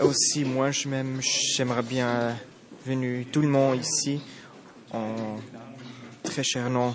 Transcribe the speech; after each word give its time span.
Aussi, 0.00 0.44
moi, 0.44 0.70
je 0.70 0.88
m'aime, 0.88 1.20
j'aimerais 1.20 1.82
bien 1.82 2.36
venir 2.86 3.26
tout 3.32 3.40
le 3.40 3.48
monde 3.48 3.80
ici 3.80 4.20
en 4.92 5.38
très 6.22 6.44
cher 6.44 6.70
nom 6.70 6.94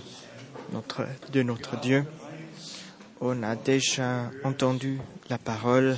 notre, 0.72 1.06
de 1.32 1.44
notre 1.44 1.80
Dieu. 1.82 2.06
On 3.20 3.44
a 3.44 3.56
déjà 3.56 4.32
entendu 4.46 5.00
la 5.30 5.38
parole 5.38 5.98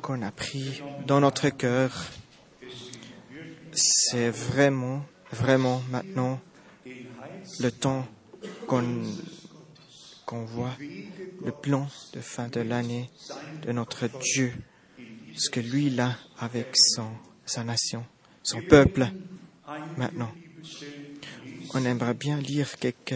qu'on 0.00 0.22
a 0.22 0.30
pris 0.30 0.82
dans 1.06 1.20
notre 1.20 1.50
cœur. 1.50 2.06
C'est 3.72 4.30
vraiment, 4.30 5.04
vraiment 5.32 5.82
maintenant 5.90 6.40
le 7.60 7.70
temps 7.70 8.06
qu'on 8.66 10.44
voit 10.44 10.76
le 11.44 11.52
plan 11.52 11.86
de 12.14 12.20
fin 12.20 12.48
de 12.48 12.60
l'année 12.60 13.10
de 13.66 13.72
notre 13.72 14.08
Dieu, 14.08 14.52
ce 15.36 15.50
que 15.50 15.60
lui 15.60 15.98
a 16.00 16.16
avec 16.38 16.68
son, 16.76 17.08
sa 17.44 17.62
nation, 17.64 18.04
son 18.42 18.60
peuple 18.62 19.06
maintenant. 19.96 20.32
On 21.74 21.84
aimerait 21.84 22.14
bien 22.14 22.38
lire 22.38 22.76
quelques 22.78 23.14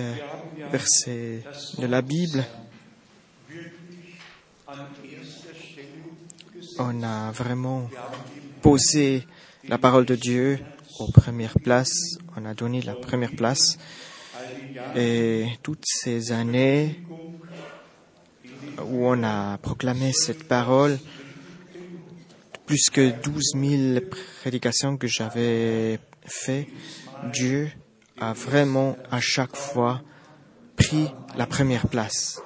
versets 0.70 1.42
de 1.78 1.86
la 1.86 2.02
Bible. 2.02 2.44
On 6.78 7.02
a 7.02 7.30
vraiment 7.32 7.88
posé 8.60 9.26
la 9.64 9.78
parole 9.78 10.04
de 10.04 10.14
Dieu 10.14 10.58
aux 10.98 11.10
premières 11.10 11.58
places. 11.58 12.18
On 12.36 12.44
a 12.44 12.54
donné 12.54 12.82
la 12.82 12.94
première 12.94 13.32
place. 13.32 13.78
Et 14.94 15.46
toutes 15.62 15.84
ces 15.86 16.32
années 16.32 17.00
où 18.82 19.06
on 19.06 19.22
a 19.22 19.58
proclamé 19.58 20.12
cette 20.12 20.46
parole, 20.46 20.98
plus 22.70 22.88
que 22.88 23.10
12 23.10 23.54
000 23.56 24.00
prédications 24.42 24.96
que 24.96 25.08
j'avais 25.08 25.98
fait, 26.24 26.68
Dieu 27.24 27.68
a 28.20 28.32
vraiment 28.32 28.96
à 29.10 29.20
chaque 29.20 29.56
fois 29.56 30.00
pris 30.76 31.08
la 31.36 31.46
première 31.46 31.88
place. 31.88 32.40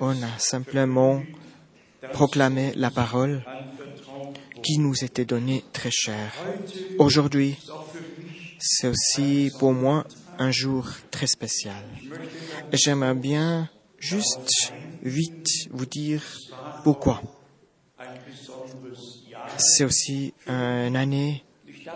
On 0.00 0.10
a 0.10 0.38
simplement 0.38 1.22
proclamé 2.12 2.72
la 2.74 2.90
parole 2.90 3.44
qui 4.64 4.78
nous 4.78 5.04
était 5.04 5.24
donnée 5.24 5.62
très 5.72 5.92
chère. 5.92 6.32
Aujourd'hui, 6.98 7.56
c'est 8.58 8.88
aussi 8.88 9.52
pour 9.60 9.72
moi 9.72 10.04
un 10.40 10.50
jour 10.50 10.84
très 11.12 11.28
spécial. 11.28 11.84
J'aimerais 12.72 13.14
bien 13.14 13.70
juste 14.00 14.72
vite 15.00 15.68
vous 15.70 15.86
dire 15.86 16.24
pourquoi. 16.82 17.22
C'est 19.58 19.84
aussi 19.84 20.34
une 20.46 20.96
année 20.96 21.44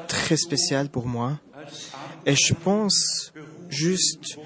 très 0.09 0.37
spéciale 0.37 0.89
pour 0.89 1.07
moi. 1.07 1.39
Et 2.27 2.35
je 2.35 2.55
pense 2.55 3.33
juste 3.69 4.39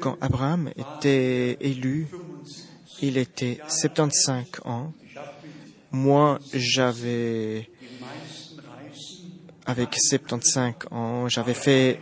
quand 0.00 0.16
Abraham 0.20 0.70
était 0.76 1.56
élu, 1.60 2.08
il 3.02 3.16
était 3.16 3.60
75 3.68 4.44
ans. 4.64 4.92
Moi, 5.90 6.38
j'avais 6.52 7.68
avec 9.66 9.94
75 9.94 10.74
ans, 10.90 11.28
j'avais 11.28 11.54
fait 11.54 12.00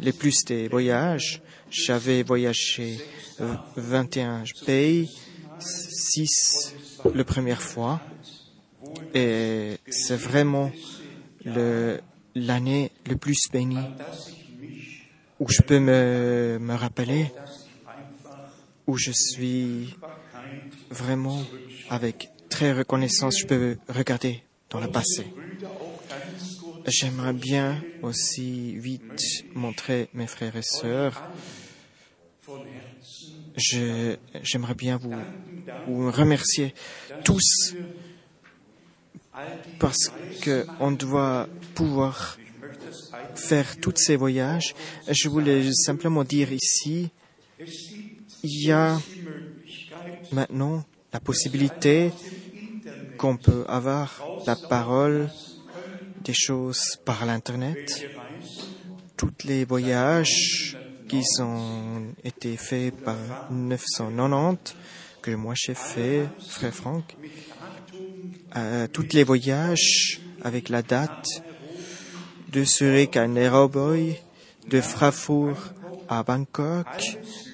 les 0.00 0.12
plus 0.12 0.44
des 0.44 0.68
voyages. 0.68 1.42
J'avais 1.70 2.22
voyagé 2.22 2.98
21 3.76 4.44
pays, 4.64 5.10
6 5.58 6.74
la 7.14 7.24
première 7.24 7.62
fois. 7.62 8.00
Et 9.14 9.78
c'est 9.88 10.16
vraiment 10.16 10.72
l'année 12.34 12.90
le, 13.06 13.16
plus 13.16 13.48
bénie 13.52 13.88
où 15.38 15.48
je 15.48 15.62
peux 15.62 15.78
me, 15.78 16.58
me 16.60 16.74
rappeler, 16.74 17.30
où 18.86 18.96
je 18.96 19.12
suis 19.12 19.94
vraiment 20.90 21.42
avec 21.90 22.30
très 22.48 22.72
reconnaissance, 22.72 23.38
je 23.40 23.46
peux 23.46 23.76
regarder 23.88 24.42
dans 24.70 24.80
le 24.80 24.88
passé. 24.88 25.26
J'aimerais 26.86 27.32
bien 27.32 27.84
aussi 28.02 28.76
vite 28.76 29.44
montrer 29.54 30.08
mes 30.14 30.26
frères 30.26 30.56
et 30.56 30.62
sœurs. 30.62 31.22
J'aimerais 33.56 34.74
bien 34.74 34.96
vous, 34.96 35.24
vous 35.86 36.10
remercier 36.10 36.74
tous 37.24 37.74
parce 39.78 40.10
qu'on 40.44 40.92
doit 40.92 41.48
pouvoir 41.74 42.38
faire 43.34 43.78
tous 43.80 43.94
ces 43.96 44.16
voyages. 44.16 44.74
Je 45.08 45.28
voulais 45.28 45.70
simplement 45.72 46.24
dire 46.24 46.52
ici, 46.52 47.10
il 48.42 48.66
y 48.66 48.72
a 48.72 48.98
maintenant 50.32 50.84
la 51.12 51.20
possibilité 51.20 52.12
qu'on 53.18 53.36
peut 53.36 53.64
avoir 53.68 54.24
la 54.46 54.56
parole 54.56 55.30
des 56.24 56.34
choses 56.34 56.98
par 57.04 57.24
l'Internet. 57.24 58.06
Tous 59.16 59.32
les 59.44 59.64
voyages 59.64 60.76
qui 61.08 61.22
ont 61.40 62.12
été 62.24 62.56
faits 62.56 62.94
par 63.02 63.16
990, 63.50 64.74
que 65.22 65.30
moi 65.32 65.54
j'ai 65.56 65.74
fait, 65.74 66.28
frère 66.48 66.74
Franck, 66.74 67.16
euh, 68.56 68.86
tous 68.92 69.12
les 69.12 69.24
voyages 69.24 70.20
avec 70.42 70.68
la 70.68 70.82
date 70.82 71.26
de 72.52 72.64
Zurich 72.64 73.16
à 73.16 73.26
Nairobi, 73.26 74.14
de 74.68 74.80
Frankfurt 74.80 75.74
à 76.08 76.22
Bangkok, 76.22 76.86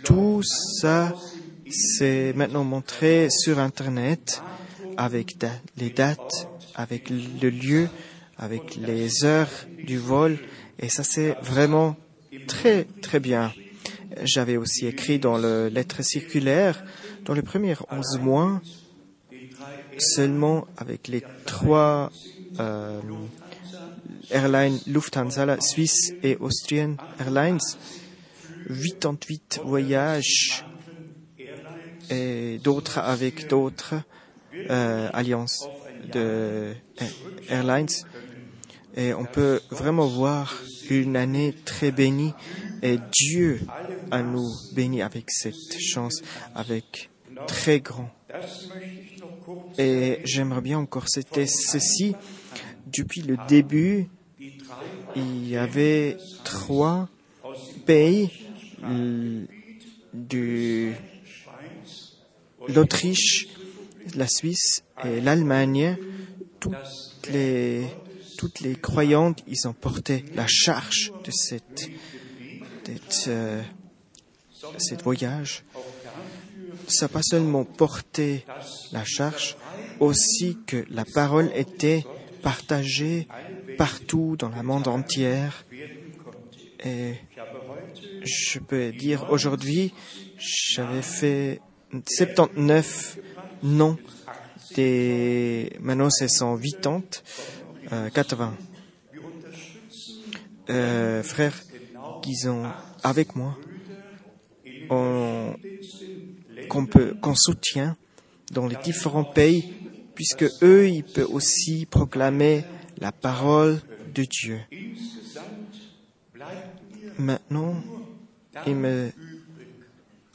tout 0.04 0.42
ça 0.42 1.14
c'est 1.72 2.32
maintenant 2.34 2.64
montré 2.64 3.28
sur 3.30 3.58
Internet 3.58 4.42
avec 4.96 5.36
les 5.76 5.90
dates, 5.90 6.48
avec 6.74 7.08
le 7.10 7.48
lieu, 7.48 7.88
avec 8.38 8.76
les 8.76 9.24
heures 9.24 9.50
du 9.84 9.98
vol. 9.98 10.38
Et 10.78 10.88
ça, 10.88 11.02
c'est 11.02 11.36
vraiment 11.42 11.96
très, 12.46 12.84
très 13.00 13.20
bien. 13.20 13.52
J'avais 14.22 14.56
aussi 14.56 14.86
écrit 14.86 15.18
dans 15.18 15.38
le 15.38 15.68
lettre 15.68 16.02
circulaire, 16.02 16.84
dans 17.24 17.34
les 17.34 17.42
premiers 17.42 17.76
11 17.90 18.18
mois, 18.20 18.60
seulement 19.98 20.66
avec 20.76 21.08
les 21.08 21.22
trois 21.46 22.10
euh, 22.60 23.00
airlines 24.30 24.78
Lufthansa, 24.86 25.60
Suisse 25.60 26.12
et 26.22 26.36
Austrian 26.36 26.96
Airlines, 27.18 27.60
88 28.68 29.60
voyages 29.64 30.64
et 32.10 32.58
d'autres 32.62 32.98
avec 32.98 33.48
d'autres 33.48 33.94
euh, 34.70 35.08
alliances 35.12 35.68
de 36.12 36.74
airlines. 37.48 37.88
Et 38.96 39.14
on 39.14 39.24
peut 39.24 39.60
vraiment 39.70 40.06
voir 40.06 40.62
une 40.90 41.16
année 41.16 41.54
très 41.64 41.90
bénie 41.90 42.34
et 42.82 42.98
Dieu 43.12 43.60
a 44.10 44.22
nous 44.22 44.50
béni 44.74 45.02
avec 45.02 45.30
cette 45.30 45.78
chance, 45.80 46.22
avec 46.54 47.10
très 47.46 47.80
grand. 47.80 48.10
Et 49.78 50.20
j'aimerais 50.24 50.60
bien 50.60 50.78
encore 50.78 51.08
c'était 51.08 51.46
ceci. 51.46 52.14
Depuis 52.86 53.22
le 53.22 53.36
début, 53.48 54.08
il 55.16 55.48
y 55.48 55.56
avait 55.56 56.16
trois 56.44 57.08
pays 57.86 58.30
de 60.12 60.92
l'Autriche, 62.68 63.48
la 64.14 64.26
Suisse 64.28 64.84
et 65.04 65.20
l'Allemagne. 65.20 65.96
Toutes 66.60 68.60
les 68.60 68.76
croyantes, 68.80 69.42
ils 69.46 69.68
ont 69.68 69.72
porté 69.72 70.24
la 70.34 70.46
charge 70.48 71.12
de 71.24 71.30
cette, 71.30 71.88
de 72.86 72.92
euh, 73.28 73.62
cette 74.78 75.02
voyage. 75.02 75.64
Ça 76.88 77.08
pas 77.08 77.22
seulement 77.22 77.64
porté 77.64 78.44
la 78.92 79.04
charge, 79.04 79.56
aussi 80.00 80.58
que 80.66 80.84
la 80.90 81.04
parole 81.04 81.50
était 81.54 82.04
partagée 82.42 83.28
partout 83.78 84.36
dans 84.38 84.48
le 84.48 84.62
monde 84.62 84.88
entier. 84.88 85.46
Et 86.84 87.14
je 88.24 88.58
peux 88.58 88.92
dire 88.92 89.26
aujourd'hui, 89.30 89.92
j'avais 90.38 91.02
fait 91.02 91.60
79 92.06 93.18
noms 93.62 93.96
des, 94.74 95.72
maintenant 95.80 96.08
c'est 96.10 96.28
180 96.28 97.02
80 98.12 98.56
euh, 100.70 101.22
frères 101.22 101.60
qui 102.22 102.34
sont 102.36 102.64
avec 103.02 103.36
moi, 103.36 103.58
qu'on 106.68 107.34
soutient 107.34 107.96
dans 108.52 108.66
les 108.66 108.76
différents 108.76 109.24
pays, 109.24 109.72
puisque 110.14 110.44
eux, 110.62 110.88
ils 110.88 111.04
peuvent 111.04 111.32
aussi 111.32 111.86
proclamer 111.86 112.64
la 112.98 113.12
parole 113.12 113.80
de 114.14 114.24
Dieu. 114.24 114.60
Maintenant, 117.18 117.82
il 118.66 118.76
me 118.76 119.10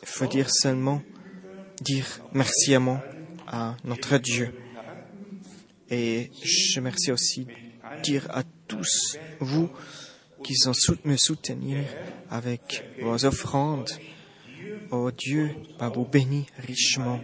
faut 0.03 0.25
dire 0.27 0.49
seulement 0.49 1.01
dire 1.81 2.05
merci 2.33 2.75
à 3.47 3.77
notre 3.83 4.17
Dieu. 4.17 4.53
Et 5.89 6.31
je 6.43 6.79
remercie 6.79 7.11
aussi 7.11 7.47
dire 8.03 8.27
à 8.31 8.43
tous 8.67 9.17
vous 9.39 9.69
qui 10.43 10.55
sont 10.55 10.73
me 11.05 11.17
soutenir 11.17 11.83
avec 12.29 12.83
vos 13.01 13.25
offrandes. 13.25 13.89
Oh 14.91 15.11
Dieu, 15.11 15.51
va 15.79 15.89
vous 15.89 16.05
bénir 16.05 16.45
richement 16.65 17.19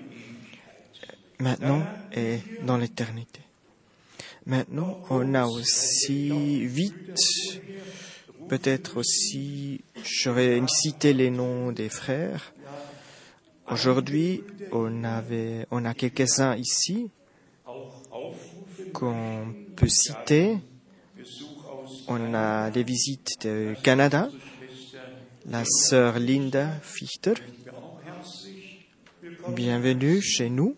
maintenant 1.39 1.83
et 2.15 2.39
dans 2.65 2.77
l'éternité. 2.77 3.41
Maintenant, 4.45 4.99
on 5.09 5.33
a 5.35 5.45
aussi 5.45 6.65
vite, 6.65 7.61
peut-être 8.49 8.97
aussi, 8.97 9.81
j'aurais 10.03 10.61
cité 10.67 11.13
les 11.13 11.29
noms 11.29 11.71
des 11.71 11.89
frères. 11.89 12.53
Aujourd'hui, 13.69 14.43
on 14.71 15.03
on 15.71 15.85
a 15.85 15.93
quelques-uns 15.93 16.57
ici 16.57 17.09
qu'on 18.91 19.55
peut 19.75 19.87
citer. 19.87 20.57
On 22.07 22.33
a 22.33 22.69
des 22.69 22.83
visites 22.83 23.47
du 23.47 23.77
Canada, 23.81 24.29
la 25.45 25.63
sœur 25.65 26.19
Linda 26.19 26.69
Fichter. 26.81 27.33
Bienvenue 29.49 30.21
chez 30.21 30.49
nous. 30.49 30.75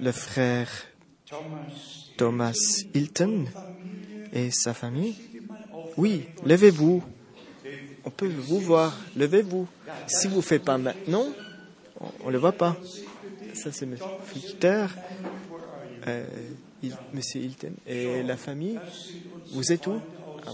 Le 0.00 0.12
frère 0.12 0.68
Thomas 2.16 2.52
Hilton 2.94 3.46
et 4.32 4.50
sa 4.50 4.74
famille. 4.74 5.14
Oui, 5.96 6.26
levez-vous. 6.44 7.02
On 8.04 8.10
peut 8.10 8.28
vous 8.28 8.60
voir. 8.60 8.96
Levez-vous. 9.16 9.66
Si 10.06 10.28
vous 10.28 10.36
ne 10.36 10.42
faites 10.42 10.64
pas 10.64 10.78
maintenant, 10.78 11.26
on 12.20 12.26
ne 12.26 12.32
le 12.32 12.38
voit 12.38 12.52
pas. 12.52 12.76
Ça, 13.54 13.72
c'est 13.72 13.86
M. 13.86 13.96
Fichter, 14.26 14.86
euh, 16.06 16.26
Monsieur 17.14 17.40
Hilton. 17.40 17.72
Et 17.86 18.22
la 18.22 18.36
famille, 18.36 18.78
vous 19.52 19.72
êtes 19.72 19.86
où? 19.86 19.98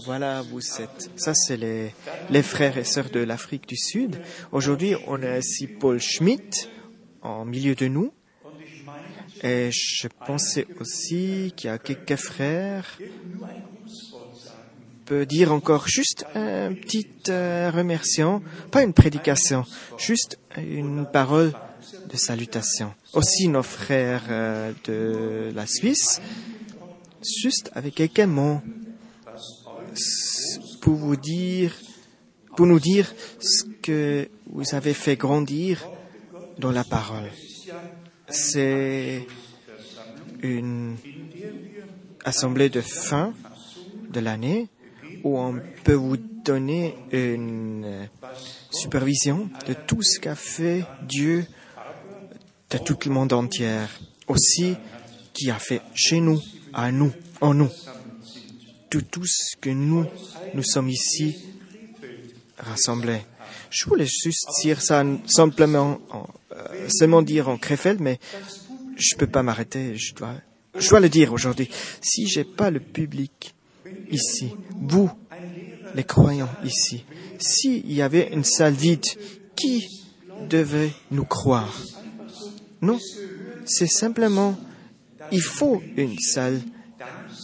Voilà, 0.01 0.41
vous 0.41 0.61
êtes. 0.81 1.11
Ça, 1.15 1.33
c'est 1.33 1.57
les, 1.57 2.43
frères 2.43 2.77
et 2.77 2.83
sœurs 2.83 3.09
de 3.09 3.19
l'Afrique 3.19 3.67
du 3.67 3.77
Sud. 3.77 4.19
Aujourd'hui, 4.51 4.95
on 5.07 5.21
a 5.21 5.37
ici 5.37 5.67
Paul 5.67 5.99
Schmidt 5.99 6.67
en 7.21 7.45
milieu 7.45 7.75
de 7.75 7.87
nous. 7.87 8.11
Et 9.43 9.69
je 9.71 10.07
pensais 10.25 10.67
aussi 10.79 11.53
qu'il 11.55 11.69
y 11.69 11.73
a 11.73 11.77
quelques 11.77 12.15
frères. 12.15 12.99
Peut 15.05 15.25
dire 15.25 15.51
encore 15.51 15.87
juste 15.87 16.25
un 16.33 16.73
petit 16.73 17.09
euh, 17.29 17.69
remerciement, 17.69 18.41
pas 18.71 18.83
une 18.83 18.93
prédication, 18.93 19.65
juste 19.97 20.39
une 20.57 21.05
parole 21.05 21.53
de 22.09 22.15
salutation. 22.15 22.93
Aussi 23.11 23.49
nos 23.49 23.63
frères 23.63 24.23
euh, 24.29 24.71
de 24.85 25.51
la 25.53 25.67
Suisse, 25.67 26.21
juste 27.21 27.69
avec 27.75 27.95
quelques 27.95 28.21
mots 28.21 28.61
pour 30.83 30.95
vous 30.95 31.15
dire, 31.15 31.73
pour 32.57 32.65
nous 32.65 32.79
dire 32.79 33.09
ce 33.39 33.63
que 33.81 34.27
vous 34.47 34.75
avez 34.75 34.93
fait 34.93 35.15
grandir 35.15 35.87
dans 36.59 36.73
la 36.73 36.83
parole. 36.83 37.31
C'est 38.27 39.25
une 40.41 40.97
assemblée 42.25 42.67
de 42.67 42.81
fin 42.81 43.33
de 44.09 44.19
l'année 44.19 44.67
où 45.23 45.39
on 45.39 45.57
peut 45.85 45.93
vous 45.93 46.17
donner 46.17 46.95
une 47.13 48.09
supervision 48.69 49.49
de 49.65 49.75
tout 49.87 50.01
ce 50.01 50.19
qu'a 50.19 50.35
fait 50.35 50.83
Dieu 51.07 51.45
de 52.71 52.77
tout 52.77 52.97
le 53.05 53.11
monde 53.11 53.31
entier, 53.31 53.85
aussi 54.27 54.75
qui 55.31 55.49
a 55.49 55.59
fait 55.59 55.81
chez 55.95 56.19
nous, 56.19 56.41
à 56.73 56.91
nous, 56.91 57.13
en 57.39 57.53
nous, 57.53 57.69
de 58.93 58.99
tout 58.99 59.25
ce 59.25 59.55
que 59.57 59.69
nous, 59.69 60.05
nous 60.53 60.63
sommes 60.63 60.89
ici 60.89 61.35
rassemblés. 62.57 63.21
Je 63.69 63.85
voulais 63.85 64.05
juste 64.05 64.47
dire 64.61 64.81
ça 64.81 65.03
simplement 65.25 65.99
en, 66.11 66.27
euh, 66.51 66.87
seulement 66.89 67.21
dire 67.21 67.49
en 67.49 67.57
Krefeld, 67.57 67.99
mais 67.99 68.19
je 68.95 69.15
ne 69.15 69.19
peux 69.19 69.27
pas 69.27 69.41
m'arrêter. 69.41 69.95
Je 69.97 70.13
dois, 70.13 70.35
je 70.77 70.89
dois 70.89 70.99
le 70.99 71.09
dire 71.09 71.33
aujourd'hui. 71.33 71.69
Si 72.01 72.27
j'ai 72.27 72.43
pas 72.43 72.69
le 72.69 72.79
public 72.79 73.55
ici, 74.11 74.53
vous, 74.79 75.09
les 75.95 76.03
croyants 76.03 76.51
ici, 76.63 77.03
s'il 77.39 77.91
y 77.91 78.01
avait 78.01 78.29
une 78.31 78.43
salle 78.43 78.73
vide, 78.73 79.05
qui 79.55 79.87
devait 80.49 80.91
nous 81.11 81.25
croire? 81.25 81.75
Non, 82.81 82.99
c'est 83.65 83.87
simplement, 83.87 84.57
il 85.31 85.41
faut 85.41 85.81
une 85.95 86.17
salle 86.19 86.61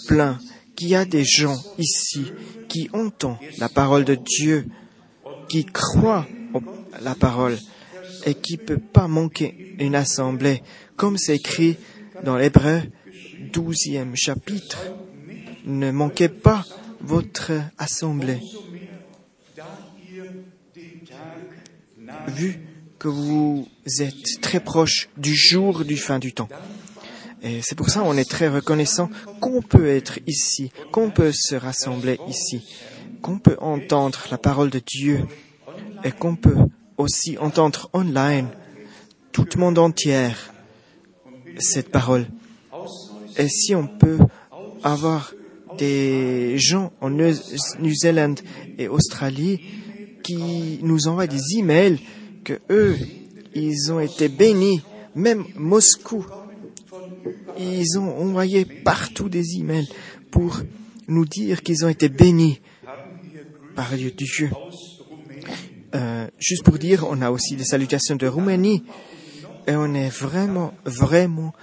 pleine, 0.08 0.38
qu'il 0.80 0.88
y 0.88 0.96
a 0.96 1.04
des 1.04 1.26
gens 1.26 1.58
ici 1.78 2.32
qui 2.70 2.90
entendent 2.94 3.38
la 3.58 3.68
parole 3.68 4.06
de 4.06 4.16
Dieu, 4.16 4.66
qui 5.50 5.66
croient 5.66 6.26
la 7.02 7.16
parole 7.16 7.58
et 8.26 8.34
qui 8.34 8.54
ne 8.54 8.64
peut 8.64 8.78
pas 8.78 9.10
manquer 9.10 9.76
une 9.80 9.94
assemblée, 9.94 10.64
comme 10.96 11.18
c'est 11.18 11.36
écrit 11.36 11.76
dans 12.24 12.38
l'Hébreu 12.38 12.82
12e 13.52 14.16
chapitre. 14.16 14.80
Ne 15.66 15.92
manquez 15.92 16.30
pas 16.30 16.64
votre 17.02 17.52
assemblée. 17.78 18.40
Vu 22.30 22.60
que 22.98 23.10
vous 23.10 23.68
êtes 24.00 24.42
très 24.42 24.62
proche 24.62 25.10
du 25.18 25.36
jour 25.36 25.84
du 25.84 25.98
fin 25.98 26.20
du 26.20 26.32
temps. 26.32 26.48
Et 27.42 27.62
c'est 27.62 27.76
pour 27.76 27.90
ça 27.90 28.02
qu'on 28.02 28.18
est 28.18 28.30
très 28.30 28.50
reconnaissant 28.50 29.10
qu'on 29.40 29.62
peut 29.62 29.88
être 29.88 30.20
ici, 30.28 30.72
qu'on 30.92 31.10
peut 31.10 31.32
se 31.34 31.56
rassembler 31.56 32.20
ici, 32.28 32.62
qu'on 33.22 33.40
peut 33.40 33.58
entendre 33.60 34.20
la 34.30 34.38
parole 34.38 34.70
de 34.70 34.82
Dieu 34.86 35.26
et 36.04 36.12
qu'on 36.12 36.36
peut 36.36 36.58
aussi 36.98 37.38
entendre 37.38 37.90
online 37.94 38.50
tout 39.32 39.46
le 39.56 39.60
monde 39.60 39.80
entier 39.80 40.30
cette 41.60 41.90
parole. 41.90 42.26
Et 43.38 43.48
si 43.48 43.74
on 43.74 43.88
peut 43.88 44.18
avoir 44.84 45.34
des 45.78 46.58
gens 46.58 46.92
en 47.00 47.10
Nouvelle-Zélande 47.10 48.42
et 48.78 48.88
Australie 48.90 49.62
qui 50.24 50.80
nous 50.82 51.08
envoient 51.08 51.28
des 51.28 51.58
emails 51.58 52.00
que 52.44 52.60
eux, 52.70 52.98
ils 53.56 53.92
ont 53.92 54.00
été 54.00 54.28
bénis, 54.28 54.82
même 55.16 55.46
Moscou, 55.56 56.26
ils 57.58 57.98
ont 58.00 58.18
envoyé 58.18 58.66
partout 58.66 59.30
des 59.30 59.58
emails 59.58 59.90
pour 60.32 60.62
nous 61.08 61.26
dire 61.26 61.62
qu'ils 61.62 61.86
ont 61.86 61.90
été 61.90 62.10
bénis 62.10 62.62
par 63.76 63.94
Dieu. 63.94 64.14
Euh, 65.96 66.28
juste 66.38 66.64
pour 66.64 66.78
dire, 66.78 67.06
on 67.10 67.22
a 67.22 67.32
aussi 67.32 67.56
des 67.56 67.64
salutations 67.64 68.16
de 68.16 68.28
Roumanie 68.28 68.84
et 69.68 69.76
on 69.76 69.94
est 69.94 70.10
vraiment, 70.10 70.74
vraiment 70.86 71.54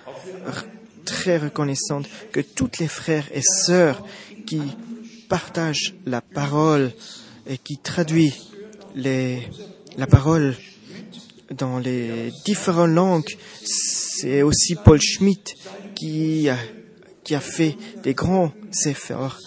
très 1.05 1.39
reconnaissant 1.39 2.03
que 2.33 2.41
toutes 2.41 2.79
les 2.79 2.89
frères 2.89 3.29
et 3.33 3.43
sœurs 3.43 4.05
qui 4.47 4.63
partagent 5.29 5.95
la 6.05 6.21
parole 6.21 6.93
et 7.47 7.59
qui 7.59 7.79
traduisent 7.79 8.51
la 8.95 10.07
parole 10.07 10.57
dans 11.51 11.79
les 11.79 12.33
différentes 12.45 12.91
langues, 12.91 13.37
c'est 13.63 14.43
aussi 14.43 14.75
Paul 14.75 15.01
Schmidt 15.01 15.55
qui 15.95 16.49
a, 16.49 16.57
qui 17.25 17.35
a 17.35 17.41
fait 17.41 17.77
des 18.03 18.15
grands 18.15 18.53
efforts 18.85 19.39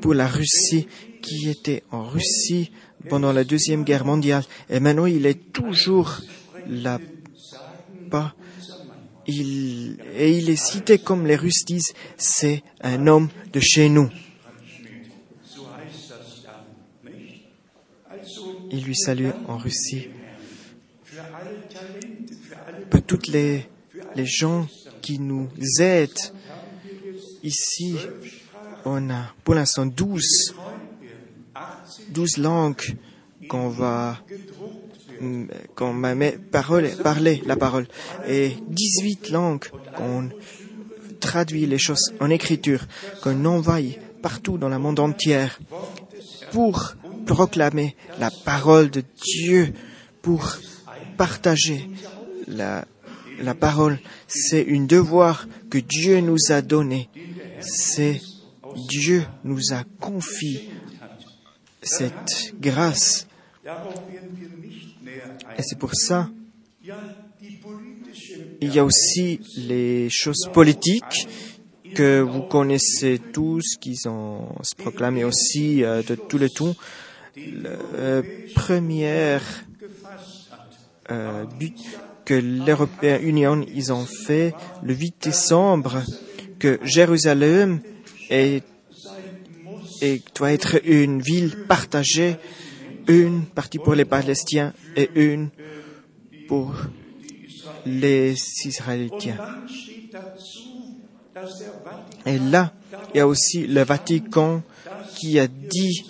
pour 0.00 0.14
la 0.14 0.26
Russie, 0.26 0.86
qui 1.20 1.48
était 1.48 1.82
en 1.90 2.04
Russie 2.04 2.70
pendant 3.08 3.32
la 3.32 3.44
Deuxième 3.44 3.84
Guerre 3.84 4.04
mondiale. 4.04 4.44
Et 4.70 4.80
maintenant, 4.80 5.06
il 5.06 5.26
est 5.26 5.52
toujours 5.52 6.20
là-bas. 6.68 8.34
Il, 9.26 9.98
et 10.16 10.36
il 10.36 10.50
est 10.50 10.56
cité 10.56 10.98
comme 10.98 11.26
les 11.26 11.36
Russes 11.36 11.64
disent, 11.64 11.94
c'est 12.16 12.62
un 12.80 13.06
homme 13.06 13.28
de 13.52 13.60
chez 13.60 13.88
nous. 13.88 14.10
Il 18.72 18.84
lui 18.84 18.96
salue 18.96 19.30
en 19.46 19.58
Russie. 19.58 20.08
Toutes 23.06 23.28
les, 23.28 23.66
les 24.14 24.26
gens 24.26 24.66
qui 25.00 25.18
nous 25.18 25.48
aident 25.80 26.32
ici, 27.42 27.96
on 28.84 29.10
a 29.10 29.34
pour 29.44 29.54
l'instant 29.54 29.86
douze 29.86 30.54
douze 32.10 32.38
langues 32.38 32.96
qu'on 33.48 33.68
va 33.68 34.18
qu'on 35.74 36.00
parlé 36.50 37.42
la 37.46 37.56
parole. 37.56 37.86
Et 38.26 38.56
18 38.68 39.30
langues 39.30 39.64
qu'on 39.96 40.30
traduit 41.20 41.66
les 41.66 41.78
choses 41.78 42.12
en 42.20 42.30
écriture, 42.30 42.86
qu'on 43.22 43.44
envahit 43.44 43.98
partout 44.20 44.58
dans 44.58 44.68
le 44.68 44.78
monde 44.78 45.00
entier 45.00 45.46
pour 46.50 46.94
proclamer 47.26 47.94
la 48.18 48.30
parole 48.30 48.90
de 48.90 49.02
Dieu, 49.22 49.72
pour 50.22 50.56
partager 51.16 51.88
la, 52.46 52.84
parole. 53.58 53.98
C'est 54.26 54.66
un 54.70 54.84
devoir 54.84 55.48
que 55.70 55.78
Dieu 55.78 56.20
nous 56.20 56.38
a 56.50 56.62
donné. 56.62 57.08
C'est 57.60 58.20
Dieu 58.88 59.24
nous 59.44 59.72
a 59.72 59.84
confié 60.00 60.70
cette 61.82 62.54
grâce. 62.60 63.26
Et 65.58 65.62
c'est 65.62 65.78
pour 65.78 65.94
ça, 65.94 66.30
il 68.60 68.74
y 68.74 68.78
a 68.78 68.84
aussi 68.84 69.40
les 69.56 70.08
choses 70.10 70.48
politiques 70.52 71.28
que 71.94 72.20
vous 72.20 72.42
connaissez 72.42 73.20
tous, 73.32 73.76
qui 73.80 73.96
sont 73.96 74.48
se 74.62 74.74
proclamés 74.74 75.24
aussi 75.24 75.84
euh, 75.84 76.02
de 76.02 76.14
tout 76.14 76.38
le 76.38 76.48
temps. 76.48 76.74
La 77.36 77.70
euh, 77.70 78.22
euh, 81.10 81.44
but 81.58 81.76
que 82.24 82.34
l'European 82.34 83.18
Union 83.20 83.64
ils 83.74 83.92
ont 83.92 84.04
fait 84.04 84.54
le 84.82 84.94
8 84.94 85.16
décembre 85.22 86.02
que 86.58 86.78
Jérusalem 86.82 87.80
doit 90.34 90.52
être 90.52 90.80
une 90.84 91.20
ville 91.20 91.64
partagée, 91.68 92.36
une 93.08 93.46
partie 93.46 93.78
pour 93.78 93.94
les 93.94 94.04
Palestiniens 94.04 94.72
et 94.96 95.10
une 95.14 95.50
pour 96.48 96.74
les 97.84 98.34
Israéliens. 98.64 99.38
Et 102.26 102.38
là, 102.38 102.72
il 103.14 103.18
y 103.18 103.20
a 103.20 103.26
aussi 103.26 103.66
le 103.66 103.82
Vatican 103.82 104.62
qui 105.16 105.38
a 105.38 105.46
dit 105.48 106.04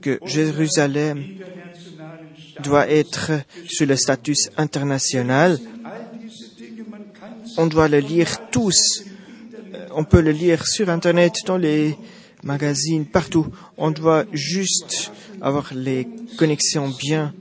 que 0.00 0.20
Jérusalem 0.24 1.24
doit 2.62 2.88
être 2.88 3.32
sur 3.68 3.86
le 3.86 3.96
statut 3.96 4.36
international. 4.56 5.58
On 7.56 7.66
doit 7.66 7.88
le 7.88 7.98
lire 7.98 8.48
tous. 8.50 9.04
On 9.94 10.04
peut 10.04 10.20
le 10.20 10.32
lire 10.32 10.66
sur 10.66 10.88
Internet, 10.90 11.34
dans 11.46 11.56
les 11.56 11.96
magazines, 12.42 13.06
partout. 13.06 13.46
On 13.76 13.90
doit 13.90 14.24
juste 14.32 15.10
avoir 15.40 15.72
les 15.74 16.08
connexions 16.36 16.88
bien 16.88 17.34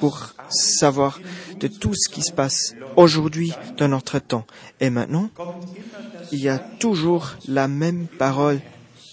pour 0.00 0.34
savoir 0.48 1.20
de 1.58 1.68
tout 1.68 1.94
ce 1.94 2.08
qui 2.08 2.22
se 2.22 2.32
passe 2.32 2.74
aujourd'hui 2.96 3.52
dans 3.76 3.88
notre 3.88 4.18
temps. 4.18 4.46
Et 4.80 4.90
maintenant, 4.90 5.30
il 6.32 6.40
y 6.40 6.48
a 6.48 6.58
toujours 6.58 7.36
la 7.46 7.68
même 7.68 8.06
parole 8.06 8.60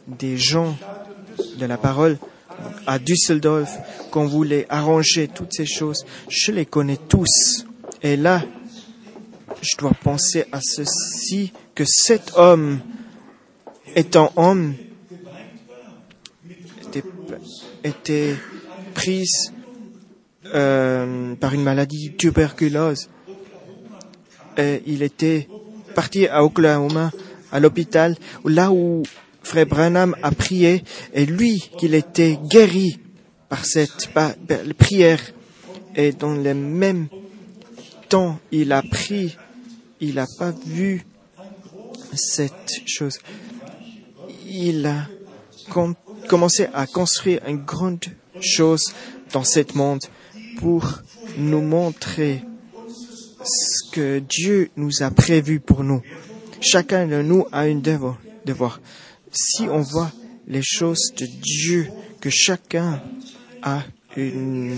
des 0.06 0.36
gens 0.36 0.76
de 1.58 1.66
la 1.66 1.76
parole 1.76 2.18
à 2.86 2.98
Düsseldorf, 2.98 3.70
qu'on 4.10 4.26
voulait 4.26 4.66
arranger 4.68 5.28
toutes 5.28 5.52
ces 5.52 5.66
choses. 5.66 6.04
Je 6.28 6.52
les 6.52 6.66
connais 6.66 6.96
tous. 6.96 7.66
Et 8.02 8.16
là, 8.16 8.42
je 9.62 9.76
dois 9.76 9.92
penser 10.02 10.44
à 10.52 10.60
ceci, 10.60 11.52
que 11.74 11.84
cet 11.86 12.32
homme, 12.36 12.80
étant 13.94 14.32
homme, 14.36 14.74
était, 16.86 17.04
était 17.84 18.36
prise 18.94 19.52
euh, 20.54 21.34
par 21.34 21.52
une 21.54 21.62
maladie 21.62 22.14
tuberculose. 22.16 23.08
Et 24.58 24.82
il 24.86 25.02
était 25.02 25.48
parti 25.94 26.26
à 26.26 26.44
Oklahoma, 26.44 27.10
à 27.52 27.60
l'hôpital, 27.60 28.16
là 28.44 28.72
où 28.72 29.02
Frère 29.42 29.66
Branham 29.66 30.16
a 30.22 30.30
prié, 30.30 30.82
et 31.14 31.26
lui, 31.26 31.70
qu'il 31.78 31.94
était 31.94 32.38
guéri 32.50 32.98
par 33.48 33.64
cette 33.64 34.10
prière. 34.78 35.20
Et 35.94 36.12
dans 36.12 36.34
le 36.34 36.54
même 36.54 37.08
temps, 38.08 38.38
il 38.50 38.72
a 38.72 38.82
pris 38.82 39.36
il 40.00 40.16
n'a 40.16 40.26
pas 40.38 40.52
vu 40.66 41.04
cette 42.12 42.82
chose. 42.86 43.18
Il 44.46 44.86
a 44.86 45.06
commencé 46.28 46.68
à 46.72 46.86
construire 46.86 47.40
une 47.46 47.64
grande 47.64 48.04
chose 48.40 48.92
dans 49.32 49.44
ce 49.44 49.60
monde 49.74 50.02
pour 50.58 51.00
nous 51.38 51.62
montrer 51.62 52.42
ce 53.46 53.90
que 53.90 54.18
Dieu 54.18 54.70
nous 54.76 55.02
a 55.02 55.10
prévu 55.10 55.60
pour 55.60 55.84
nous. 55.84 56.02
Chacun 56.60 57.06
de 57.06 57.22
nous 57.22 57.46
a 57.52 57.60
un 57.60 57.76
devoir. 57.76 58.80
Si 59.32 59.62
on 59.62 59.80
voit 59.80 60.10
les 60.46 60.62
choses 60.62 61.12
de 61.16 61.26
Dieu, 61.26 61.88
que 62.20 62.30
chacun 62.30 63.02
a 63.62 63.82
une, 64.16 64.74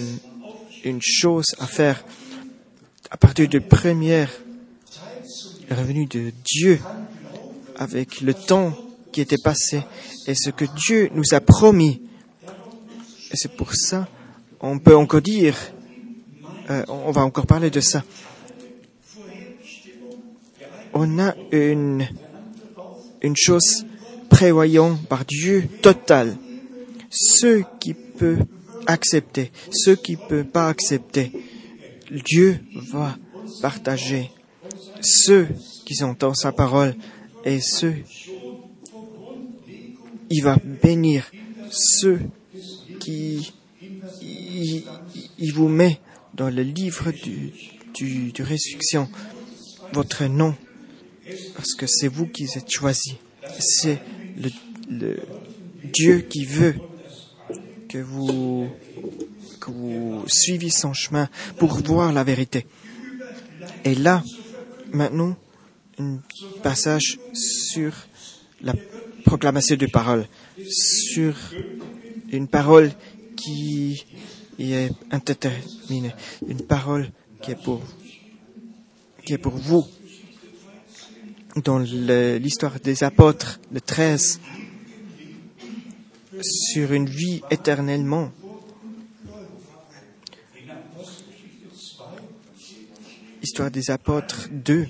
une 0.85 1.01
chose 1.03 1.55
à 1.59 1.67
faire 1.67 2.05
à 3.11 3.17
partir 3.17 3.49
de 3.49 3.59
première 3.59 4.31
revenu 5.71 6.07
de 6.07 6.33
Dieu 6.45 6.81
avec 7.77 8.21
le 8.21 8.35
temps 8.35 8.73
qui 9.13 9.21
était 9.21 9.39
passé 9.43 9.83
et 10.27 10.35
ce 10.35 10.51
que 10.51 10.65
Dieu 10.87 11.11
nous 11.15 11.25
a 11.33 11.41
promis. 11.41 12.03
Et 13.31 13.37
c'est 13.37 13.55
pour 13.57 13.75
ça, 13.75 14.09
on 14.61 14.79
peut 14.79 14.97
encore 14.97 15.23
dire, 15.23 15.57
euh, 16.71 16.85
on 16.89 17.11
va 17.13 17.23
encore 17.23 17.47
parler 17.47 17.71
de 17.71 17.81
ça. 17.81 18.03
On 21.01 21.21
a 21.21 21.33
une, 21.53 22.09
chose 23.37 23.87
prévoyant 24.29 24.97
par 25.09 25.25
Dieu 25.25 25.69
totale. 25.81 26.37
Ceux 27.09 27.65
qui 27.79 27.95
peuvent 27.95 28.45
accepter, 28.89 29.53
ceux 29.71 29.95
qui 29.95 30.17
ne 30.17 30.29
peuvent 30.29 30.47
pas 30.47 30.69
accepter, 30.69 31.31
Dieu 32.11 32.59
va 32.91 33.17
partager 33.63 34.33
ceux 35.01 35.47
qui 35.87 36.03
entendent 36.03 36.35
sa 36.35 36.51
parole 36.51 36.97
et 37.45 37.61
ceux, 37.61 37.95
il 40.31 40.43
va 40.43 40.57
bénir 40.83 41.31
ceux 41.71 42.19
qui, 42.99 43.53
vous 45.55 45.69
met 45.69 46.01
dans 46.35 46.51
le 46.51 46.63
livre 46.63 47.13
du, 47.13 47.53
du, 47.95 48.33
du 48.33 48.43
résurrection 48.43 49.09
votre 49.93 50.25
nom 50.25 50.57
parce 51.55 51.75
que 51.75 51.87
c'est 51.87 52.09
vous 52.09 52.27
qui 52.27 52.45
êtes 52.45 52.71
choisis. 52.71 53.15
C'est 53.59 53.99
le, 54.37 55.17
Dieu 55.93 56.21
qui 56.21 56.45
veut 56.45 56.75
que 57.89 57.99
vous, 57.99 58.69
suiviez 60.27 60.71
son 60.71 60.93
chemin 60.93 61.29
pour 61.59 61.79
voir 61.83 62.13
la 62.13 62.25
vérité. 62.25 62.67
Et 63.85 63.95
là, 63.95 64.23
maintenant, 64.93 65.37
un 65.99 66.19
passage 66.63 67.19
sur 67.33 67.93
la 68.63 68.75
proclamation 69.25 69.77
de 69.77 69.87
parole, 69.87 70.27
sur 70.71 71.35
une 72.31 72.49
parole 72.49 72.93
qui 73.37 74.05
est 74.59 74.91
indéterminée, 75.11 76.15
une 76.47 76.63
parole 76.63 77.11
qui 77.43 77.53
est 77.53 77.63
pour 77.63 77.83
vous. 79.53 79.87
Dans 81.65 81.79
l'histoire 81.79 82.79
des 82.79 83.03
apôtres, 83.03 83.59
le 83.73 83.81
13, 83.81 84.41
sur 86.43 86.93
une 86.93 87.09
vie 87.09 87.41
éternellement. 87.51 88.31
Histoire 93.43 93.71
des 93.71 93.91
apôtres 93.91 94.49
2. 94.53 94.87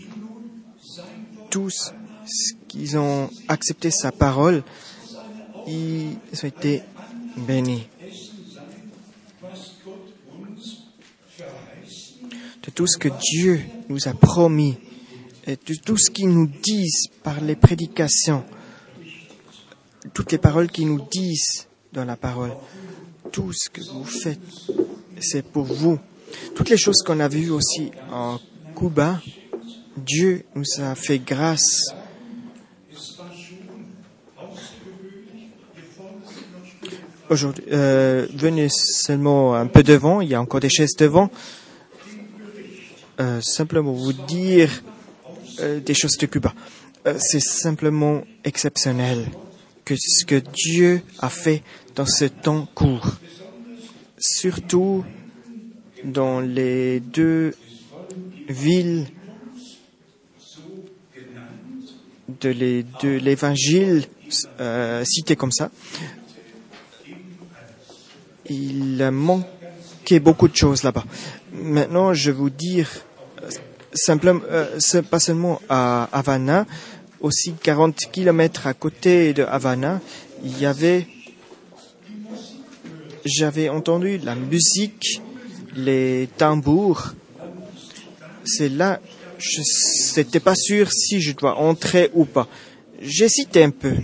Tous 1.48 1.94
qu'ils 2.66 2.98
ont 2.98 3.30
accepté 3.48 3.90
sa 3.90 4.12
parole, 4.12 4.62
ils 5.66 6.18
ont 6.42 6.46
été 6.46 6.82
bénis. 7.46 7.86
De 12.62 12.70
tout 12.70 12.86
ce 12.86 12.98
que 12.98 13.08
Dieu 13.08 13.62
nous 13.88 14.06
a 14.06 14.12
promis 14.12 14.76
et 15.48 15.56
tout 15.56 15.96
ce 15.96 16.10
qu'ils 16.10 16.28
nous 16.28 16.46
disent 16.46 17.08
par 17.22 17.40
les 17.40 17.56
prédications, 17.56 18.44
toutes 20.12 20.30
les 20.30 20.38
paroles 20.38 20.70
qu'ils 20.70 20.88
nous 20.88 21.00
disent 21.10 21.66
dans 21.90 22.04
la 22.04 22.16
parole, 22.16 22.52
tout 23.32 23.50
ce 23.54 23.70
que 23.70 23.80
vous 23.80 24.04
faites, 24.04 24.40
c'est 25.18 25.42
pour 25.42 25.64
vous. 25.64 25.98
Toutes 26.54 26.68
les 26.68 26.76
choses 26.76 27.02
qu'on 27.04 27.18
a 27.20 27.28
vues 27.28 27.50
aussi 27.50 27.90
en 28.12 28.38
Cuba, 28.76 29.22
Dieu 29.96 30.44
nous 30.54 30.64
a 30.80 30.94
fait 30.94 31.18
grâce. 31.18 31.94
Aujourd'hui, 37.30 37.64
euh, 37.72 38.26
venez 38.34 38.68
seulement 38.70 39.54
un 39.54 39.66
peu 39.66 39.82
devant, 39.82 40.20
il 40.20 40.28
y 40.28 40.34
a 40.34 40.40
encore 40.40 40.60
des 40.60 40.68
chaises 40.68 40.94
devant. 40.96 41.30
Euh, 43.20 43.40
simplement 43.40 43.92
vous 43.92 44.12
dire 44.12 44.82
des 45.60 45.94
choses 45.94 46.16
de 46.18 46.26
Cuba. 46.26 46.54
Euh, 47.06 47.14
c'est 47.18 47.40
simplement 47.40 48.22
exceptionnel 48.44 49.26
que 49.84 49.94
ce 49.96 50.24
que 50.24 50.36
Dieu 50.36 51.00
a 51.20 51.30
fait 51.30 51.62
dans 51.94 52.06
ce 52.06 52.24
temps 52.24 52.66
court. 52.74 53.16
Surtout 54.18 55.04
dans 56.04 56.40
les 56.40 57.00
deux 57.00 57.54
villes 58.48 59.06
de 62.40 63.18
l'évangile 63.18 64.04
euh, 64.60 65.04
cité 65.04 65.36
comme 65.36 65.52
ça. 65.52 65.70
Il 68.50 69.08
manquait 69.10 70.20
beaucoup 70.20 70.48
de 70.48 70.56
choses 70.56 70.82
là-bas. 70.82 71.04
Maintenant, 71.52 72.12
je 72.12 72.30
vais 72.30 72.36
vous 72.36 72.50
dire 72.50 72.88
euh, 72.90 73.07
simplement, 73.98 74.40
euh, 74.50 75.02
pas 75.10 75.20
seulement 75.20 75.60
à 75.68 76.08
Havana, 76.12 76.66
aussi 77.20 77.54
40 77.54 77.96
kilomètres 78.12 78.66
à 78.66 78.74
côté 78.74 79.32
de 79.32 79.42
Havana, 79.42 80.00
il 80.44 80.58
y 80.58 80.66
avait, 80.66 81.06
j'avais 83.24 83.68
entendu 83.68 84.18
la 84.18 84.34
musique, 84.34 85.20
les 85.74 86.28
tambours. 86.36 87.14
C'est 88.44 88.68
là, 88.68 89.00
je 89.38 89.60
n'étais 90.16 90.40
pas 90.40 90.54
sûr 90.54 90.90
si 90.92 91.20
je 91.20 91.32
dois 91.32 91.56
entrer 91.56 92.10
ou 92.14 92.24
pas. 92.24 92.48
J'hésitais 93.00 93.62
un 93.62 93.70
peu. 93.70 93.94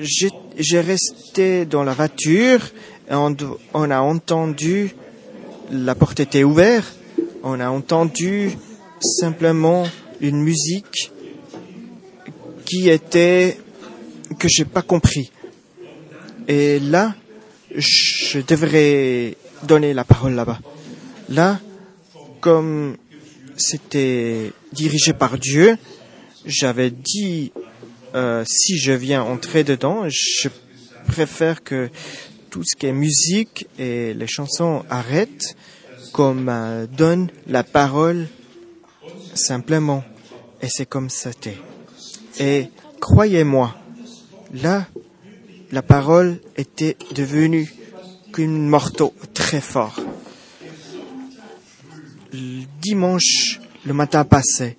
J'ai 0.00 0.80
resté 0.80 1.64
dans 1.64 1.82
la 1.82 1.92
voiture 1.92 2.60
et 3.10 3.14
on 3.14 3.90
a 3.90 4.00
entendu, 4.00 4.94
la 5.70 5.94
porte 5.94 6.20
était 6.20 6.44
ouverte, 6.44 6.94
on 7.42 7.60
a 7.60 7.68
entendu 7.68 8.56
simplement 9.06 9.86
une 10.20 10.42
musique 10.42 11.12
qui 12.64 12.88
était 12.90 13.58
que 14.38 14.48
j'ai 14.48 14.64
pas 14.64 14.82
compris. 14.82 15.30
Et 16.48 16.78
là, 16.80 17.14
je 17.74 18.40
devrais 18.40 19.36
donner 19.62 19.94
la 19.94 20.04
parole 20.04 20.34
là-bas. 20.34 20.58
Là, 21.28 21.60
comme 22.40 22.96
c'était 23.56 24.52
dirigé 24.72 25.12
par 25.12 25.38
Dieu, 25.38 25.76
j'avais 26.44 26.90
dit 26.90 27.52
euh, 28.14 28.44
si 28.46 28.78
je 28.78 28.92
viens 28.92 29.22
entrer 29.22 29.64
dedans, 29.64 30.04
je 30.08 30.48
préfère 31.06 31.62
que 31.62 31.88
tout 32.50 32.62
ce 32.64 32.76
qui 32.76 32.86
est 32.86 32.92
musique 32.92 33.66
et 33.78 34.14
les 34.14 34.26
chansons 34.26 34.84
arrêtent, 34.88 35.56
comme 36.12 36.50
donne 36.96 37.28
la 37.46 37.62
parole 37.62 38.26
simplement. 39.36 40.04
Et 40.62 40.68
c'est 40.68 40.86
comme 40.86 41.10
ça 41.10 41.30
c'était. 41.32 41.56
Et 42.38 42.70
croyez-moi, 43.00 43.74
là, 44.54 44.86
la 45.72 45.82
parole 45.82 46.40
était 46.56 46.96
devenue 47.14 47.72
qu'une 48.32 48.68
morceau 48.68 49.14
très 49.34 49.60
fort. 49.60 49.98
Le 52.32 52.64
dimanche, 52.80 53.60
le 53.84 53.94
matin 53.94 54.24
passé, 54.24 54.76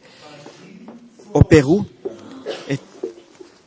au 1.33 1.41
Pérou, 1.41 1.85
et 2.69 2.77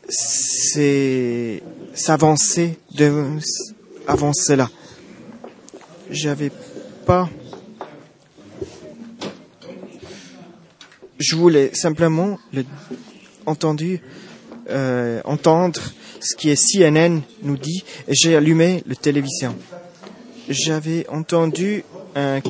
c'est 0.08 1.62
s'avancer 1.94 2.78
de 2.94 3.38
avancer 4.06 4.56
là. 4.56 4.70
J'avais 6.10 6.50
pas. 7.06 7.28
Je 11.20 11.36
voulais 11.36 11.70
simplement 11.74 12.38
le 12.54 12.64
entendu 13.44 14.00
euh, 14.70 15.20
entendre 15.24 15.80
ce 16.20 16.34
qui 16.34 16.48
est 16.48 16.56
CNN 16.56 17.20
nous 17.42 17.58
dit 17.58 17.84
et 18.08 18.14
j'ai 18.14 18.34
allumé 18.36 18.82
le 18.86 18.96
télévision. 18.96 19.54
J'avais 20.48 21.06
entendu 21.08 21.84
un- 22.16 22.40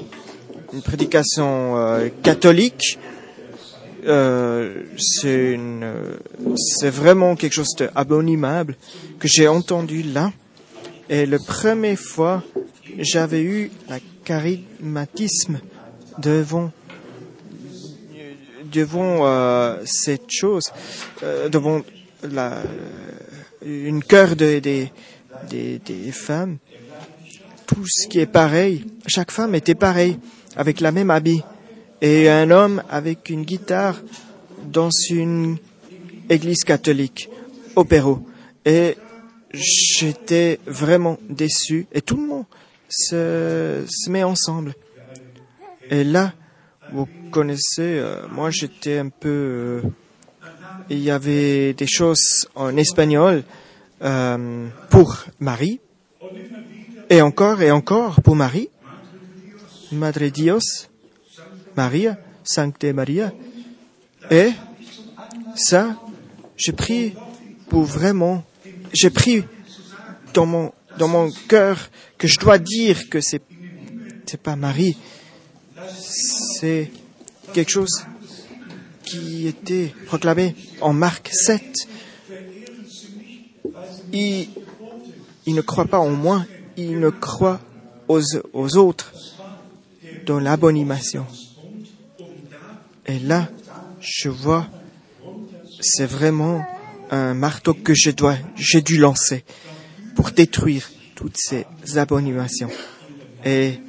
une 0.73 0.83
prédication 0.83 1.77
euh, 1.79 2.09
catholique. 2.23 2.97
Euh, 4.07 4.85
c'est 6.57 6.91
vraiment 6.91 7.35
quelque 7.35 7.53
chose 7.55 7.75
d'abominable 7.77 8.77
que 9.19 9.27
j'ai 9.27 9.49
entendu 9.49 10.03
là. 10.05 10.33
Et 11.09 11.27
la 11.27 11.39
première 11.39 11.99
fois, 11.99 12.45
j'avais 12.99 13.43
eu 13.43 13.71
un 13.91 13.99
charismatisme 14.25 15.59
devant 16.19 16.71
devant 18.71 19.27
euh, 19.27 19.77
cette 19.85 20.31
chose, 20.31 20.73
euh, 21.23 21.49
devant 21.49 21.83
la, 22.23 22.63
une 23.65 24.03
cœur 24.03 24.37
de, 24.37 24.59
des, 24.59 24.93
des, 25.49 25.79
des 25.79 26.13
femmes, 26.13 26.59
tout 27.67 27.87
ce 27.87 28.09
qui 28.09 28.21
est 28.21 28.27
pareil, 28.27 28.85
chaque 29.07 29.31
femme 29.31 29.55
était 29.55 29.75
pareille, 29.75 30.19
avec 30.57 30.81
la 30.81 30.93
même 30.93 31.11
habit, 31.11 31.43
et 32.01 32.29
un 32.29 32.51
homme 32.51 32.83
avec 32.91 33.31
une 33.31 33.45
guitare 33.45 34.01
dans 34.65 34.91
une 35.11 35.59
église 36.29 36.65
catholique 36.65 37.29
au 37.77 37.85
Pérou. 37.85 38.27
Et 38.65 38.97
j'étais 39.53 40.59
vraiment 40.67 41.19
déçu, 41.29 41.87
et 41.93 42.01
tout 42.01 42.17
le 42.17 42.27
monde 42.27 42.45
se, 42.89 43.85
se 43.89 44.11
met 44.11 44.25
ensemble. 44.25 44.75
Et 45.91 46.05
là, 46.05 46.33
vous 46.93 47.09
connaissez, 47.31 47.99
euh, 47.99 48.27
moi 48.31 48.51
j'étais 48.51 48.99
un 48.99 49.09
peu... 49.09 49.29
euh, 49.29 49.83
il 50.89 50.99
y 50.99 51.11
avait 51.11 51.73
des 51.73 51.87
choses 51.87 52.49
en 52.55 52.77
espagnol 52.77 53.45
euh, 54.03 54.69
pour 54.89 55.25
Marie, 55.39 55.81
et 57.09 57.23
encore 57.23 57.63
et 57.63 57.71
encore 57.71 58.21
pour 58.23 58.35
Marie, 58.35 58.69
Madre 59.93 60.27
Dios, 60.27 60.89
Maria, 61.77 62.19
Sancte 62.43 62.85
Maria, 62.85 63.33
et 64.31 64.51
ça, 65.55 65.97
j'ai 66.57 66.73
pris 66.73 67.15
pour 67.69 67.85
vraiment, 67.85 68.43
j'ai 68.93 69.11
pris 69.11 69.45
dans 70.35 70.47
mon, 70.47 70.73
dans 70.99 71.09
mon 71.09 71.31
cœur 71.49 71.89
que 72.19 72.27
je 72.27 72.39
dois 72.39 72.59
dire 72.59 73.09
que 73.09 73.21
c'est, 73.21 73.43
c'est 74.27 74.41
pas 74.41 74.57
Marie. 74.57 74.97
C'est 75.89 76.91
quelque 77.53 77.71
chose 77.71 78.05
qui 79.05 79.47
était 79.47 79.93
proclamé 80.07 80.55
en 80.81 80.93
Marc 80.93 81.31
7. 81.33 81.63
Il, 84.13 84.49
ne 85.47 85.61
croit 85.61 85.87
pas 85.87 85.99
en 85.99 86.11
moi, 86.11 86.45
il 86.77 87.01
ne 87.01 87.11
croit 87.11 87.61
aux, 88.09 88.77
autres 88.77 89.13
dans 90.27 90.39
l'abonimation. 90.39 91.27
Et 93.07 93.19
là, 93.19 93.49
je 94.01 94.29
vois, 94.29 94.69
c'est 95.81 96.07
vraiment 96.07 96.65
un 97.11 97.35
marteau 97.35 97.75
que 97.75 97.95
j'ai 97.95 98.83
dû 98.83 98.99
lancer 98.99 99.45
pour 100.15 100.31
détruire 100.31 100.89
toutes 101.17 101.37
ces 101.37 101.67
abonimations. 101.97 102.71
Et 103.45 103.81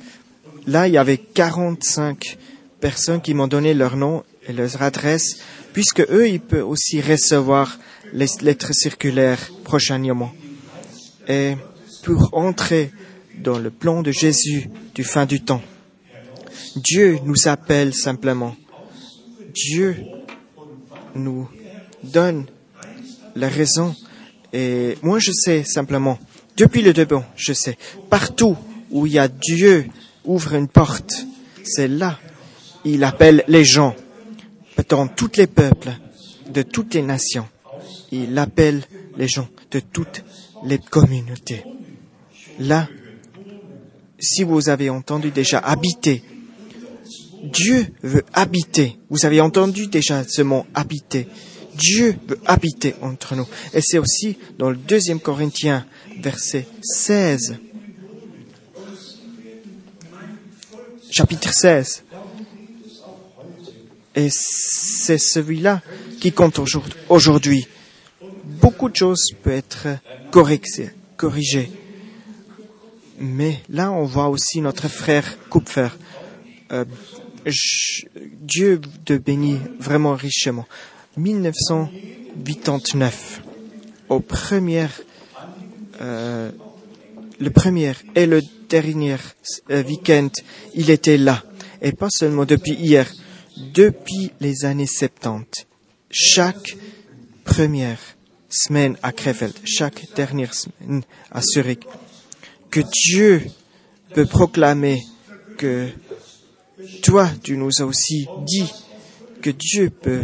là, 0.67 0.87
il 0.87 0.93
y 0.93 0.97
avait 0.97 1.17
45 1.17 2.37
personnes 2.79 3.21
qui 3.21 3.33
m'ont 3.33 3.47
donné 3.47 3.73
leur 3.73 3.95
nom 3.95 4.23
et 4.47 4.53
leur 4.53 4.81
adresse, 4.81 5.39
puisque 5.73 6.01
eux, 6.01 6.27
ils 6.27 6.39
peuvent 6.39 6.67
aussi 6.67 7.01
recevoir 7.01 7.77
les 8.13 8.27
lettres 8.41 8.73
circulaires 8.73 9.51
prochainement. 9.63 10.33
Et 11.27 11.55
pour 12.03 12.29
entrer 12.33 12.91
dans 13.37 13.59
le 13.59 13.69
plan 13.69 14.01
de 14.01 14.11
Jésus 14.11 14.69
du 14.93 15.03
fin 15.03 15.25
du 15.25 15.41
temps, 15.41 15.61
Dieu 16.75 17.19
nous 17.23 17.47
appelle 17.47 17.93
simplement. 17.93 18.55
Dieu 19.53 19.97
nous 21.15 21.49
donne 22.03 22.45
la 23.35 23.49
raison. 23.49 23.95
Et 24.53 24.97
moi, 25.01 25.19
je 25.19 25.31
sais 25.31 25.63
simplement, 25.63 26.19
depuis 26.57 26.81
le 26.81 26.93
début, 26.93 27.15
je 27.35 27.53
sais, 27.53 27.77
partout 28.09 28.57
où 28.89 29.07
il 29.07 29.13
y 29.13 29.19
a 29.19 29.27
Dieu 29.27 29.85
ouvre 30.25 30.53
une 30.53 30.67
porte, 30.67 31.25
c'est 31.63 31.87
là. 31.87 32.19
Il 32.85 33.03
appelle 33.03 33.43
les 33.47 33.65
gens, 33.65 33.95
dans 34.89 35.07
tous 35.07 35.37
les 35.37 35.47
peuples, 35.47 35.91
de 36.49 36.61
toutes 36.61 36.93
les 36.93 37.01
nations. 37.01 37.47
Il 38.11 38.37
appelle 38.37 38.81
les 39.17 39.27
gens 39.27 39.47
de 39.71 39.79
toutes 39.79 40.23
les 40.65 40.79
communautés. 40.79 41.63
Là, 42.59 42.87
si 44.19 44.43
vous 44.43 44.69
avez 44.69 44.89
entendu 44.89 45.31
déjà 45.31 45.59
habiter, 45.59 46.23
Dieu 47.43 47.87
veut 48.03 48.23
habiter. 48.33 48.97
Vous 49.09 49.25
avez 49.25 49.41
entendu 49.41 49.87
déjà 49.87 50.23
ce 50.23 50.41
mot 50.41 50.65
habiter. 50.73 51.27
Dieu 51.75 52.15
veut 52.27 52.37
habiter 52.45 52.95
entre 53.01 53.35
nous. 53.35 53.47
Et 53.73 53.81
c'est 53.81 53.97
aussi 53.97 54.37
dans 54.59 54.69
le 54.69 54.75
deuxième 54.75 55.19
Corinthiens, 55.19 55.85
verset 56.21 56.67
16. 56.83 57.57
Chapitre 61.11 61.53
16. 61.53 62.03
Et 64.15 64.29
c'est 64.31 65.17
celui-là 65.17 65.81
qui 66.21 66.31
compte 66.31 66.61
aujourd'hui. 67.09 67.67
Beaucoup 68.45 68.87
de 68.87 68.95
choses 68.95 69.33
peuvent 69.43 69.55
être 69.55 69.89
corrigées. 70.31 71.69
Mais 73.19 73.59
là, 73.69 73.91
on 73.91 74.05
voit 74.05 74.29
aussi 74.29 74.61
notre 74.61 74.87
frère 74.87 75.37
Kupfer. 75.49 75.89
Euh, 76.71 76.85
Dieu 78.15 78.79
te 79.03 79.17
bénit 79.17 79.59
vraiment 79.79 80.15
richement. 80.15 80.65
1989, 81.17 83.41
au 84.07 84.21
premier, 84.21 84.87
euh, 85.99 86.51
le 87.37 87.49
premier 87.49 87.91
et 88.15 88.25
le 88.25 88.41
dernier 88.71 89.17
euh, 89.69 89.83
week-end, 89.83 90.29
il 90.73 90.89
était 90.89 91.17
là. 91.17 91.43
Et 91.81 91.91
pas 91.91 92.07
seulement 92.09 92.45
depuis 92.45 92.73
hier, 92.73 93.11
depuis 93.73 94.31
les 94.39 94.63
années 94.65 94.87
70. 94.87 95.67
Chaque 96.09 96.77
première 97.43 97.99
semaine 98.49 98.97
à 99.03 99.11
Krefeld, 99.11 99.53
chaque 99.65 100.05
dernière 100.15 100.53
semaine 100.53 101.03
à 101.31 101.41
Zurich, 101.41 101.85
que 102.69 102.79
Dieu 102.79 103.43
peut 104.13 104.25
proclamer 104.25 105.01
que 105.57 105.89
toi, 107.01 107.29
tu 107.43 107.57
nous 107.57 107.81
as 107.81 107.85
aussi 107.85 108.25
dit 108.45 108.71
que 109.41 109.49
Dieu 109.49 109.89
peut 109.89 110.23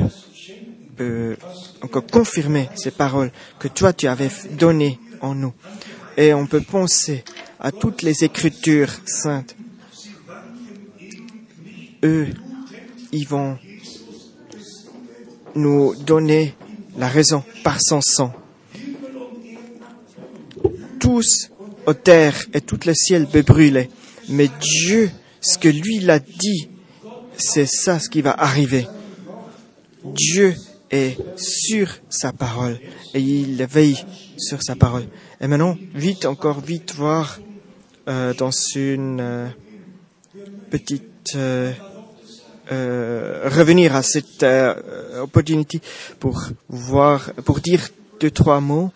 peut 0.96 1.38
encore 1.84 2.08
confirmer 2.08 2.70
ces 2.76 2.90
paroles 2.90 3.32
que 3.60 3.68
toi 3.68 3.94
tu 3.94 4.08
avais 4.08 4.32
données 4.58 5.00
en 5.22 5.36
nous. 5.36 5.54
Et 6.18 6.34
on 6.34 6.48
peut 6.48 6.62
penser 6.62 7.24
à 7.60 7.72
toutes 7.72 8.02
les 8.02 8.24
écritures 8.24 8.92
saintes. 9.06 9.56
Eux, 12.04 12.28
ils 13.12 13.28
vont 13.28 13.58
nous 15.56 15.96
donner 15.96 16.56
la 16.98 17.08
raison 17.08 17.44
par 17.64 17.80
son 17.82 18.02
sang. 18.02 18.34
Tous 21.00 21.50
aux 21.86 21.94
terres 21.94 22.46
et 22.54 22.62
tout 22.62 22.80
le 22.86 22.94
ciel 22.94 23.28
peut 23.28 23.42
brûler. 23.42 23.90
Mais 24.30 24.50
Dieu, 24.60 25.10
ce 25.42 25.58
que 25.58 25.70
lui 25.70 26.00
l'a 26.00 26.20
dit, 26.20 26.70
c'est 27.38 27.66
ça 27.66 28.00
ce 28.00 28.10
qui 28.10 28.22
va 28.22 28.32
arriver. 28.32 28.88
Dieu 30.04 30.56
est 30.92 31.18
sur 31.38 32.00
sa 32.10 32.32
parole 32.32 32.80
et 33.14 33.20
il 33.20 33.64
veille 33.66 33.98
sur 34.38 34.62
sa 34.62 34.76
parole. 34.76 35.08
Et 35.40 35.48
maintenant, 35.48 35.78
vite, 35.94 36.26
encore 36.26 36.62
vite, 36.62 36.94
voir 36.96 37.40
euh, 38.08 38.34
dans 38.34 38.52
une 38.76 39.20
euh, 39.20 39.48
petite 40.72 41.36
euh, 41.36 41.74
revenir 43.46 43.96
à 43.96 44.02
cette 44.02 44.46
opportunité 45.22 45.80
pour 46.20 46.42
voir, 46.70 47.32
pour 47.46 47.60
dire 47.60 47.88
deux 48.20 48.32
trois 48.32 48.60
mots. 48.60 48.92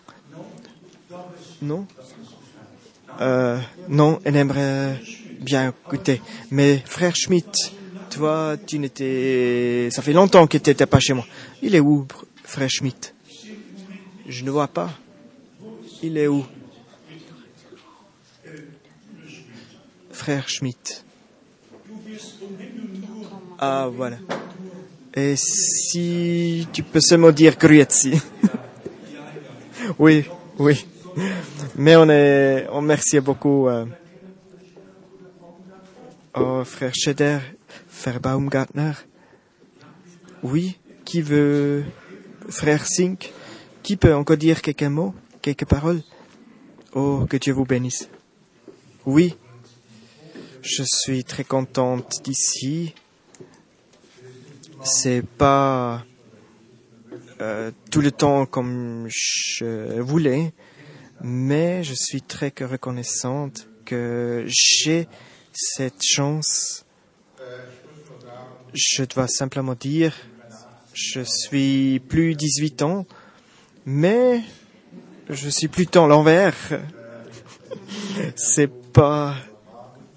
Non, 1.62 1.86
non, 3.88 4.18
elle 4.24 4.36
aimerait 4.36 5.00
bien 5.40 5.68
écouter. 5.68 6.20
Mais 6.50 6.82
frère 6.84 7.14
Schmidt, 7.14 7.72
toi, 8.10 8.56
tu 8.66 8.78
n'étais, 8.78 9.88
ça 9.90 10.02
fait 10.02 10.12
longtemps 10.12 10.46
que 10.46 10.58
tu 10.58 10.70
n'étais 10.70 10.86
pas 10.86 11.00
chez 11.00 11.14
moi. 11.14 11.24
Il 11.62 11.74
est 11.74 11.80
où, 11.80 12.06
frère 12.44 12.68
Schmidt? 12.68 13.14
Je 14.26 14.44
ne 14.44 14.50
vois 14.50 14.68
pas. 14.68 14.90
Il 16.02 16.18
est 16.18 16.26
où? 16.26 16.44
Frère 20.10 20.48
Schmidt. 20.48 21.04
Ah, 23.58 23.88
voilà. 23.92 24.16
Et 25.14 25.36
si 25.36 26.66
tu 26.72 26.82
peux 26.82 27.00
seulement 27.00 27.30
dire 27.30 27.56
Grüezi. 27.56 28.20
oui, 29.98 30.24
oui. 30.58 30.84
Mais 31.76 31.96
on 31.96 32.08
est, 32.08 32.66
on 32.70 32.78
remercie 32.78 33.20
beaucoup, 33.20 33.68
euh, 33.68 33.84
oh, 36.34 36.64
frère 36.64 36.94
Scheder 36.94 37.38
Frère 37.88 38.20
Baumgartner 38.20 38.92
Oui 40.42 40.78
Qui 41.04 41.20
veut 41.20 41.84
Frère 42.48 42.86
Sink 42.86 43.32
Qui 43.82 43.96
peut 43.96 44.14
encore 44.14 44.36
dire 44.36 44.62
quelques 44.62 44.82
mots, 44.82 45.14
quelques 45.42 45.66
paroles 45.66 46.02
Oh, 46.94 47.26
que 47.28 47.36
Dieu 47.36 47.52
vous 47.52 47.64
bénisse. 47.64 48.08
Oui, 49.06 49.34
je 50.62 50.82
suis 50.86 51.24
très 51.24 51.44
contente 51.44 52.22
d'ici. 52.22 52.94
C'est 54.84 55.22
pas 55.22 56.04
euh, 57.40 57.70
tout 57.90 58.00
le 58.00 58.10
temps 58.10 58.46
comme 58.46 59.06
je 59.08 60.00
voulais, 60.00 60.52
mais 61.22 61.82
je 61.82 61.94
suis 61.94 62.22
très 62.22 62.52
reconnaissante 62.60 63.68
que 63.84 64.44
j'ai 64.46 65.08
cette 65.52 66.02
chance 66.02 66.84
je 68.74 69.04
dois 69.04 69.28
simplement 69.28 69.74
dire, 69.74 70.14
je 70.94 71.20
suis 71.20 72.00
plus 72.00 72.34
18 72.34 72.82
ans, 72.82 73.06
mais 73.84 74.42
je 75.32 75.48
suis 75.48 75.68
plutôt 75.68 76.06
l'envers. 76.06 76.54
C'est 78.36 78.70
pas, 78.92 79.34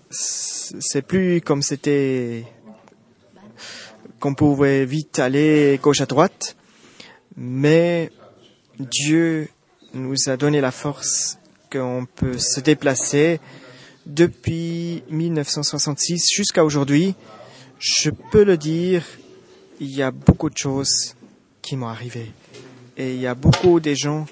c'est 0.10 1.01
plus 1.01 1.41
comme 1.41 1.62
c'était, 1.62 2.45
qu'on 4.19 4.36
pouvait 4.36 4.86
vite 4.86 5.19
aller 5.19 5.80
gauche 5.82 6.01
à 6.01 6.06
droite, 6.06 6.56
mais 7.36 8.12
Dieu 8.80 9.49
nous 9.93 10.15
a 10.28 10.38
donné 10.38 10.62
la 10.62 10.71
force 10.71 11.38
qu'on 11.71 12.06
peut 12.15 12.38
se 12.38 12.60
déplacer 12.60 13.39
depuis 14.06 15.04
1966 15.10 16.28
jusqu'à 16.32 16.63
aujourd'hui 16.63 17.15
je 17.80 18.10
peux 18.10 18.43
le 18.43 18.58
dire, 18.58 19.04
il 19.80 19.91
y 19.91 20.01
a 20.01 20.12
beaucoup 20.12 20.49
de 20.49 20.58
choses 20.58 21.15
qui 21.62 21.75
m'ont 21.75 21.88
arrivé. 21.88 22.32
Et 22.97 23.13
il 23.13 23.21
y 23.21 23.28
a 23.28 23.36
beaucoup 23.36 23.80
de 23.80 23.93
gens 23.93 24.25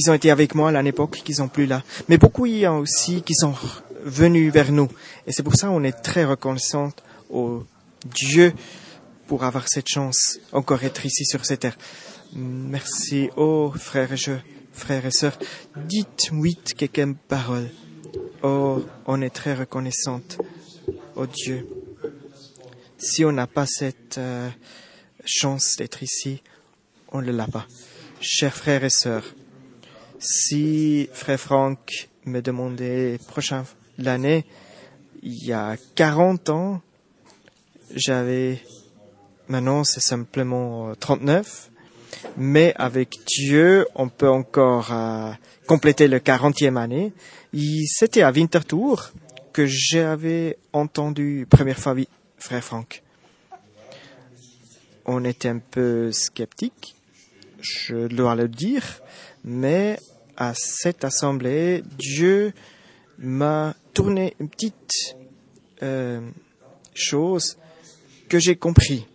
qui 0.00 0.10
ont 0.10 0.14
été 0.14 0.30
avec 0.30 0.54
moi 0.54 0.70
à 0.70 0.82
l'époque, 0.82 1.22
qui 1.24 1.34
sont 1.34 1.48
plus 1.48 1.66
là. 1.66 1.82
Mais 2.08 2.18
beaucoup 2.18 2.46
y 2.46 2.64
a 2.64 2.72
aussi 2.72 3.22
qui 3.22 3.34
sont 3.34 3.54
venus 4.04 4.52
vers 4.52 4.70
nous. 4.72 4.88
Et 5.26 5.32
c'est 5.32 5.42
pour 5.42 5.56
ça 5.56 5.68
qu'on 5.68 5.84
est 5.84 6.02
très 6.02 6.24
reconnaissant 6.24 6.90
au 7.30 7.64
Dieu 8.04 8.52
pour 9.26 9.44
avoir 9.44 9.68
cette 9.68 9.88
chance 9.88 10.38
encore 10.52 10.84
être 10.84 11.04
ici 11.04 11.24
sur 11.24 11.44
cette 11.44 11.60
terre. 11.60 11.78
Merci, 12.34 13.30
oh 13.36 13.72
frères 13.74 14.12
et, 14.12 14.16
je, 14.16 14.32
et 14.32 15.10
sœurs. 15.10 15.38
Dites 15.76 16.28
huit 16.32 16.74
quelques 16.74 17.14
paroles. 17.28 17.70
Oh, 18.42 18.84
on 19.06 19.22
est 19.22 19.30
très 19.30 19.54
reconnaissante 19.54 20.38
au 21.14 21.26
Dieu. 21.26 21.66
Si 22.98 23.24
on 23.24 23.32
n'a 23.32 23.46
pas 23.46 23.66
cette 23.66 24.18
euh, 24.18 24.48
chance 25.24 25.76
d'être 25.78 26.02
ici, 26.02 26.42
on 27.12 27.22
ne 27.22 27.32
l'a 27.32 27.46
pas. 27.46 27.66
Chers 28.20 28.54
frères 28.54 28.84
et 28.84 28.90
sœurs, 28.90 29.24
si 30.18 31.08
frère 31.12 31.38
Franck 31.38 32.08
me 32.24 32.40
demandait 32.40 33.18
prochaine 33.28 33.64
l'année, 33.98 34.44
il 35.22 35.44
y 35.44 35.52
a 35.52 35.76
40 35.94 36.50
ans, 36.50 36.80
j'avais, 37.94 38.60
maintenant 39.48 39.84
c'est 39.84 40.00
simplement 40.00 40.94
39, 40.98 41.70
mais 42.36 42.74
avec 42.76 43.14
Dieu, 43.26 43.86
on 43.94 44.08
peut 44.08 44.28
encore 44.28 44.92
euh, 44.92 45.32
compléter 45.66 46.08
le 46.08 46.18
40e 46.18 46.76
année. 46.76 47.12
C'était 47.86 48.22
à 48.22 48.30
Winterthur 48.30 49.12
que 49.52 49.66
j'avais 49.66 50.58
entendu 50.72 51.46
première 51.48 51.78
fois 51.78 51.94
frère 52.38 52.62
Franck. 52.62 53.02
On 55.06 55.24
était 55.24 55.48
un 55.48 55.58
peu 55.58 56.10
sceptique, 56.12 56.96
je 57.60 58.08
dois 58.08 58.34
le 58.34 58.48
dire, 58.48 59.00
mais 59.46 59.98
à 60.36 60.52
cette 60.54 61.04
assemblée, 61.04 61.82
Dieu 61.98 62.52
m'a 63.18 63.74
tourné 63.94 64.34
une 64.40 64.48
petite 64.48 65.16
euh, 65.82 66.20
chose 66.92 67.56
que 68.28 68.38
j'ai 68.38 68.56
compris. 68.56 69.06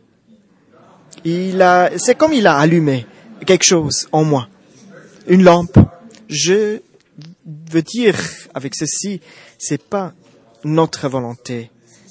Il 1.25 1.61
a, 1.61 1.91
c'est 1.97 2.15
comme 2.15 2.33
il 2.33 2.47
a 2.47 2.57
allumé 2.57 3.05
quelque 3.45 3.65
chose 3.65 4.07
en 4.11 4.23
moi, 4.23 4.47
une 5.27 5.43
lampe. 5.43 5.77
Je 6.29 6.79
veux 7.45 7.81
dire 7.81 8.17
avec 8.53 8.73
ceci, 8.75 9.21
c'est 9.57 9.83
pas 9.83 10.13
notre 10.63 11.09
volonté, 11.09 11.69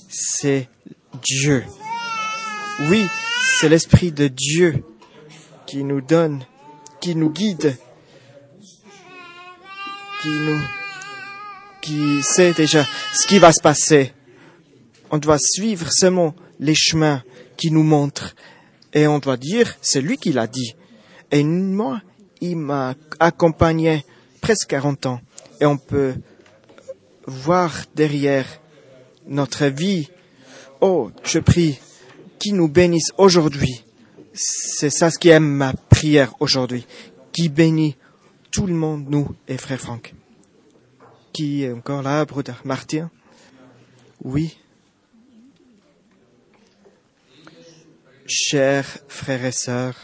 c'est 0.09 0.69
Dieu. 1.23 1.65
Oui, 2.83 3.07
c'est 3.59 3.69
l'esprit 3.69 4.13
de 4.13 4.29
Dieu 4.29 4.85
qui 5.67 5.85
nous 5.85 6.01
donne, 6.01 6.45
qui 7.01 7.17
nous 7.17 7.31
guide, 7.31 7.77
qui 10.23 10.29
nous, 10.29 10.61
qui 11.81 12.23
sait 12.23 12.53
déjà 12.53 12.87
ce 13.15 13.27
qui 13.27 13.39
va 13.39 13.53
se 13.53 13.61
passer. 13.61 14.13
On 15.11 15.19
doit 15.19 15.39
suivre 15.39 15.89
seulement 15.91 16.35
les 16.59 16.75
chemins 16.75 17.23
qui 17.57 17.71
nous 17.71 17.83
montrent 17.83 18.35
et 18.93 19.07
on 19.07 19.19
doit 19.19 19.37
dire, 19.37 19.77
c'est 19.81 20.01
lui 20.01 20.19
qui 20.19 20.33
l'a 20.33 20.47
dit. 20.47 20.75
Et 21.31 21.45
moi, 21.45 22.01
il 22.41 22.57
m'a 22.57 22.95
accompagné 23.19 24.05
presque 24.41 24.69
40 24.69 25.07
ans. 25.07 25.21
Et 25.61 25.67
on 25.67 25.77
peut 25.77 26.15
voir 27.27 27.73
derrière 27.95 28.47
notre 29.27 29.67
vie, 29.67 30.09
oh, 30.81 31.11
je 31.23 31.39
prie, 31.39 31.79
qui 32.39 32.53
nous 32.53 32.69
bénisse 32.69 33.13
aujourd'hui. 33.19 33.85
C'est 34.33 34.91
ça 34.91 35.11
ce 35.11 35.19
qui 35.19 35.29
aime 35.29 35.49
ma 35.49 35.73
prière 35.73 36.35
aujourd'hui. 36.41 36.87
Qui 37.33 37.49
bénit 37.49 37.97
tout 38.51 38.67
le 38.67 38.75
monde, 38.75 39.07
nous 39.09 39.35
et 39.49 39.57
frère 39.57 39.81
Franck. 39.81 40.15
Qui 41.33 41.63
est 41.63 41.73
encore 41.73 42.03
là, 42.03 42.25
Bruder 42.25 42.55
Martin? 42.65 43.11
Oui. 44.23 44.59
Chers 48.27 48.99
frères 49.09 49.45
et 49.45 49.53
sœurs, 49.53 49.97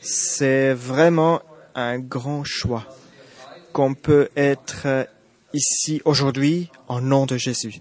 c'est 0.00 0.72
vraiment 0.72 1.42
un 1.74 1.98
grand 1.98 2.44
choix 2.44 2.86
qu'on 3.72 3.94
peut 3.94 4.28
être 4.36 5.08
ici 5.52 6.02
aujourd'hui 6.04 6.70
en 6.88 7.00
nom 7.00 7.26
de 7.26 7.36
Jésus. 7.36 7.80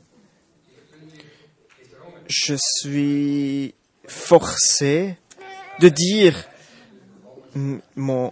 Je 2.27 2.55
suis 2.58 3.73
forcé 4.08 5.17
de 5.79 5.89
dire 5.89 6.47
mon 7.95 8.32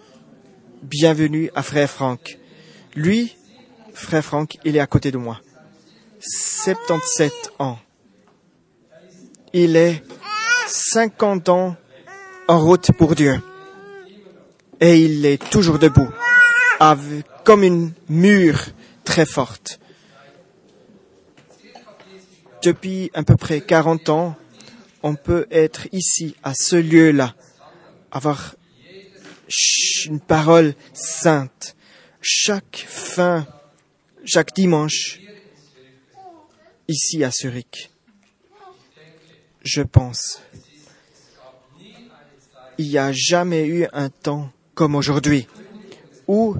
bienvenue 0.83 1.49
à 1.55 1.63
frère 1.63 1.89
Franck. 1.89 2.37
Lui, 2.95 3.35
frère 3.93 4.23
Franck, 4.23 4.57
il 4.63 4.75
est 4.75 4.79
à 4.79 4.87
côté 4.87 5.11
de 5.11 5.17
moi. 5.17 5.39
77 6.19 7.31
ans. 7.59 7.79
Il 9.53 9.75
est 9.75 10.03
50 10.67 11.49
ans 11.49 11.75
en 12.47 12.59
route 12.59 12.91
pour 12.97 13.15
Dieu. 13.15 13.41
Et 14.79 14.99
il 14.99 15.25
est 15.25 15.49
toujours 15.49 15.79
debout, 15.79 16.09
comme 17.43 17.63
une 17.63 17.93
mur 18.09 18.59
très 19.03 19.25
forte. 19.25 19.79
Depuis 22.63 23.09
à 23.13 23.23
peu 23.23 23.35
près 23.35 23.61
40 23.61 24.09
ans, 24.09 24.35
on 25.01 25.15
peut 25.15 25.47
être 25.51 25.87
ici, 25.91 26.35
à 26.43 26.53
ce 26.53 26.75
lieu-là, 26.75 27.33
avoir 28.11 28.56
une 30.05 30.19
parole 30.19 30.75
sainte. 30.93 31.75
Chaque 32.21 32.85
fin, 32.87 33.47
chaque 34.25 34.53
dimanche, 34.53 35.19
ici 36.87 37.23
à 37.23 37.31
Zurich. 37.31 37.91
Je 39.63 39.81
pense 39.81 40.39
il 42.77 42.89
n'y 42.89 42.97
a 42.97 43.11
jamais 43.11 43.65
eu 43.65 43.87
un 43.91 44.09
temps 44.09 44.49
comme 44.75 44.95
aujourd'hui 44.95 45.47
où 46.27 46.55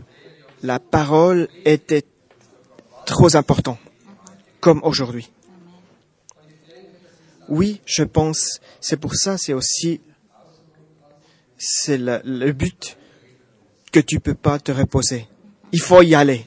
la 0.64 0.80
parole 0.80 1.48
était 1.66 2.04
trop 3.06 3.36
importante 3.36 3.78
comme 4.60 4.82
aujourd'hui. 4.84 5.30
Oui, 7.50 7.82
je 7.86 8.04
pense, 8.04 8.60
c'est 8.82 8.98
pour 8.98 9.16
ça, 9.16 9.38
c'est 9.38 9.54
aussi, 9.54 10.02
c'est 11.58 11.98
le, 11.98 12.52
but 12.52 12.98
que 13.92 14.00
tu 14.00 14.20
peux 14.20 14.36
pas 14.36 14.60
te 14.60 14.72
reposer. 14.72 15.28
Il 15.72 15.82
faut 15.82 16.02
y 16.02 16.16
aller. 16.16 16.46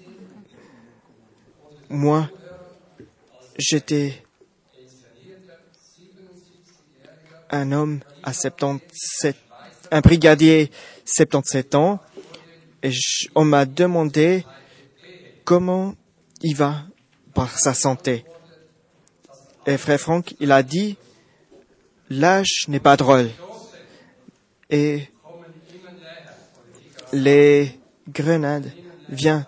Moi, 1.88 2.31
j'étais 3.59 4.23
un 7.51 7.73
homme 7.73 8.01
à 8.23 8.33
77 8.33 9.37
un 9.90 10.01
brigadier 10.01 10.70
77 11.05 11.75
ans, 11.75 12.01
et 12.83 12.90
on 13.35 13.44
m'a 13.44 13.66
demandé 13.66 14.44
comment 15.44 15.94
il 16.42 16.57
va 16.57 16.85
par 17.35 17.59
sa 17.59 17.75
santé. 17.75 18.25
Et 19.66 19.77
frère 19.77 20.01
Franck, 20.01 20.35
il 20.40 20.53
a 20.53 20.62
dit, 20.62 20.96
l'âge 22.09 22.66
n'est 22.68 22.81
pas 22.81 22.96
drôle. 22.96 23.31
Et 24.70 25.09
les 27.12 27.78
grenades 28.09 28.72
viennent 29.09 29.46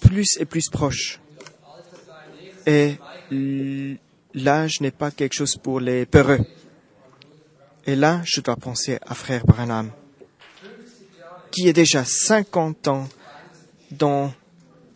plus 0.00 0.36
et 0.38 0.44
plus 0.44 0.68
proches. 0.68 1.20
Et 2.66 2.96
l'âge 4.34 4.80
n'est 4.80 4.90
pas 4.90 5.10
quelque 5.10 5.32
chose 5.32 5.56
pour 5.56 5.80
les 5.80 6.06
peureux. 6.06 6.40
Et 7.86 7.96
là, 7.96 8.20
je 8.24 8.42
dois 8.42 8.56
penser 8.56 8.98
à 9.00 9.14
frère 9.14 9.46
Branham, 9.46 9.90
qui 11.50 11.68
est 11.68 11.72
déjà 11.72 12.04
50 12.04 12.88
ans 12.88 13.08
dans, 13.90 14.32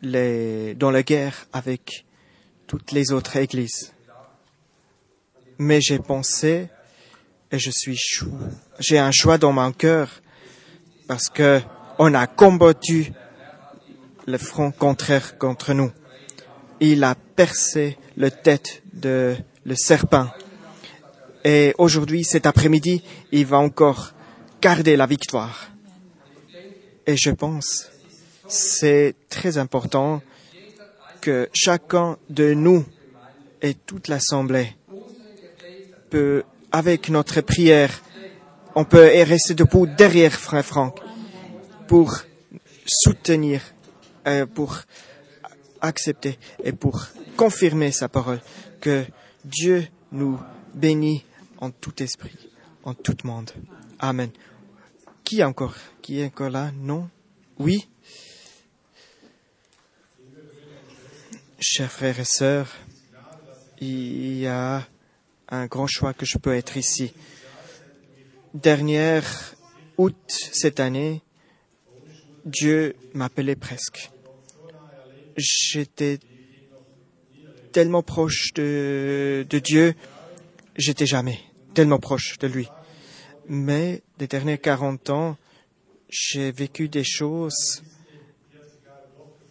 les, 0.02 0.74
dans 0.74 0.90
la 0.90 1.02
guerre 1.02 1.46
avec 1.52 2.04
toutes 2.66 2.92
les 2.92 3.12
autres 3.12 3.37
églises. 3.37 3.92
Mais 5.58 5.80
j'ai 5.80 5.98
pensé, 5.98 6.68
et 7.52 7.58
je 7.58 7.70
suis 7.70 8.00
j'ai 8.80 8.98
un 8.98 9.12
choix 9.12 9.38
dans 9.38 9.52
mon 9.52 9.70
cœur, 9.72 10.08
parce 11.06 11.28
que 11.28 11.60
on 11.98 12.14
a 12.14 12.26
combattu 12.26 13.12
le 14.26 14.38
front 14.38 14.72
contraire 14.72 15.38
contre 15.38 15.74
nous. 15.74 15.92
Il 16.80 17.04
a 17.04 17.14
percé 17.14 17.98
la 18.16 18.30
tête 18.30 18.82
de 18.92 19.36
le 19.64 19.74
serpent 19.76 20.28
et 21.44 21.74
aujourd'hui, 21.78 22.24
cet 22.24 22.46
après-midi, 22.46 23.02
il 23.32 23.46
va 23.46 23.58
encore 23.58 24.12
garder 24.60 24.96
la 24.96 25.06
victoire. 25.06 25.70
Et 27.06 27.16
je 27.16 27.30
pense, 27.30 27.90
c'est 28.46 29.14
très 29.28 29.58
important 29.58 30.22
que 31.20 31.48
chacun 31.52 32.16
de 32.30 32.54
nous 32.54 32.84
et 33.60 33.74
toute 33.74 34.06
l'Assemblée 34.08 34.76
peut, 36.10 36.44
avec 36.72 37.11
notre 37.11 37.42
prière, 37.42 38.02
on 38.74 38.85
peut 38.85 39.04
rester 39.24 39.54
debout 39.54 39.87
derrière 39.87 40.32
Frère 40.32 40.64
Franck 40.64 40.98
pour 41.87 42.16
soutenir, 42.87 43.61
euh, 44.26 44.46
pour 44.46 44.78
accepter 45.80 46.38
et 46.64 46.72
pour 46.72 47.06
confirmer 47.37 47.92
sa 47.92 48.08
parole 48.08 48.40
que 48.80 49.04
Dieu 49.44 49.87
nous 50.11 50.40
bénit 50.74 51.24
en 51.58 51.70
tout 51.70 52.02
esprit, 52.02 52.37
en 52.85 52.94
tout 52.94 53.16
monde. 53.24 53.50
Amen. 53.98 54.30
Qui 55.22 55.44
encore, 55.44 55.74
qui 56.00 56.20
est 56.20 56.26
encore 56.26 56.50
là? 56.50 56.72
Non? 56.74 57.08
Oui? 57.58 57.88
Chers 61.61 61.92
frères 61.92 62.18
et 62.18 62.24
sœurs, 62.24 62.68
il 63.78 64.38
y 64.38 64.46
a 64.46 64.82
un 65.52 65.66
grand 65.66 65.86
choix 65.86 66.14
que 66.14 66.24
je 66.24 66.38
peux 66.38 66.54
être 66.56 66.76
ici. 66.78 67.12
Dernière 68.54 69.54
août 69.98 70.16
cette 70.26 70.80
année, 70.80 71.22
Dieu 72.46 72.96
m'appelait 73.12 73.54
presque. 73.54 74.10
J'étais 75.36 76.18
tellement 77.70 78.02
proche 78.02 78.52
de, 78.54 79.46
Dieu, 79.62 79.94
j'étais 80.76 81.06
jamais 81.06 81.38
tellement 81.74 81.98
proche 81.98 82.38
de 82.38 82.46
lui. 82.46 82.68
Mais 83.46 84.02
les 84.18 84.26
derniers 84.26 84.58
40 84.58 85.10
ans, 85.10 85.36
j'ai 86.08 86.50
vécu 86.50 86.88
des 86.88 87.04
choses 87.04 87.82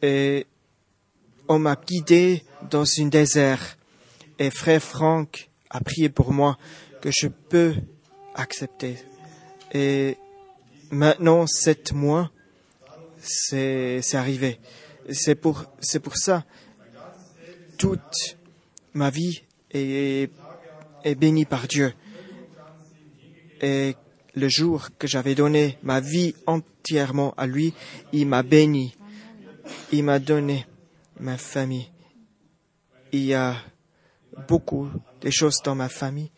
et 0.02 0.48
on 1.48 1.60
m'a 1.60 1.76
guidé 1.76 2.44
dans 2.70 2.86
une 2.86 3.10
désert. 3.10 3.78
Et 4.40 4.50
frère 4.50 4.82
Franck 4.82 5.51
a 5.72 5.80
prié 5.80 6.10
pour 6.10 6.34
moi 6.34 6.58
que 7.02 7.10
je 7.12 7.28
peux 7.28 7.74
accepter. 8.36 8.98
Et 9.74 10.18
maintenant, 10.92 11.48
sept 11.48 11.94
mois, 11.94 12.32
c'est, 13.20 14.02
arrivé. 14.14 14.60
C'est 15.10 15.36
pour, 15.36 15.66
pour 16.04 16.18
ça. 16.18 16.46
Toute 17.78 18.38
ma 18.94 19.10
vie 19.10 19.44
est, 19.72 20.30
est 21.04 21.16
bénie 21.16 21.46
par 21.46 21.68
Dieu. 21.68 21.94
Et 23.62 23.96
le 24.36 24.50
jour 24.50 24.90
que 25.00 25.08
j'avais 25.08 25.36
donné 25.36 25.78
ma 25.84 26.00
vie 26.00 26.36
entièrement 26.48 27.34
à 27.38 27.48
lui, 27.48 27.74
il 28.12 28.28
m'a 28.28 28.44
béni. 28.44 28.96
Il 29.92 30.04
m'a 30.04 30.20
donné 30.20 30.66
ma 31.20 31.38
famille. 31.38 31.90
Il 33.14 33.24
y 33.24 33.34
a 33.34 33.56
beaucoup 34.48 34.90
de 35.22 35.30
choses 35.30 35.58
dans 35.64 35.76
ma 35.76 35.90
famille. 35.90 36.32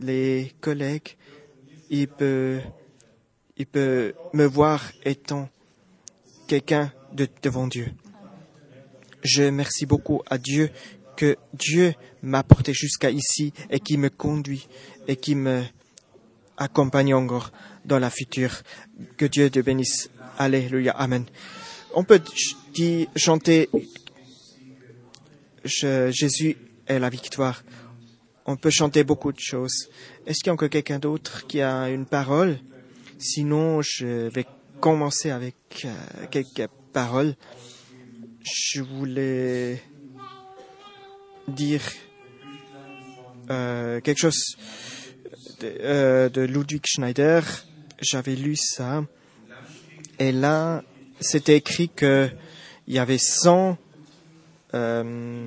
Les 0.00 0.52
collègues, 0.60 1.16
il 1.90 2.08
peut, 2.08 2.60
me 4.32 4.44
voir 4.44 4.90
étant 5.04 5.48
quelqu'un 6.46 6.92
de 7.12 7.28
devant 7.42 7.66
Dieu. 7.66 7.92
Je 9.22 9.44
remercie 9.44 9.86
beaucoup 9.86 10.22
à 10.28 10.38
Dieu 10.38 10.70
que 11.16 11.36
Dieu 11.52 11.94
m'a 12.22 12.42
porté 12.42 12.72
jusqu'à 12.74 13.10
ici 13.10 13.52
et 13.70 13.80
qui 13.80 13.96
me 13.96 14.10
conduit 14.10 14.68
et 15.06 15.16
qui 15.16 15.34
me 15.34 15.62
accompagne 16.56 17.14
encore 17.14 17.52
dans 17.84 17.98
la 17.98 18.10
future. 18.10 18.62
Que 19.16 19.26
Dieu 19.26 19.50
te 19.50 19.60
bénisse. 19.60 20.10
Alléluia. 20.38 20.92
Amen. 20.92 21.24
On 21.94 22.04
peut 22.04 22.20
chanter 23.16 23.68
Jésus 25.64 26.56
est 26.86 26.98
la 26.98 27.08
victoire. 27.08 27.62
On 28.46 28.56
peut 28.56 28.70
chanter 28.70 29.04
beaucoup 29.04 29.32
de 29.32 29.40
choses. 29.40 29.88
Est-ce 30.26 30.38
qu'il 30.38 30.48
y 30.48 30.50
a 30.50 30.52
encore 30.52 30.68
quelqu'un 30.68 30.98
d'autre 30.98 31.46
qui 31.46 31.60
a 31.60 31.88
une 31.88 32.06
parole? 32.06 32.58
Sinon, 33.18 33.80
je 33.82 34.28
vais 34.28 34.46
commencer 34.80 35.30
avec 35.30 35.56
euh, 35.84 36.26
quelques 36.30 36.68
paroles. 36.92 37.34
Je 38.42 38.82
voulais 38.82 39.82
dire 41.48 41.82
euh, 43.50 44.00
quelque 44.00 44.18
chose 44.18 44.56
de, 45.60 45.74
euh, 45.80 46.28
de 46.28 46.42
Ludwig 46.42 46.82
Schneider. 46.86 47.42
J'avais 48.00 48.36
lu 48.36 48.56
ça. 48.56 49.04
Et 50.18 50.32
là, 50.32 50.82
c'était 51.20 51.56
écrit 51.56 51.88
que 51.88 52.28
il 52.86 52.94
y 52.94 52.98
avait 52.98 53.18
100 53.18 53.78
euh, 54.74 54.74
euh, 54.74 55.46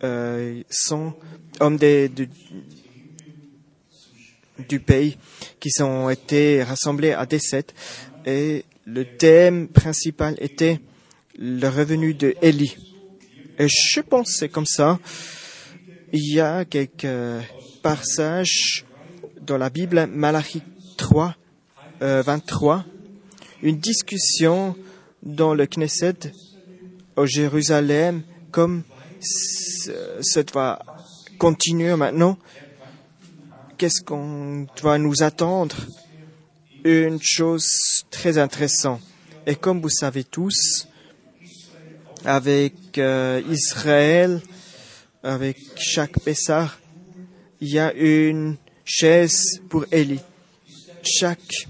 100 0.00 1.14
hommes 1.60 1.76
des, 1.76 2.08
du, 2.08 2.28
pays 4.80 5.16
qui 5.60 5.70
ont 5.82 6.10
été 6.10 6.62
rassemblés 6.62 7.12
à 7.12 7.24
D7 7.24 7.64
et 8.26 8.64
le 8.86 9.04
thème 9.04 9.68
principal 9.68 10.34
était 10.38 10.80
le 11.38 11.68
revenu 11.68 12.14
de 12.14 12.34
Élie. 12.42 12.76
Et 13.58 13.68
je 13.68 14.00
pense 14.00 14.32
que 14.32 14.38
c'est 14.38 14.48
comme 14.48 14.66
ça. 14.66 14.98
Il 16.12 16.32
y 16.32 16.40
a 16.40 16.64
quelques 16.64 17.06
passages 17.82 18.84
dans 19.42 19.58
la 19.58 19.70
Bible, 19.70 20.06
Malachi 20.06 20.62
3, 20.96 21.34
euh, 22.02 22.22
23, 22.22 22.84
une 23.62 23.78
discussion 23.78 24.76
dans 25.22 25.54
le 25.54 25.66
Knesset 25.66 26.32
au 27.16 27.26
Jérusalem, 27.26 28.22
comme 28.50 28.82
ça 29.20 30.42
doit 30.42 30.78
continuer 31.38 31.94
maintenant. 31.96 32.38
Qu'est-ce 33.76 34.02
qu'on 34.02 34.66
doit 34.80 34.98
nous 34.98 35.22
attendre? 35.22 35.76
Une 36.84 37.20
chose 37.20 38.04
très 38.10 38.38
intéressante. 38.38 39.00
Et 39.46 39.56
comme 39.56 39.80
vous 39.80 39.88
savez 39.88 40.24
tous, 40.24 40.88
avec 42.24 42.98
euh, 42.98 43.42
Israël, 43.48 44.40
avec 45.22 45.58
chaque 45.76 46.18
Pessah, 46.20 46.70
il 47.60 47.70
y 47.70 47.78
a 47.78 47.92
une 47.92 48.56
chaise 48.84 49.60
pour 49.68 49.84
Élie. 49.92 50.20
Chaque, 51.02 51.68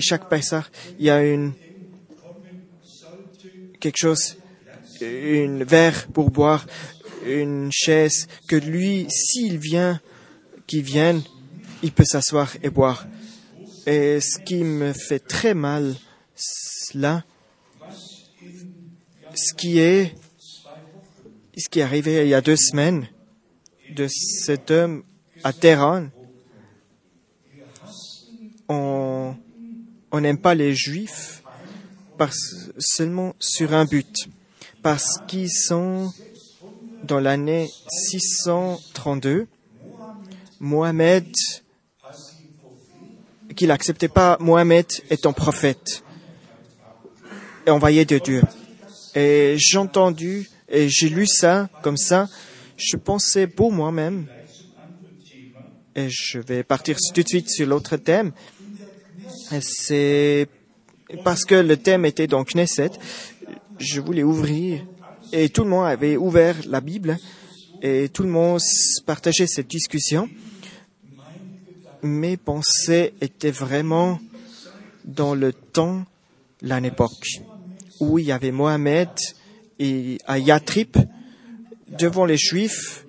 chaque 0.00 0.28
Pessah, 0.28 0.64
il 0.98 1.06
y 1.06 1.10
a 1.10 1.24
une, 1.24 1.52
quelque 3.80 3.96
chose, 3.96 4.36
une 5.00 5.64
verre 5.64 6.08
pour 6.08 6.30
boire, 6.30 6.66
une 7.26 7.70
chaise, 7.72 8.26
que 8.48 8.56
lui, 8.56 9.06
s'il 9.10 9.58
vient, 9.58 10.00
qu'il 10.66 10.82
vienne, 10.82 11.22
il 11.82 11.92
peut 11.92 12.04
s'asseoir 12.04 12.56
et 12.62 12.70
boire. 12.70 13.06
Et 13.86 14.20
ce 14.20 14.38
qui 14.38 14.62
me 14.62 14.92
fait 14.92 15.18
très 15.18 15.54
mal, 15.54 15.94
là, 16.94 17.24
ce 19.34 19.54
qui 19.54 19.78
est, 19.78 20.14
ce 21.56 21.68
qui 21.68 21.80
est 21.80 21.82
arrivé 21.82 22.22
il 22.22 22.28
y 22.28 22.34
a 22.34 22.40
deux 22.40 22.56
semaines, 22.56 23.08
de 23.94 24.06
cet 24.08 24.70
homme 24.70 25.02
à 25.42 25.52
Téhéran, 25.52 26.08
on 28.68 29.34
n'aime 30.20 30.38
pas 30.38 30.54
les 30.54 30.74
juifs 30.74 31.42
seulement 32.78 33.34
sur 33.38 33.72
un 33.72 33.84
but, 33.84 34.28
parce 34.82 35.18
qu'ils 35.26 35.50
sont 35.50 36.12
dans 37.04 37.20
l'année 37.20 37.70
632, 37.90 39.46
Mohamed, 40.58 41.26
qu'il 43.56 43.68
n'acceptait 43.68 44.08
pas 44.08 44.36
Mohamed 44.40 44.86
étant 45.10 45.32
prophète 45.32 46.02
et 47.66 47.70
envoyé 47.70 48.04
de 48.04 48.18
Dieu. 48.18 48.42
Et 49.14 49.56
j'ai 49.58 49.78
entendu 49.78 50.48
et 50.68 50.88
j'ai 50.88 51.08
lu 51.08 51.26
ça 51.26 51.68
comme 51.82 51.96
ça. 51.96 52.28
Je 52.76 52.96
pensais 52.96 53.46
pour 53.46 53.72
moi-même, 53.72 54.26
et 55.94 56.08
je 56.08 56.38
vais 56.38 56.62
partir 56.62 56.96
tout 57.14 57.22
de 57.22 57.28
suite 57.28 57.50
sur 57.50 57.66
l'autre 57.66 57.96
thème, 57.96 58.32
c'est 59.60 60.48
parce 61.24 61.44
que 61.44 61.56
le 61.56 61.76
thème 61.76 62.04
était 62.04 62.28
dans 62.28 62.44
Knesset, 62.44 62.92
je 63.80 64.00
voulais 64.00 64.22
ouvrir 64.22 64.86
et 65.32 65.48
tout 65.48 65.64
le 65.64 65.70
monde 65.70 65.86
avait 65.86 66.16
ouvert 66.16 66.56
la 66.66 66.80
Bible 66.80 67.18
et 67.82 68.10
tout 68.10 68.22
le 68.22 68.28
monde 68.28 68.60
partageait 69.06 69.46
cette 69.46 69.68
discussion. 69.68 70.28
Mes 72.02 72.36
pensées 72.36 73.14
étaient 73.20 73.50
vraiment 73.50 74.20
dans 75.04 75.34
le 75.34 75.52
temps, 75.52 76.04
l'époque, 76.62 77.40
où 78.00 78.18
il 78.18 78.26
y 78.26 78.32
avait 78.32 78.52
Mohamed 78.52 79.08
et 79.78 80.18
à 80.26 80.38
Yatrib, 80.38 80.96
devant 81.88 82.26
les 82.26 82.36
Juifs, 82.36 83.06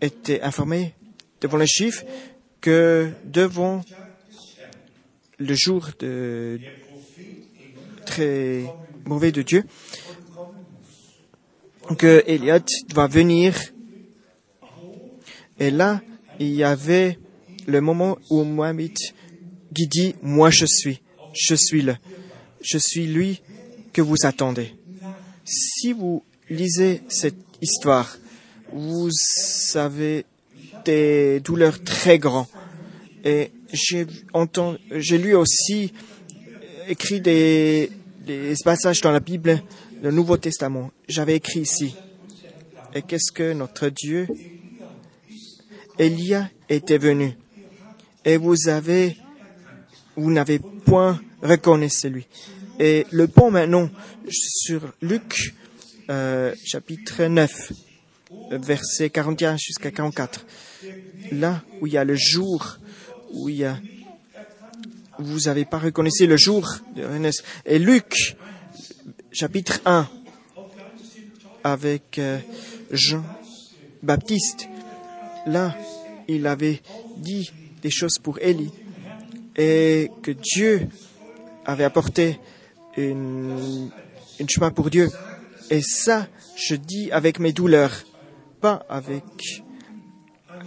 étaient 0.00 0.42
informés 0.42 0.94
devant 1.40 1.58
les 1.58 1.66
Juifs 1.66 2.04
que 2.60 3.10
devant 3.24 3.82
le 5.38 5.54
jour 5.54 5.90
de 5.98 6.60
très 8.04 8.64
mauvais 9.04 9.32
de 9.32 9.42
Dieu, 9.42 9.64
que 11.98 12.22
Eliot 12.26 12.64
va 12.94 13.06
venir. 13.06 13.54
Et 15.58 15.70
là, 15.70 16.00
il 16.40 16.54
y 16.54 16.64
avait 16.64 17.18
le 17.66 17.80
moment 17.80 18.18
où 18.30 18.44
Mohamed 18.44 18.96
qui 19.74 19.86
dit, 19.86 20.14
moi 20.22 20.50
je 20.50 20.66
suis, 20.66 21.00
je 21.32 21.54
suis 21.54 21.82
le, 21.82 21.96
je 22.60 22.78
suis 22.78 23.06
lui 23.06 23.42
que 23.92 24.02
vous 24.02 24.16
attendez. 24.24 24.74
Si 25.44 25.92
vous 25.92 26.22
lisez 26.48 27.02
cette 27.08 27.36
histoire, 27.60 28.16
vous 28.72 29.10
avez 29.74 30.24
des 30.84 31.40
douleurs 31.40 31.82
très 31.82 32.18
grandes. 32.18 32.46
Et 33.24 33.50
j'ai 33.72 34.06
entendu, 34.32 34.78
j'ai 34.90 35.18
lu 35.18 35.34
aussi 35.34 35.92
écrit 36.88 37.20
des, 37.20 37.90
des 38.24 38.54
passages 38.64 39.00
dans 39.00 39.10
la 39.10 39.20
Bible, 39.20 39.62
le 40.02 40.10
Nouveau 40.10 40.36
Testament. 40.36 40.90
J'avais 41.08 41.36
écrit 41.36 41.60
ici. 41.60 41.94
Et 42.94 43.02
qu'est-ce 43.02 43.32
que 43.32 43.52
notre 43.52 43.88
Dieu 43.88 44.28
Elia 45.98 46.48
était 46.68 46.98
venu? 46.98 47.36
Et 48.24 48.36
vous 48.36 48.68
avez, 48.68 49.16
vous 50.16 50.30
n'avez 50.30 50.58
point 50.58 51.20
reconnu 51.42 51.88
celui. 51.88 52.26
Et 52.78 53.06
le 53.10 53.26
pont 53.28 53.50
maintenant 53.50 53.90
sur 54.28 54.92
Luc, 55.00 55.54
euh, 56.10 56.54
chapitre 56.64 57.24
9, 57.24 57.72
verset 58.52 59.10
41 59.10 59.56
jusqu'à 59.56 59.90
44. 59.90 60.46
Là 61.32 61.62
où 61.80 61.86
il 61.86 61.94
y 61.94 61.98
a 61.98 62.04
le 62.04 62.14
jour, 62.14 62.78
où 63.32 63.48
il 63.48 63.56
y 63.56 63.64
a, 63.64 63.78
vous 65.22 65.40
n'avez 65.40 65.64
pas 65.64 65.78
reconnu 65.78 66.10
le 66.20 66.36
jour 66.36 66.68
de 66.96 67.04
Renaissance. 67.04 67.46
Et 67.64 67.78
Luc, 67.78 68.36
chapitre 69.30 69.80
1, 69.84 70.08
avec 71.64 72.18
euh, 72.18 72.38
Jean 72.90 73.24
Baptiste, 74.02 74.68
là, 75.46 75.76
il 76.28 76.46
avait 76.46 76.80
dit 77.18 77.50
des 77.82 77.90
choses 77.90 78.18
pour 78.22 78.38
Élie 78.40 78.70
et 79.56 80.10
que 80.22 80.30
Dieu 80.30 80.88
avait 81.64 81.84
apporté 81.84 82.38
une, 82.96 83.90
chemin 84.48 84.70
pour 84.70 84.90
Dieu. 84.90 85.10
Et 85.70 85.80
ça, 85.82 86.26
je 86.56 86.74
dis 86.74 87.10
avec 87.12 87.38
mes 87.38 87.52
douleurs, 87.52 87.94
pas 88.60 88.84
avec 88.88 89.24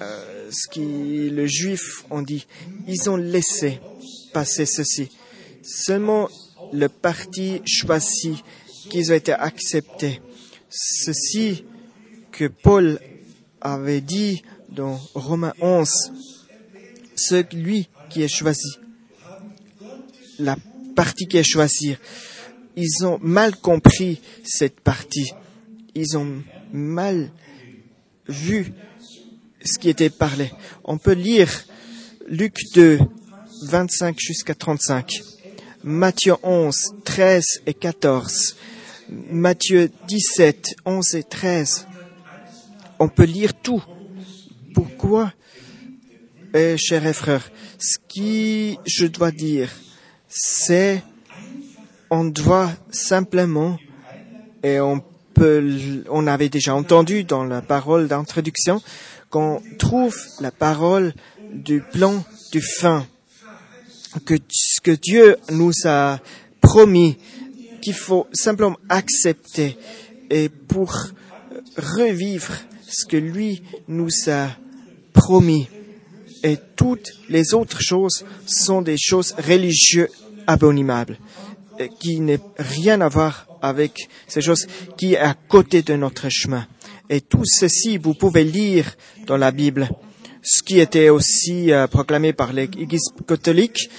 euh, 0.01 0.49
ce 0.51 0.69
qui 0.69 1.29
le 1.29 1.45
juif 1.45 2.03
ont 2.09 2.21
dit. 2.21 2.47
Ils 2.87 3.09
ont 3.09 3.17
laissé 3.17 3.79
passer 4.35 4.65
ceci. 4.65 5.07
Seulement 5.63 6.27
le 6.73 6.89
parti 6.89 7.61
choisi 7.65 8.43
qu'ils 8.89 9.13
ont 9.13 9.15
été 9.15 9.31
acceptés. 9.31 10.19
Ceci 10.69 11.63
que 12.33 12.47
Paul 12.47 12.99
avait 13.61 14.01
dit 14.01 14.43
dans 14.67 14.99
Romains 15.13 15.53
11, 15.61 15.89
celui 17.15 17.87
qui 18.09 18.23
est 18.23 18.27
choisi, 18.27 18.77
la 20.37 20.57
partie 20.97 21.27
qui 21.27 21.37
est 21.37 21.43
choisie, 21.43 21.95
ils 22.75 23.05
ont 23.05 23.17
mal 23.21 23.55
compris 23.55 24.19
cette 24.43 24.81
partie. 24.81 25.31
Ils 25.95 26.17
ont 26.17 26.43
mal 26.73 27.31
vu 28.27 28.73
ce 29.63 29.79
qui 29.79 29.87
était 29.87 30.09
parlé. 30.09 30.51
On 30.83 30.97
peut 30.97 31.13
lire 31.13 31.49
Luc 32.27 32.57
2, 32.73 32.99
25 33.63 34.19
jusqu'à 34.19 34.55
35, 34.55 35.21
Matthieu 35.83 36.35
11, 36.43 36.75
13 37.03 37.45
et 37.65 37.73
14, 37.73 38.55
Matthieu 39.29 39.89
17, 40.07 40.75
11 40.85 41.15
et 41.15 41.23
13. 41.23 41.87
On 42.99 43.07
peut 43.07 43.23
lire 43.23 43.53
tout. 43.53 43.83
Pourquoi, 44.73 45.31
eh, 46.53 46.75
chers 46.77 47.15
frères, 47.15 47.51
ce 47.77 47.97
qui 48.07 48.77
je 48.85 49.05
dois 49.05 49.31
dire, 49.31 49.69
c'est 50.27 51.03
on 52.09 52.25
doit 52.25 52.71
simplement, 52.91 53.77
et 54.63 54.79
on 54.79 55.03
peut, 55.33 56.03
on 56.09 56.27
avait 56.27 56.49
déjà 56.49 56.73
entendu 56.73 57.23
dans 57.23 57.43
la 57.43 57.61
parole 57.61 58.07
d'introduction, 58.07 58.81
qu'on 59.29 59.61
trouve 59.77 60.17
la 60.39 60.51
parole 60.51 61.13
du 61.53 61.81
plan 61.81 62.23
du 62.51 62.61
fin, 62.61 63.05
que 64.25 64.35
ce 64.49 64.81
que 64.81 64.91
Dieu 64.91 65.37
nous 65.51 65.73
a 65.85 66.19
promis, 66.61 67.17
qu'il 67.81 67.93
faut 67.93 68.27
simplement 68.33 68.77
accepter 68.89 69.77
et 70.29 70.49
pour 70.49 70.93
revivre 71.77 72.53
ce 72.87 73.05
que 73.05 73.17
lui 73.17 73.61
nous 73.87 74.09
a 74.27 74.49
promis. 75.13 75.67
Et 76.43 76.57
toutes 76.75 77.11
les 77.29 77.53
autres 77.53 77.81
choses 77.81 78.25
sont 78.45 78.81
des 78.81 78.97
choses 78.97 79.33
religieuses 79.37 80.09
abominables 80.47 81.17
qui 81.99 82.19
n'a 82.19 82.37
rien 82.57 83.01
à 83.01 83.09
voir 83.09 83.47
avec 83.61 84.07
ces 84.27 84.41
choses 84.41 84.67
qui 84.97 85.13
est 85.13 85.17
à 85.17 85.33
côté 85.33 85.81
de 85.81 85.95
notre 85.95 86.29
chemin. 86.29 86.67
Et 87.09 87.21
tout 87.21 87.43
ceci, 87.45 87.97
vous 87.97 88.13
pouvez 88.13 88.43
lire 88.43 88.95
dans 89.27 89.37
la 89.37 89.51
Bible. 89.51 89.89
Ce 90.47 90.61
qui 90.61 90.79
était 90.79 91.09
aussi 91.09 91.71
euh, 91.71 91.87
proclamé 91.87 92.31
par 92.31 92.53
l'Église 92.53 93.09
catholique, 93.27 93.89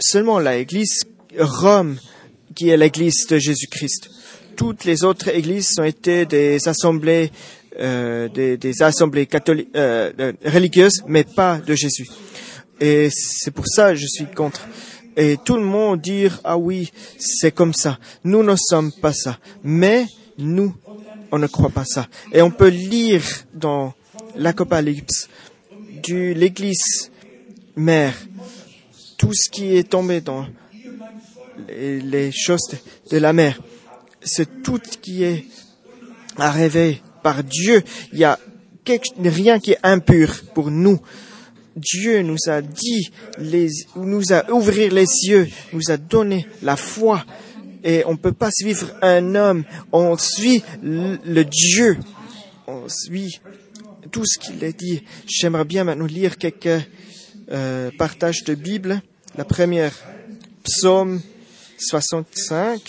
seulement 0.00 0.38
l'Église 0.38 1.04
Rome, 1.38 1.98
qui 2.54 2.70
est 2.70 2.76
l'Église 2.78 3.26
de 3.26 3.38
Jésus-Christ. 3.38 4.08
Toutes 4.56 4.86
les 4.86 5.04
autres 5.04 5.28
églises 5.28 5.68
ont 5.78 5.84
été 5.84 6.24
des 6.24 6.66
assemblées, 6.68 7.30
euh, 7.78 8.28
des, 8.30 8.56
des, 8.56 8.82
assemblées 8.82 9.26
catholiques, 9.26 9.68
euh, 9.76 10.32
religieuses, 10.46 11.02
mais 11.06 11.24
pas 11.24 11.58
de 11.58 11.74
Jésus. 11.74 12.08
Et 12.80 13.10
c'est 13.10 13.50
pour 13.50 13.66
ça 13.66 13.90
que 13.90 13.96
je 13.96 14.06
suis 14.06 14.26
contre 14.26 14.66
et 15.16 15.36
tout 15.44 15.56
le 15.56 15.64
monde 15.64 16.00
dire 16.00 16.40
ah 16.44 16.56
oui 16.58 16.90
c'est 17.18 17.52
comme 17.52 17.72
ça 17.72 17.98
nous 18.24 18.42
ne 18.42 18.56
sommes 18.56 18.90
pas 18.90 19.12
ça 19.12 19.38
mais 19.62 20.06
nous 20.38 20.74
on 21.30 21.38
ne 21.38 21.46
croit 21.46 21.70
pas 21.70 21.84
ça 21.84 22.08
et 22.32 22.42
on 22.42 22.50
peut 22.50 22.68
lire 22.68 23.22
dans 23.52 23.94
l'Apocalypse 24.36 25.28
de 26.08 26.32
l'église 26.32 27.10
mère 27.76 28.14
tout 29.16 29.32
ce 29.32 29.50
qui 29.50 29.76
est 29.76 29.88
tombé 29.88 30.20
dans 30.20 30.46
les, 31.68 32.30
choses 32.32 32.76
de, 33.10 33.18
la 33.18 33.32
mer 33.32 33.60
c'est 34.22 34.62
tout 34.62 34.80
qui 35.00 35.24
est 35.24 35.44
arrivé 36.36 37.00
par 37.22 37.42
Dieu 37.44 37.82
il 38.12 38.18
y 38.18 38.24
a 38.24 38.38
rien 39.18 39.58
qui 39.58 39.72
est 39.72 39.78
impur 39.82 40.42
pour 40.54 40.70
nous 40.70 41.00
Dieu 41.76 42.22
nous 42.22 42.38
a 42.48 42.62
dit, 42.62 43.10
les, 43.38 43.68
nous 43.96 44.32
a 44.32 44.50
ouvert 44.52 44.92
les 44.92 45.06
yeux, 45.26 45.48
nous 45.72 45.90
a 45.90 45.96
donné 45.96 46.46
la 46.62 46.76
foi. 46.76 47.24
Et 47.82 48.04
on 48.06 48.12
ne 48.12 48.16
peut 48.16 48.32
pas 48.32 48.50
suivre 48.50 48.86
un 49.02 49.34
homme, 49.34 49.64
on 49.92 50.16
suit 50.16 50.62
le, 50.82 51.42
Dieu. 51.42 51.98
On 52.66 52.88
suit 52.88 53.40
tout 54.14 54.24
ce 54.24 54.38
qu'il 54.38 54.64
a 54.64 54.70
dit. 54.70 55.02
J'aimerais 55.26 55.64
bien 55.64 55.82
maintenant 55.82 56.06
lire 56.06 56.38
quelques 56.38 56.86
euh, 57.50 57.90
partages 57.98 58.44
de 58.44 58.54
Bible. 58.54 59.02
La 59.36 59.44
première, 59.44 59.92
Psaume 60.62 61.20
65, 61.78 62.80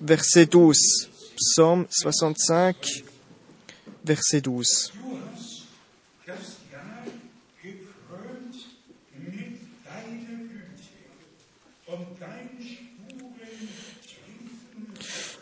verset 0.00 0.46
12. 0.46 0.76
Psaume 1.36 1.86
65, 1.88 3.04
verset 4.04 4.40
12. 4.40 4.92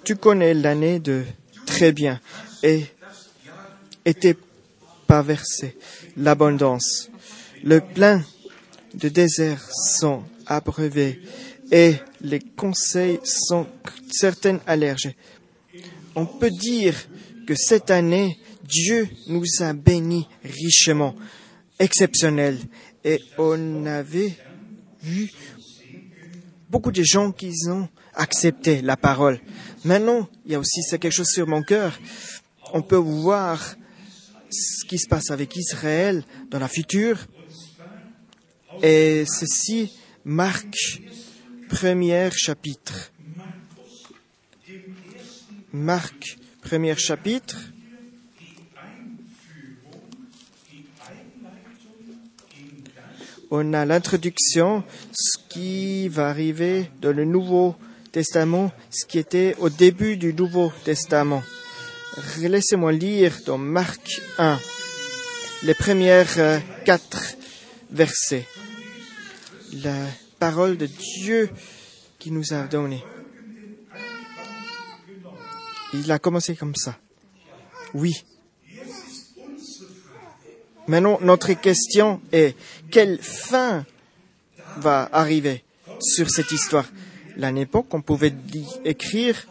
tu 0.03 0.16
connais 0.16 0.55
l'année 0.55 0.99
de 0.99 1.25
très 1.66 1.93
bien 1.93 2.21
et 2.64 2.85
était 4.05 4.36
versé 5.18 5.76
l'abondance. 6.16 7.11
Le 7.64 7.80
plein 7.80 8.24
de 8.94 9.09
désert 9.09 9.61
sont 9.72 10.22
abreuvés 10.46 11.20
et 11.70 11.94
les 12.20 12.40
conseils 12.40 13.20
sont 13.24 13.66
certaines 14.11 14.61
allergies. 14.66 15.16
On 16.14 16.26
peut 16.26 16.51
dire 16.51 16.94
que 17.46 17.55
cette 17.55 17.90
année, 17.90 18.38
Dieu 18.64 19.09
nous 19.28 19.44
a 19.61 19.72
bénis 19.72 20.28
richement, 20.44 21.14
exceptionnel, 21.78 22.59
et 23.05 23.20
on 23.38 23.86
avait 23.86 24.36
vu 25.03 25.30
beaucoup 26.68 26.92
de 26.92 27.03
gens 27.03 27.32
qui 27.32 27.53
ont 27.68 27.88
accepté 28.14 28.82
la 28.82 28.96
parole. 28.96 29.40
Maintenant, 29.84 30.28
il 30.44 30.53
y 30.53 30.55
a 30.55 30.59
aussi 30.59 30.82
quelque 30.88 31.11
chose 31.11 31.28
sur 31.28 31.46
mon 31.46 31.62
cœur. 31.62 31.98
On 32.72 32.82
peut 32.82 32.96
voir 32.96 33.76
ce 34.51 34.84
qui 34.84 34.98
se 34.98 35.09
passe 35.09 35.30
avec 35.30 35.57
Israël 35.57 36.24
dans 36.51 36.59
la 36.59 36.68
future. 36.68 37.18
Et 38.82 39.24
ceci 39.26 39.92
marque 40.24 41.03
premier 41.68 42.30
chapitre. 42.32 43.12
Marc, 45.72 46.38
premier 46.62 46.96
chapitre. 46.96 47.57
on 53.51 53.72
a 53.72 53.84
l'introduction, 53.84 54.84
ce 55.12 55.38
qui 55.48 56.09
va 56.09 56.28
arriver 56.28 56.90
dans 57.01 57.14
le 57.14 57.24
Nouveau 57.24 57.74
Testament, 58.12 58.72
ce 58.90 59.05
qui 59.07 59.18
était 59.18 59.57
au 59.59 59.68
début 59.68 60.16
du 60.16 60.32
Nouveau 60.32 60.72
Testament. 60.84 61.42
Laissez-moi 62.40 62.92
lire 62.92 63.38
dans 63.46 63.58
Marc 63.58 64.20
1 64.38 64.58
les 65.62 65.74
premières 65.74 66.38
euh, 66.38 66.58
quatre 66.84 67.36
versets. 67.90 68.46
La 69.84 70.06
parole 70.38 70.76
de 70.76 70.86
Dieu 70.86 71.50
qui 72.18 72.32
nous 72.32 72.52
a 72.52 72.62
donné. 72.66 73.04
Il 75.94 76.11
a 76.11 76.18
commencé 76.18 76.56
comme 76.56 76.74
ça. 76.74 76.98
Oui. 77.94 78.24
Maintenant, 80.88 81.18
notre 81.20 81.52
question 81.52 82.20
est, 82.32 82.56
quelle 82.90 83.18
fin 83.18 83.84
va 84.78 85.08
arriver 85.12 85.62
sur 86.00 86.30
cette 86.30 86.50
histoire? 86.50 86.86
L'année 87.36 87.61
l'époque, 87.61 87.92
on 87.92 88.02
pouvait 88.02 88.34
écrire, 88.84 89.46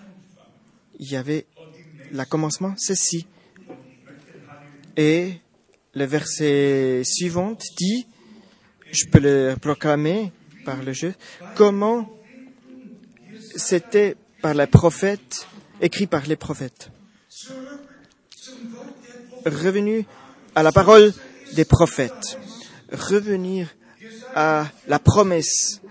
il 1.00 1.10
y 1.10 1.16
avait 1.16 1.46
le 2.12 2.26
commencement, 2.26 2.74
ceci. 2.78 3.26
Et 4.98 5.34
le 5.94 6.06
verset 6.06 7.02
suivant 7.04 7.58
dit, 7.78 8.08
je 8.92 9.06
peux 9.06 9.20
le 9.20 9.56
proclamer 9.56 10.32
par 10.66 10.84
le 10.84 10.94
jeu, 10.94 11.14
comment 11.56 12.10
c'était 13.56 14.16
par 14.42 14.54
les 14.54 14.68
prophètes, 14.68 15.48
écrit 15.82 16.08
par 16.08 16.26
les 16.26 16.36
prophètes. 16.36 16.90
Revenu 19.46 20.06
à 20.56 20.64
la 20.64 20.72
parole 20.72 21.14
des 21.54 21.66
prophètes, 21.66 22.38
revenir 22.92 23.68
à 24.36 24.68
la 24.88 25.00
promesse. 25.00 25.82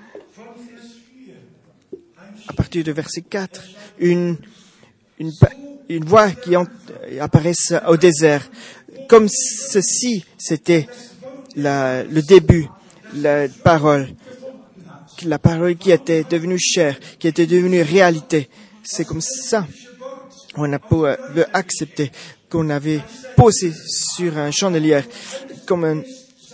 À 2.46 2.52
partir 2.52 2.84
du 2.84 2.92
verset 2.92 3.22
4, 3.22 3.62
une, 3.98 4.36
une, 5.18 5.32
une 5.88 6.04
voix 6.04 6.30
qui 6.30 6.54
apparaît 7.20 7.52
au 7.88 7.96
désert. 7.96 8.48
Comme 9.08 9.28
ceci, 9.28 10.24
c'était 10.36 10.86
le 11.56 12.20
début, 12.20 12.68
la 13.14 13.48
parole. 13.64 14.08
La 15.24 15.38
parole 15.38 15.76
qui 15.76 15.90
était 15.90 16.24
devenue 16.24 16.58
chair, 16.58 16.96
qui 17.18 17.26
était 17.26 17.46
devenue 17.46 17.82
réalité. 17.82 18.48
C'est 18.84 19.04
comme 19.04 19.20
ça 19.20 19.66
on 20.56 20.72
a 20.72 20.78
pu 20.78 20.96
accepter 21.52 22.10
qu'on 22.50 22.70
avait 22.70 23.00
posé 23.36 23.72
sur 23.86 24.38
un 24.38 24.50
chandelier. 24.50 25.02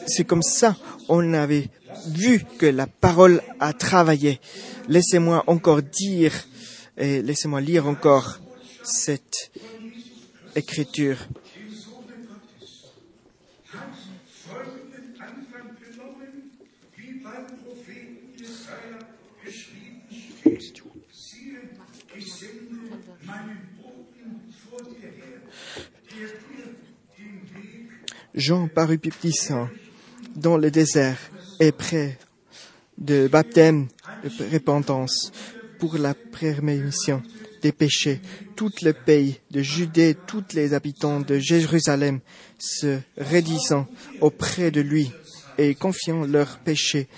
C'est 0.06 0.24
comme 0.24 0.42
ça 0.42 0.76
on 1.08 1.32
avait 1.34 1.68
vu 2.08 2.44
que 2.58 2.66
la 2.66 2.86
parole 2.86 3.40
a 3.60 3.72
travaillé. 3.72 4.40
Laissez-moi 4.88 5.44
encore 5.46 5.82
dire 5.82 6.32
et 6.98 7.22
laissez-moi 7.22 7.60
lire 7.60 7.86
encore 7.86 8.38
cette 8.84 9.50
écriture. 10.54 11.18
Jean 28.34 28.66
parut 28.68 28.98
piptissant 28.98 29.68
dans 30.34 30.56
le 30.56 30.70
désert 30.70 31.18
et 31.60 31.70
près 31.70 32.18
de 32.98 33.28
baptême 33.28 33.88
de 34.24 34.52
repentance 34.52 35.30
pour 35.78 35.96
la 35.98 36.14
prémission 36.14 37.22
des 37.64 37.72
péchés. 37.72 38.20
Tout 38.56 38.70
le 38.82 38.92
pays 38.92 39.40
de 39.50 39.62
Judée, 39.62 40.14
tous 40.26 40.44
les 40.52 40.74
habitants 40.74 41.20
de 41.20 41.38
Jérusalem 41.38 42.20
se 42.58 42.98
raidissant 43.16 43.86
auprès 44.20 44.70
de 44.70 44.82
lui 44.82 45.10
et 45.56 45.74
confiant 45.74 46.26
leurs 46.26 46.58
péchés, 46.58 47.08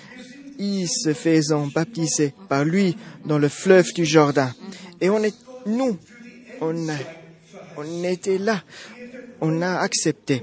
ils 0.58 0.86
se 0.88 1.12
faisant 1.14 1.66
baptiser 1.66 2.32
par 2.48 2.64
lui 2.64 2.96
dans 3.24 3.38
le 3.38 3.48
fleuve 3.48 3.92
du 3.92 4.06
Jourdain. 4.06 4.54
Et 5.00 5.10
on 5.10 5.20
est, 5.24 5.34
nous, 5.66 5.98
on, 6.60 6.88
a, 6.90 6.96
on 7.76 8.04
était 8.04 8.38
là, 8.38 8.62
on 9.40 9.62
a 9.62 9.78
accepté. 9.78 10.42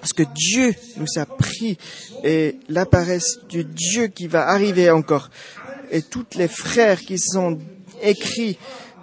Parce 0.00 0.14
que 0.14 0.22
Dieu 0.34 0.74
nous 0.96 1.20
a 1.20 1.26
pris 1.26 1.76
et 2.24 2.56
l'apparence 2.70 3.38
du 3.50 3.64
Dieu 3.64 4.06
qui 4.06 4.28
va 4.28 4.48
arriver 4.48 4.90
encore. 4.90 5.28
Et 5.90 6.00
tous 6.00 6.26
les 6.36 6.48
frères 6.48 7.00
qui 7.00 7.18
sont 7.18 7.58
écrits 8.02 8.58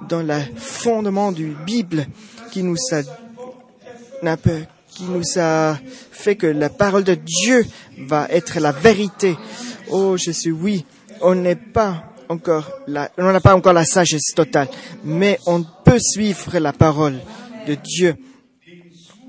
dans 0.09 0.21
le 0.21 0.39
fondement 0.55 1.31
du 1.31 1.55
Bible 1.65 2.05
qui 2.51 2.63
nous 2.63 2.77
a, 2.91 3.01
qui 4.89 5.03
nous 5.03 5.23
a 5.37 5.77
fait 6.11 6.35
que 6.35 6.47
la 6.47 6.69
parole 6.69 7.03
de 7.03 7.15
Dieu 7.15 7.65
va 8.07 8.27
être 8.29 8.59
la 8.59 8.71
vérité. 8.71 9.35
Oh 9.89 10.17
Jésus, 10.17 10.51
oui, 10.51 10.85
on 11.21 11.35
n'est 11.35 11.55
pas 11.55 12.13
encore 12.29 12.71
la, 12.87 13.11
on 13.17 13.31
n'a 13.31 13.39
pas 13.39 13.55
encore 13.55 13.73
la 13.73 13.85
sagesse 13.85 14.33
totale, 14.35 14.67
mais 15.03 15.39
on 15.45 15.63
peut 15.63 15.99
suivre 15.99 16.57
la 16.59 16.73
parole 16.73 17.19
de 17.67 17.75
Dieu. 17.75 18.15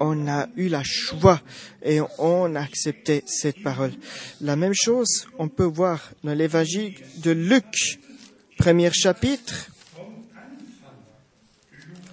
On 0.00 0.26
a 0.28 0.48
eu 0.56 0.68
la 0.68 0.82
choix 0.82 1.40
et 1.82 2.00
on 2.18 2.54
a 2.56 2.60
accepté 2.60 3.22
cette 3.26 3.62
parole. 3.62 3.92
La 4.40 4.56
même 4.56 4.74
chose, 4.74 5.26
on 5.38 5.48
peut 5.48 5.64
voir 5.64 6.00
dans 6.24 6.34
l'évangile 6.34 6.94
de 7.18 7.30
Luc, 7.30 8.00
premier 8.58 8.90
chapitre. 8.92 9.70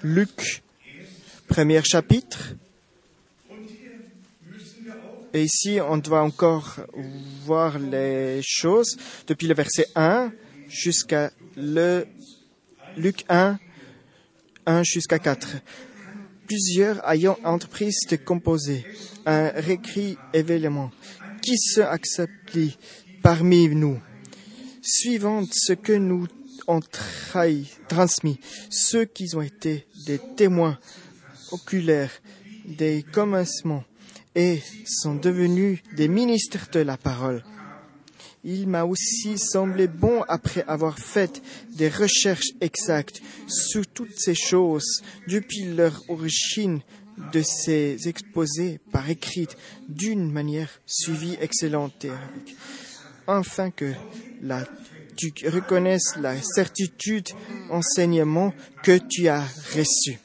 Luc, 0.03 0.63
premier 1.47 1.83
chapitre. 1.83 2.55
Et 5.33 5.43
ici, 5.43 5.77
on 5.79 5.97
doit 5.97 6.23
encore 6.23 6.77
voir 7.45 7.77
les 7.77 8.41
choses 8.43 8.97
depuis 9.27 9.47
le 9.47 9.53
verset 9.53 9.85
1 9.95 10.31
jusqu'à 10.67 11.31
le 11.55 12.07
Luc 12.97 13.25
1, 13.29 13.59
1 14.65 14.83
jusqu'à 14.83 15.19
4. 15.19 15.57
Plusieurs 16.47 17.07
ayant 17.07 17.37
entreprise 17.43 17.99
de 18.09 18.15
composer 18.15 18.83
un 19.27 19.49
récrit 19.49 20.17
événement 20.33 20.91
qui 21.43 21.57
se 21.57 21.81
accepte 21.81 22.57
parmi 23.21 23.69
nous, 23.69 24.01
suivant 24.81 25.43
ce 25.51 25.73
que 25.73 25.93
nous 25.93 26.27
ont 26.71 26.81
transmis, 27.87 28.39
ceux 28.69 29.05
qui 29.05 29.35
ont 29.35 29.41
été 29.41 29.85
des 30.05 30.19
témoins 30.37 30.77
oculaires 31.51 32.11
des 32.65 33.03
commencements 33.03 33.83
et 34.35 34.61
sont 34.85 35.15
devenus 35.15 35.79
des 35.95 36.07
ministres 36.07 36.69
de 36.71 36.79
la 36.79 36.97
parole. 36.97 37.43
Il 38.43 38.67
m'a 38.67 38.85
aussi 38.85 39.37
semblé 39.37 39.87
bon, 39.87 40.23
après 40.27 40.63
avoir 40.67 40.97
fait 40.97 41.41
des 41.75 41.89
recherches 41.89 42.53
exactes 42.59 43.21
sur 43.47 43.85
toutes 43.85 44.17
ces 44.17 44.33
choses, 44.33 45.03
depuis 45.27 45.65
leur 45.65 46.01
origine, 46.09 46.79
de 47.33 47.41
ces 47.43 48.07
exposés 48.07 48.79
par 48.91 49.09
écrit 49.09 49.47
d'une 49.89 50.31
manière 50.31 50.69
suivie 50.87 51.37
excellente, 51.39 52.07
afin 53.27 53.69
que 53.69 53.93
la, 54.41 54.65
tu 55.15 55.31
reconnaisses 55.47 56.15
la 56.17 56.41
certitude 56.41 57.29
enseignement 57.69 58.53
que 58.83 58.97
tu 58.97 59.27
as 59.27 59.43
reçu. 59.75 60.19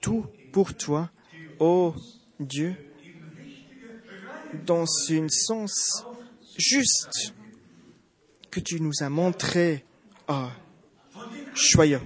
Tout 0.00 0.26
pour 0.52 0.74
toi, 0.74 1.10
ô 1.58 1.94
Dieu 2.38 2.74
dans 4.66 4.84
un 5.10 5.28
sens 5.28 6.04
juste 6.58 7.34
que 8.50 8.60
tu 8.60 8.80
nous 8.80 9.02
as 9.02 9.08
montré. 9.08 9.84
À 10.26 10.50
joyeux. 11.54 12.00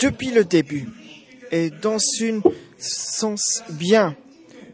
Depuis 0.00 0.30
le 0.30 0.44
début 0.44 0.88
et 1.50 1.70
dans 1.70 1.98
un 2.22 2.40
sens 2.78 3.62
bien, 3.70 4.16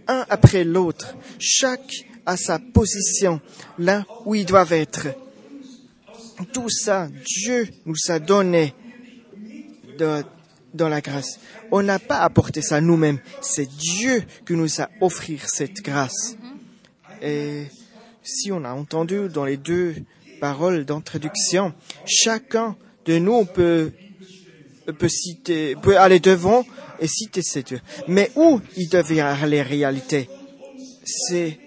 un 0.08 0.24
après 0.28 0.64
l'autre, 0.64 1.14
chaque 1.38 2.06
à 2.24 2.36
sa 2.36 2.58
position, 2.58 3.40
là 3.78 4.04
où 4.24 4.34
ils 4.34 4.44
doivent 4.44 4.72
être. 4.72 5.08
Tout 6.52 6.68
ça, 6.68 7.08
Dieu 7.24 7.68
nous 7.86 7.96
a 8.08 8.18
donné 8.18 8.74
dans 10.74 10.88
la 10.88 11.00
grâce. 11.00 11.38
On 11.70 11.82
n'a 11.82 11.98
pas 11.98 12.18
apporté 12.18 12.62
ça 12.62 12.80
nous-mêmes. 12.80 13.20
C'est 13.40 13.68
Dieu 13.68 14.22
qui 14.46 14.52
nous 14.52 14.80
a 14.80 14.88
offert 15.00 15.48
cette 15.48 15.82
grâce. 15.82 16.36
Et 17.22 17.64
si 18.22 18.52
on 18.52 18.64
a 18.64 18.72
entendu 18.72 19.28
dans 19.28 19.44
les 19.44 19.56
deux 19.56 19.94
paroles 20.40 20.84
d'introduction, 20.84 21.72
chacun 22.04 22.76
de 23.06 23.18
nous 23.18 23.44
peut, 23.44 23.92
peut 24.98 25.08
citer, 25.08 25.76
peut 25.76 25.98
aller 25.98 26.20
devant 26.20 26.64
et 27.00 27.06
citer 27.06 27.42
ces 27.42 27.62
Dieu. 27.62 27.80
Mais 28.08 28.30
où 28.36 28.60
il 28.76 28.88
devient 28.88 29.34
les 29.46 29.62
réalités? 29.62 30.28
C'est 31.04 31.58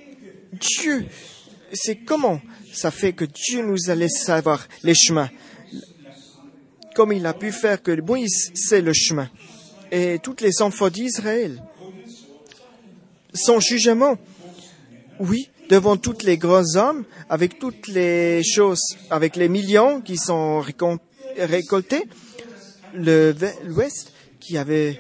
Dieu. 0.54 1.06
C'est 1.74 1.98
comment 1.98 2.42
ça 2.72 2.92
fait 2.92 3.14
que 3.14 3.26
Dieu 3.26 3.64
nous 3.64 3.90
allait 3.90 4.10
savoir 4.10 4.68
les 4.84 4.96
chemins? 4.96 5.30
Comme 6.96 7.14
il 7.14 7.26
a 7.26 7.34
pu 7.34 7.52
faire 7.52 7.82
que 7.82 8.00
Moïse 8.02 8.52
sait 8.56 8.82
le 8.82 8.94
chemin. 8.94 9.30
Et 9.92 10.20
toutes 10.22 10.42
les 10.42 10.62
enfants 10.62 10.90
d'Israël. 10.90 11.64
Son 13.34 13.60
jugement. 13.60 14.18
Oui, 15.20 15.50
devant 15.70 15.98
tous 15.98 16.24
les 16.24 16.38
grands 16.38 16.76
hommes, 16.76 17.06
avec 17.30 17.60
toutes 17.60 17.88
les 17.88 18.42
choses, 18.44 18.98
avec 19.10 19.36
les 19.36 19.50
millions 19.50 20.02
qui 20.02 20.18
sont 20.18 20.62
récoltés, 21.38 22.04
l'Ouest 22.94 24.14
qui 24.40 24.58
avait 24.58 25.00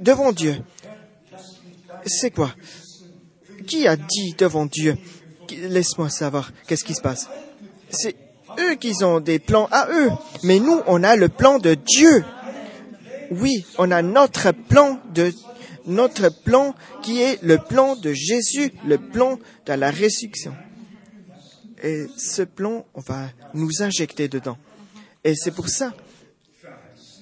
devant 0.00 0.32
Dieu. 0.32 0.56
C'est 2.06 2.30
quoi? 2.30 2.54
Qui 3.66 3.86
a 3.86 3.96
dit 3.96 4.34
devant 4.36 4.66
Dieu 4.66 4.96
Laisse-moi 5.50 6.10
savoir 6.10 6.52
qu'est-ce 6.66 6.84
qui 6.84 6.94
se 6.94 7.00
passe? 7.00 7.28
C'est 7.90 8.16
eux 8.58 8.74
qui 8.74 8.92
ont 9.04 9.20
des 9.20 9.38
plans 9.38 9.68
à 9.70 9.88
eux, 9.90 10.10
mais 10.42 10.58
nous, 10.58 10.80
on 10.86 11.02
a 11.02 11.16
le 11.16 11.28
plan 11.28 11.58
de 11.58 11.74
Dieu. 11.74 12.24
Oui, 13.30 13.64
on 13.78 13.90
a 13.90 14.02
notre 14.02 14.52
plan 14.52 15.00
de 15.14 15.32
notre 15.86 16.30
plan 16.30 16.74
qui 17.02 17.20
est 17.20 17.42
le 17.42 17.58
plan 17.58 17.94
de 17.94 18.12
Jésus, 18.12 18.72
le 18.86 18.98
plan 18.98 19.38
de 19.66 19.72
la 19.74 19.90
résurrection. 19.90 20.54
Et 21.82 22.06
ce 22.16 22.42
plan, 22.42 22.86
on 22.94 23.00
va 23.00 23.28
nous 23.52 23.82
injecter 23.82 24.28
dedans. 24.28 24.56
Et 25.22 25.34
c'est 25.34 25.50
pour 25.50 25.68
ça, 25.68 25.92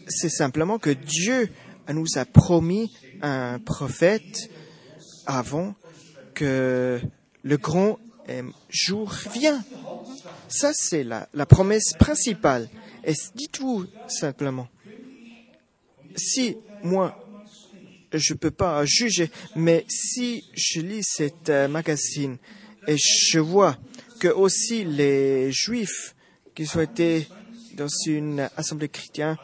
c'est 0.09 0.29
simplement 0.29 0.79
que 0.79 0.91
Dieu 0.91 1.49
nous 1.89 2.07
a 2.17 2.25
promis 2.25 2.93
un 3.23 3.59
prophète 3.59 4.51
avant 5.27 5.75
que 6.35 7.01
le 7.43 7.57
grand 7.57 7.99
jour 8.69 9.13
vienne. 9.33 9.63
Ça, 10.49 10.73
c'est 10.75 11.05
la, 11.05 11.29
la 11.35 11.47
promesse 11.47 11.93
principale. 11.99 12.69
Et 13.05 13.15
dites-vous 13.35 13.87
simplement, 14.07 14.69
si 16.17 16.57
moi, 16.83 17.19
je 18.13 18.35
ne 18.35 18.39
peux 18.39 18.51
pas 18.51 18.85
juger, 18.85 19.31
mais 19.57 19.85
si 19.89 20.45
je 20.55 20.81
lis 20.81 21.03
cette 21.05 21.49
euh, 21.49 21.69
magazine 21.69 22.37
et 22.87 22.97
je 22.99 23.39
vois 23.39 23.77
que 24.21 24.29
aussi 24.29 24.85
les 24.85 25.51
juifs 25.51 26.15
qui 26.55 26.69
ont 26.77 26.81
été 26.81 27.27
dans 27.75 27.89
une 28.07 28.49
assemblée 28.57 28.89
chrétienne, 28.89 29.37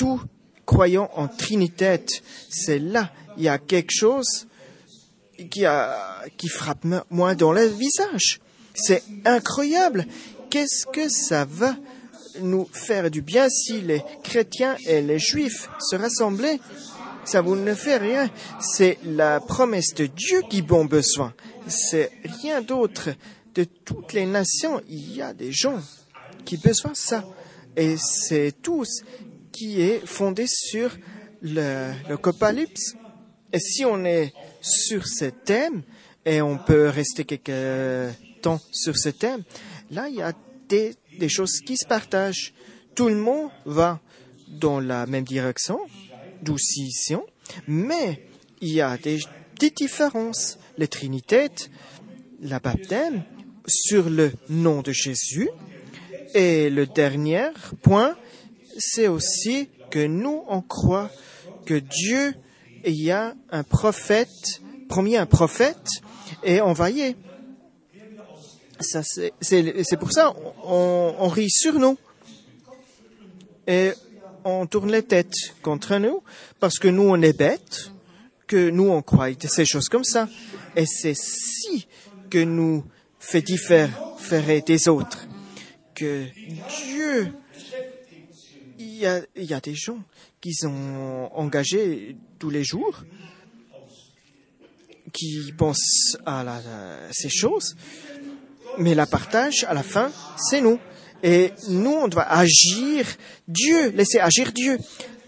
tout 0.00 0.22
croyant 0.64 1.10
en 1.14 1.28
Trinité, 1.28 2.00
c'est 2.48 2.78
là, 2.78 3.12
il 3.36 3.42
y 3.42 3.48
a 3.48 3.58
quelque 3.58 3.90
chose 3.90 4.46
qui, 5.50 6.48
frappe 6.48 6.86
moi 7.10 7.34
dans 7.34 7.52
le 7.52 7.66
visage. 7.66 8.40
C'est 8.72 9.02
incroyable. 9.26 10.06
Qu'est-ce 10.48 10.86
que 10.86 11.10
ça 11.10 11.44
va 11.44 11.76
nous 12.40 12.66
faire 12.72 13.10
du 13.10 13.20
bien 13.20 13.50
si 13.50 13.82
les 13.82 14.02
chrétiens 14.24 14.74
et 14.86 15.02
les 15.02 15.18
juifs 15.18 15.68
se 15.78 15.96
rassemblaient? 15.96 16.60
Ça 17.26 17.42
vous 17.42 17.56
ne 17.56 17.74
fait 17.74 17.98
rien. 17.98 18.30
C'est 18.58 18.96
la 19.04 19.38
promesse 19.38 19.92
de 19.94 20.06
Dieu 20.06 20.40
qui 20.48 20.64
ont 20.70 20.86
besoin. 20.86 21.34
C'est 21.66 22.10
rien 22.42 22.62
d'autre. 22.62 23.10
De 23.54 23.64
toutes 23.64 24.14
les 24.14 24.24
nations, 24.24 24.80
il 24.88 25.16
y 25.16 25.20
a 25.20 25.34
des 25.34 25.52
gens 25.52 25.78
qui 26.46 26.56
besoin 26.56 26.92
de 26.92 26.96
ça. 26.96 27.22
Et 27.76 27.96
c'est 27.98 28.54
tout 28.62 28.84
qui 29.52 29.80
est 29.80 30.04
fondé 30.06 30.46
sur 30.46 30.96
l'apocalypse. 31.42 32.94
Et 33.52 33.58
si 33.58 33.84
on 33.84 34.04
est 34.04 34.32
sur 34.60 35.06
ce 35.06 35.26
thème, 35.26 35.82
et 36.24 36.42
on 36.42 36.58
peut 36.58 36.88
rester 36.88 37.24
quelques 37.24 38.14
temps 38.42 38.60
sur 38.70 38.96
ce 38.96 39.08
thème, 39.08 39.42
là, 39.90 40.08
il 40.08 40.16
y 40.16 40.22
a 40.22 40.32
des 40.68 41.28
choses 41.28 41.60
qui 41.60 41.76
se 41.76 41.86
partagent. 41.86 42.54
Tout 42.94 43.08
le 43.08 43.16
monde 43.16 43.50
va 43.64 44.00
dans 44.48 44.80
la 44.80 45.06
même 45.06 45.24
direction, 45.24 45.80
doucition, 46.42 47.24
mais 47.66 48.26
il 48.60 48.70
y 48.70 48.80
a 48.80 48.96
des, 48.98 49.20
différences. 49.58 50.58
Les 50.78 50.88
trinités, 50.88 51.50
la 52.40 52.58
baptême, 52.58 53.22
sur 53.66 54.08
le 54.08 54.32
nom 54.48 54.80
de 54.80 54.92
Jésus. 54.92 55.50
Et 56.34 56.70
le 56.70 56.86
dernier 56.86 57.48
point, 57.82 58.16
c'est 58.78 59.08
aussi 59.08 59.68
que 59.90 60.06
nous, 60.06 60.44
on 60.48 60.62
croit 60.62 61.10
que 61.66 61.74
Dieu, 61.74 62.34
y 62.84 63.10
a 63.10 63.34
un 63.50 63.62
prophète, 63.62 64.60
promis 64.88 65.16
un 65.16 65.26
prophète, 65.26 65.88
et 66.42 66.60
envoyé 66.60 67.16
c'est 68.80 69.98
pour 69.98 70.12
ça 70.12 70.34
on, 70.64 71.28
rit 71.28 71.50
sur 71.50 71.74
nous 71.78 71.98
et 73.66 73.92
on 74.44 74.66
tourne 74.66 74.90
les 74.90 75.02
têtes 75.02 75.54
contre 75.62 75.96
nous 75.96 76.22
parce 76.60 76.78
que 76.78 76.88
nous 76.88 77.02
on 77.02 77.20
est 77.20 77.36
bêtes, 77.36 77.90
que 78.46 78.70
nous 78.70 78.88
on 78.88 79.02
croit 79.02 79.28
ces 79.38 79.64
choses 79.64 79.88
comme 79.88 80.04
ça. 80.04 80.28
Et 80.76 80.86
c'est 80.86 81.16
si 81.16 81.86
que 82.30 82.42
nous 82.42 82.84
fait 83.18 83.42
différer 83.42 84.62
des 84.62 84.88
autres 84.88 85.28
que 85.94 86.26
Dieu, 86.86 87.34
il 89.36 89.44
y 89.44 89.54
a 89.54 89.60
des 89.60 89.74
gens 89.74 89.98
qui 90.40 90.52
sont 90.54 91.30
engagés 91.34 92.16
tous 92.38 92.50
les 92.50 92.64
jours, 92.64 93.02
qui 95.12 95.52
pensent 95.56 96.16
à, 96.26 96.60
ces 97.10 97.28
choses, 97.28 97.76
mais 98.78 98.94
la 98.94 99.06
partage, 99.06 99.64
à 99.68 99.74
la 99.74 99.82
fin, 99.82 100.10
c'est 100.36 100.60
nous. 100.60 100.78
Et 101.22 101.52
nous, 101.68 101.90
on 101.90 102.08
doit 102.08 102.28
agir 102.30 103.06
Dieu, 103.46 103.90
laisser 103.90 104.20
agir 104.20 104.52
Dieu. 104.52 104.78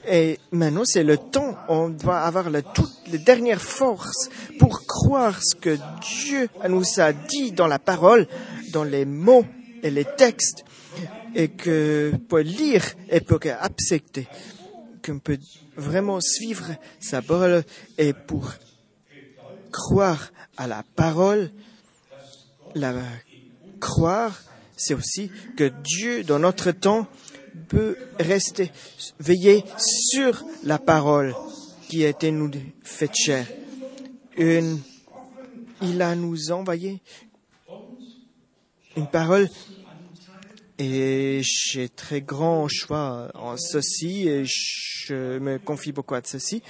Et 0.08 0.38
maintenant, 0.50 0.82
c'est 0.84 1.04
le 1.04 1.16
temps, 1.16 1.56
on 1.68 1.88
doit 1.90 2.20
avoir 2.20 2.50
la 2.50 2.62
toute, 2.62 2.90
les 3.10 3.18
dernières 3.18 3.60
forces 3.60 4.28
pour 4.58 4.84
croire 4.86 5.40
ce 5.42 5.54
que 5.54 5.78
Dieu 6.24 6.48
nous 6.68 6.84
a 6.98 7.12
dit 7.12 7.52
dans 7.52 7.68
la 7.68 7.78
parole, 7.78 8.26
dans 8.72 8.84
les 8.84 9.04
mots 9.04 9.44
et 9.82 9.90
les 9.90 10.04
textes, 10.04 10.64
et 11.34 11.48
que 11.48 12.12
pour 12.28 12.38
lire 12.38 12.84
et 13.08 13.20
pour 13.20 13.38
accepter, 13.60 14.26
qu'on 15.04 15.18
peut 15.18 15.38
vraiment 15.76 16.20
suivre 16.20 16.76
sa 17.00 17.22
parole 17.22 17.64
et 17.98 18.12
pour 18.12 18.52
croire 19.70 20.30
à 20.56 20.66
la 20.66 20.84
parole, 20.94 21.50
la 22.74 22.94
croire, 23.80 24.40
c'est 24.76 24.94
aussi 24.94 25.30
que 25.56 25.72
Dieu, 25.82 26.24
dans 26.24 26.38
notre 26.38 26.70
temps, 26.70 27.06
peut 27.68 27.96
rester 28.18 28.70
veiller 29.18 29.64
sur 29.78 30.44
la 30.64 30.78
parole 30.78 31.34
qui 31.88 32.04
a 32.04 32.08
été 32.08 32.30
nous 32.30 32.50
faite 32.82 33.14
chair. 33.14 33.46
il 34.38 36.02
a 36.02 36.14
nous 36.14 36.52
envoyé 36.52 37.00
une 38.96 39.06
parole 39.06 39.48
et 40.78 41.40
j'ai 41.42 41.88
très 41.88 42.20
grand 42.20 42.68
choix 42.68 43.30
en 43.34 43.56
ceci 43.56 44.28
et 44.28 44.44
je 44.44 45.38
me 45.38 45.58
confie 45.58 45.92
beaucoup 45.92 46.14
à 46.14 46.22
ceci. 46.24 46.62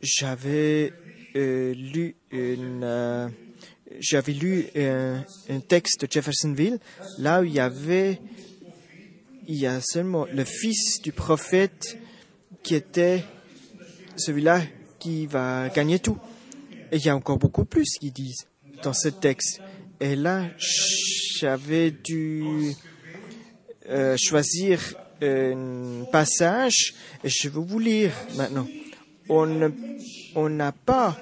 J'avais 0.00 0.92
euh, 1.36 1.74
lu 1.74 2.16
une 2.30 2.82
euh, 2.82 3.28
j'avais 4.00 4.32
lu 4.32 4.66
un, 4.74 5.24
texte 5.68 6.04
de 6.04 6.08
Jeffersonville, 6.10 6.78
là 7.18 7.42
où 7.42 7.44
il 7.44 7.52
y 7.52 7.60
avait, 7.60 8.20
il 9.46 9.56
y 9.56 9.66
a 9.66 9.80
seulement 9.80 10.26
le 10.32 10.44
fils 10.44 11.00
du 11.02 11.12
prophète 11.12 11.98
qui 12.62 12.74
était 12.74 13.24
celui-là 14.16 14.62
qui 14.98 15.26
va 15.26 15.68
gagner 15.68 15.98
tout. 15.98 16.18
Et 16.90 16.96
il 16.96 17.04
y 17.04 17.08
a 17.08 17.16
encore 17.16 17.38
beaucoup 17.38 17.64
plus 17.64 17.98
qui 17.98 18.10
disent 18.10 18.46
dans 18.82 18.92
ce 18.92 19.08
texte. 19.08 19.60
Et 20.00 20.16
là, 20.16 20.48
j'avais 21.42 21.90
dû 21.90 22.72
euh, 23.90 24.16
choisir 24.16 24.78
un 25.20 26.04
passage 26.12 26.94
et 27.24 27.28
je 27.28 27.48
vais 27.48 27.60
vous 27.60 27.80
lire 27.80 28.12
maintenant. 28.36 28.68
On 29.28 30.48
n'a 30.48 30.70
pas 30.70 31.16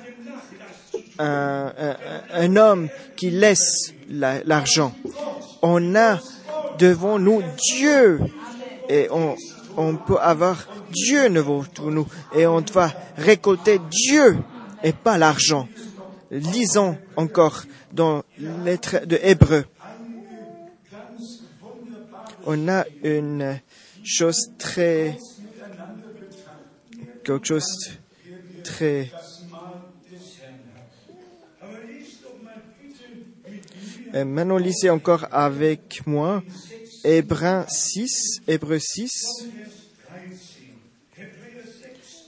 un, 1.19 2.57
homme 2.57 2.91
qui 3.17 3.31
laisse 3.31 3.95
l'argent. 4.11 4.95
on 5.63 5.95
a 5.95 6.19
devant 6.79 7.19
nous 7.19 7.43
Dieu 7.79 8.21
et 8.91 9.09
on, 9.11 9.97
peut 9.97 10.19
avoir 10.21 10.69
Dieu 10.91 11.31
devant 11.31 11.65
nous 11.83 12.07
et 12.37 12.47
on 12.47 12.61
doit 12.61 12.93
récolter 13.17 13.81
Dieu 13.91 14.37
et 14.85 14.93
pas 14.93 15.17
l'argent. 15.17 15.67
Lisons 16.31 16.99
encore 17.17 17.63
dans 17.91 18.23
lettre 18.39 19.07
de 19.07 19.19
Hébreu. 19.23 19.65
On 22.45 22.69
a 22.69 22.85
une 23.03 23.61
chose 24.03 24.51
très 24.59 25.19
quelque 27.23 27.47
chose 27.47 27.91
très... 28.63 29.13
Et 34.13 34.25
maintenant, 34.25 34.57
lisez 34.57 34.91
encore 34.91 35.27
avec 35.31 36.05
moi 36.05 36.43
Hébreux 37.05 37.65
6, 37.69 38.41
Hébreux 38.49 38.81
6, 38.81 39.11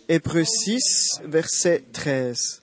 Hébreux 0.08 0.44
6, 0.44 1.22
verset 1.24 1.82
13. 1.92 2.62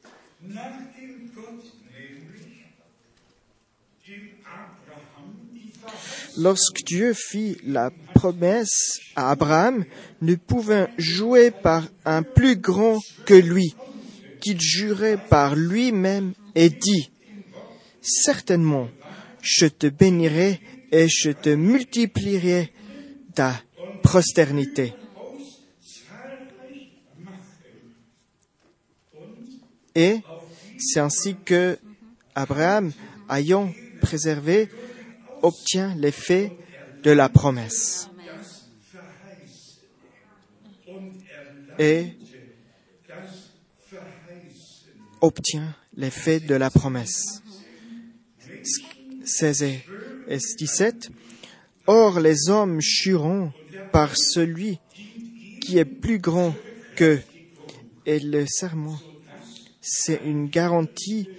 Lorsque 6.39 6.85
Dieu 6.85 7.13
fit 7.13 7.57
la 7.65 7.91
promesse 8.13 9.01
à 9.17 9.31
Abraham, 9.31 9.83
ne 10.21 10.35
pouvant 10.35 10.87
jouer 10.97 11.51
par 11.51 11.85
un 12.05 12.23
plus 12.23 12.55
grand 12.55 12.97
que 13.25 13.33
lui, 13.33 13.75
qu'il 14.39 14.59
jurait 14.61 15.17
par 15.17 15.57
lui-même 15.57 16.33
et 16.55 16.69
dit, 16.69 17.11
Certainement, 18.01 18.87
je 19.41 19.65
te 19.65 19.87
bénirai 19.87 20.61
et 20.93 21.07
je 21.09 21.31
te 21.31 21.49
multiplierai 21.49 22.71
ta 23.35 23.61
prosternité. 24.01 24.93
Et 29.93 30.19
c'est 30.77 31.01
ainsi 31.01 31.35
que 31.43 31.77
Abraham, 32.33 32.93
ayant 33.29 33.73
préservé, 33.99 34.69
obtient 35.41 35.95
l'effet 35.95 36.51
de 37.03 37.11
la 37.11 37.29
promesse. 37.29 38.07
Et 41.77 42.07
obtient 45.21 45.75
l'effet 45.95 46.39
de 46.39 46.55
la 46.55 46.69
promesse. 46.69 47.41
16 49.23 49.63
et 49.63 49.81
17. 50.57 51.09
Or 51.87 52.19
les 52.19 52.49
hommes 52.49 52.79
jurent 52.81 53.51
par 53.91 54.15
celui 54.15 54.79
qui 55.61 55.77
est 55.77 55.85
plus 55.85 56.19
grand 56.19 56.55
qu'eux. 56.95 57.21
Et 58.05 58.19
le 58.19 58.45
serment, 58.47 58.99
c'est 59.81 60.19
une 60.23 60.47
garantie 60.49 61.29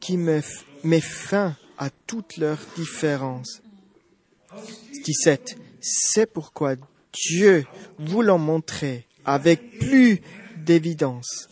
qui 0.00 0.16
me 0.16 0.40
f- 0.40 0.64
met 0.84 1.00
fin 1.00 1.56
à 1.80 1.88
toutes 2.06 2.36
leurs 2.36 2.60
différences. 2.76 3.62
17. 5.04 5.56
C'est 5.80 6.26
pourquoi 6.26 6.76
Dieu, 7.12 7.64
voulant 7.98 8.38
montrer 8.38 9.06
avec 9.24 9.78
plus 9.78 10.20
d'évidence 10.56 11.48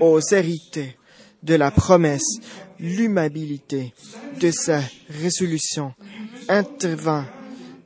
aux 0.00 0.20
héritiers 0.20 0.96
de 1.42 1.54
la 1.56 1.72
promesse 1.72 2.38
l'humabilité 2.78 3.92
de 4.40 4.50
sa 4.52 4.80
résolution, 5.08 5.94
intervint 6.48 7.26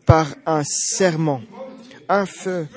par 0.05 0.35
un 0.45 0.63
serment, 0.65 1.41
un 2.09 2.27
feu, 2.27 2.69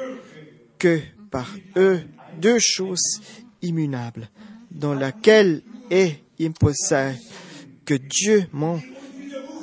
que 0.80 1.02
par 1.30 1.54
eux 1.76 2.02
deux 2.40 2.60
choses 2.60 3.22
immunables, 3.62 4.30
dans 4.72 4.94
laquelle 4.94 5.62
est 5.92 6.22
imposé 6.42 7.16
que 7.86 7.96
Dieu 7.96 8.46
ment, 8.54 8.80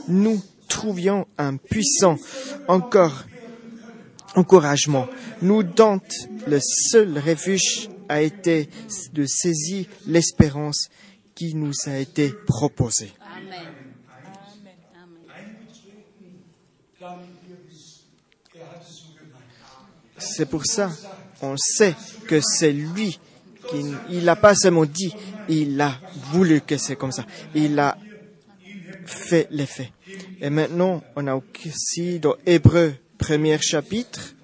nous 0.08 0.42
trouvions 0.68 1.26
un 1.38 1.56
puissant 1.56 2.16
encore 2.68 3.24
encouragement, 4.34 5.06
nous 5.42 5.62
dont 5.62 6.00
le 6.46 6.58
seul 6.60 7.18
refuge 7.18 7.88
a 8.08 8.22
été 8.22 8.68
de 9.12 9.24
saisir 9.26 9.86
l'espérance 10.06 10.88
qui 11.34 11.54
nous 11.54 11.72
a 11.86 11.96
été 11.96 12.32
proposée. 12.46 13.12
Amen. 13.20 13.86
C'est 20.18 20.46
pour 20.46 20.66
ça, 20.66 20.90
on 21.42 21.56
sait 21.56 21.94
que 22.26 22.40
c'est 22.40 22.72
lui 22.72 23.18
qui, 23.68 23.84
il 24.10 24.24
n'a 24.24 24.36
pas 24.36 24.54
seulement 24.54 24.86
dit, 24.86 25.12
il 25.48 25.80
a 25.80 25.98
voulu 26.32 26.60
que 26.60 26.76
c'est 26.76 26.96
comme 26.96 27.12
ça. 27.12 27.24
Il 27.54 27.78
a 27.78 27.96
fait 29.06 29.48
l'effet. 29.50 29.92
Et 30.40 30.50
maintenant, 30.50 31.02
on 31.14 31.26
a 31.26 31.34
aussi 31.36 32.18
dans 32.20 32.36
Hébreu, 32.44 32.94
premier 33.18 33.58
chapitre, 33.60 34.36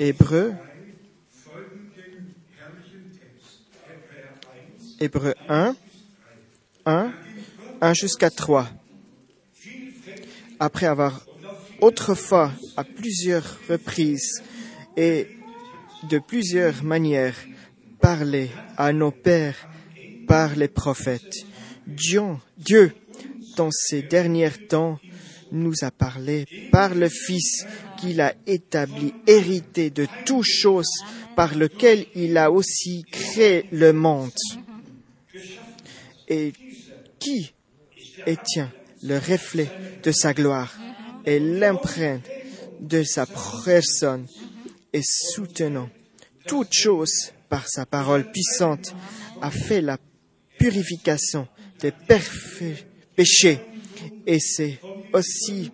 Hébreu, 0.00 0.54
Folgenden 1.30 2.34
herrlichen 2.58 3.12
Text. 3.12 3.60
Hebräer 4.98 5.34
1. 5.34 5.34
Hébreu 5.34 5.34
1, 5.48 5.76
1, 6.86 7.12
1 7.80 7.94
jusqu'à 7.94 8.30
3. 8.30 8.68
Après 10.58 10.86
avoir 10.86 11.24
autrefois, 11.80 12.50
à 12.76 12.82
plusieurs 12.82 13.58
reprises 13.68 14.42
et 14.96 15.28
de 16.10 16.18
plusieurs 16.18 16.82
manières, 16.82 17.36
parlé 18.00 18.50
à 18.76 18.92
nos 18.92 19.12
pères 19.12 19.68
par 20.34 20.56
les 20.56 20.66
prophètes, 20.66 21.46
Dieu, 21.86 22.22
Dieu, 22.58 22.92
dans 23.56 23.70
ces 23.70 24.02
derniers 24.02 24.50
temps, 24.50 24.98
nous 25.52 25.74
a 25.82 25.92
parlé 25.92 26.44
par 26.72 26.96
le 26.96 27.08
Fils 27.08 27.64
qu'il 28.00 28.20
a 28.20 28.34
établi, 28.44 29.14
hérité 29.28 29.90
de 29.90 30.08
toutes 30.26 30.44
choses, 30.44 30.90
par 31.36 31.54
lequel 31.54 32.06
il 32.16 32.36
a 32.36 32.50
aussi 32.50 33.04
créé 33.12 33.66
le 33.70 33.92
monde. 33.92 34.32
Et 36.26 36.52
qui 37.20 37.54
est 38.26 38.42
tient 38.42 38.72
le 39.04 39.18
reflet 39.18 39.70
de 40.02 40.10
sa 40.10 40.34
gloire 40.34 40.74
et 41.24 41.38
l'empreinte 41.38 42.28
de 42.80 43.04
sa 43.04 43.24
personne 43.64 44.26
et 44.92 45.02
soutenant 45.04 45.90
toutes 46.48 46.74
choses 46.74 47.30
par 47.48 47.68
sa 47.68 47.86
parole 47.86 48.32
puissante 48.32 48.96
a 49.40 49.52
fait 49.52 49.80
la 49.80 49.96
purification 50.64 51.46
des 51.78 51.92
péchés 53.16 53.60
et 54.26 54.38
c'est 54.40 54.80
aussi 55.12 55.70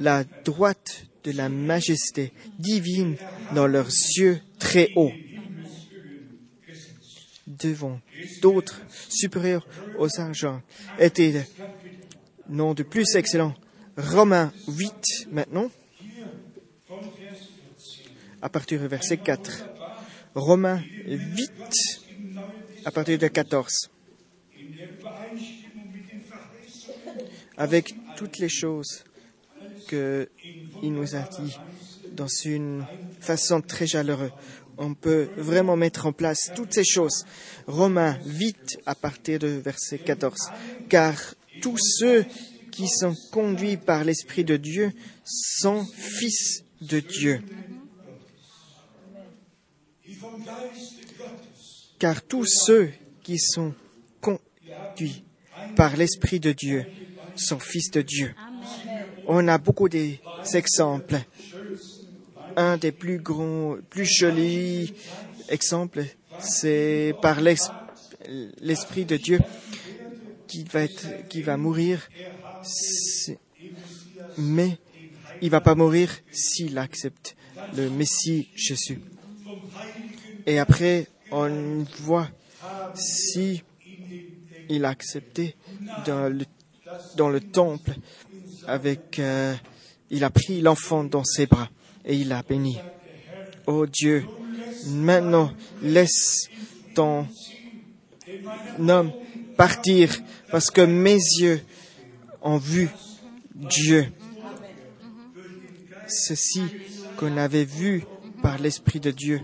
la 0.00 0.24
droite 0.44 1.06
de 1.22 1.30
la 1.30 1.48
majesté 1.48 2.32
divine 2.58 3.14
dans 3.54 3.68
leurs 3.68 3.86
yeux 4.16 4.40
très 4.58 4.90
hauts 4.96 5.12
devant 7.46 8.00
d'autres 8.42 8.80
supérieurs 9.08 9.66
aux 9.96 10.08
argents 10.18 10.60
étaient 10.98 11.46
non 12.48 12.74
de 12.74 12.82
plus 12.82 13.14
excellent. 13.14 13.54
Romains 13.96 14.52
8 14.66 15.28
maintenant, 15.30 15.70
à 18.42 18.48
partir 18.48 18.80
du 18.80 18.88
verset 18.88 19.18
4. 19.18 19.66
Romains 20.34 20.82
8 21.06 21.97
à 22.84 22.90
partir 22.90 23.18
de 23.18 23.28
14. 23.28 23.90
Avec 27.56 27.94
toutes 28.16 28.38
les 28.38 28.48
choses 28.48 29.04
qu'il 29.88 30.92
nous 30.92 31.14
a 31.16 31.22
dit 31.22 31.56
dans 32.12 32.28
une 32.44 32.84
façon 33.20 33.60
très 33.60 33.86
chaleureuse. 33.86 34.32
On 34.76 34.94
peut 34.94 35.28
vraiment 35.36 35.76
mettre 35.76 36.06
en 36.06 36.12
place 36.12 36.52
toutes 36.54 36.72
ces 36.72 36.84
choses. 36.84 37.24
Romains 37.66 38.18
8 38.26 38.78
à 38.86 38.94
partir 38.94 39.40
de 39.40 39.48
verset 39.48 39.98
14. 39.98 40.50
Car 40.88 41.16
tous 41.60 41.78
ceux 41.78 42.24
qui 42.70 42.88
sont 42.88 43.14
conduits 43.32 43.76
par 43.76 44.04
l'Esprit 44.04 44.44
de 44.44 44.56
Dieu 44.56 44.92
sont 45.24 45.84
fils 45.84 46.62
de 46.80 47.00
Dieu. 47.00 47.42
Car 51.98 52.22
tous 52.22 52.46
ceux 52.46 52.92
qui 53.22 53.38
sont 53.38 53.74
conduits 54.20 55.24
par 55.74 55.96
l'Esprit 55.96 56.40
de 56.40 56.52
Dieu 56.52 56.86
sont 57.34 57.58
fils 57.58 57.90
de 57.90 58.02
Dieu. 58.02 58.34
On 59.26 59.46
a 59.48 59.58
beaucoup 59.58 59.88
d'exemples. 59.88 61.20
Un 62.56 62.76
des 62.76 62.92
plus 62.92 63.18
grands, 63.18 63.76
plus 63.90 64.06
jolis 64.06 64.92
exemples, 65.48 66.04
c'est 66.40 67.14
par 67.20 67.40
l'es- 67.40 67.70
l'Esprit 68.60 69.04
de 69.04 69.16
Dieu 69.16 69.38
qui 70.48 70.64
va 70.64 70.82
être, 70.82 71.28
qui 71.28 71.42
va 71.42 71.56
mourir, 71.56 72.08
mais 74.36 74.78
il 75.40 75.50
va 75.50 75.60
pas 75.60 75.74
mourir 75.74 76.10
s'il 76.32 76.78
accepte 76.78 77.36
le 77.76 77.90
Messie 77.90 78.48
Jésus. 78.56 79.00
Et 80.46 80.58
après, 80.58 81.06
on 81.30 81.84
voit 82.00 82.28
si 82.94 83.62
il 84.68 84.84
a 84.84 84.90
accepté 84.90 85.56
dans 86.06 86.28
le, 87.28 87.40
temple 87.40 87.92
avec, 88.66 89.18
euh, 89.18 89.54
il 90.10 90.24
a 90.24 90.30
pris 90.30 90.60
l'enfant 90.60 91.04
dans 91.04 91.24
ses 91.24 91.46
bras 91.46 91.68
et 92.04 92.16
il 92.16 92.32
a 92.32 92.42
béni. 92.42 92.78
Oh 93.66 93.86
Dieu, 93.86 94.24
maintenant 94.86 95.52
laisse 95.82 96.48
ton 96.94 97.26
homme 98.78 99.12
partir 99.56 100.10
parce 100.50 100.70
que 100.70 100.80
mes 100.80 101.18
yeux 101.40 101.60
ont 102.42 102.58
vu 102.58 102.88
Dieu. 103.54 104.06
Ceci 106.06 106.62
qu'on 107.16 107.36
avait 107.36 107.64
vu 107.64 108.04
par 108.42 108.58
l'Esprit 108.58 109.00
de 109.00 109.10
Dieu. 109.10 109.40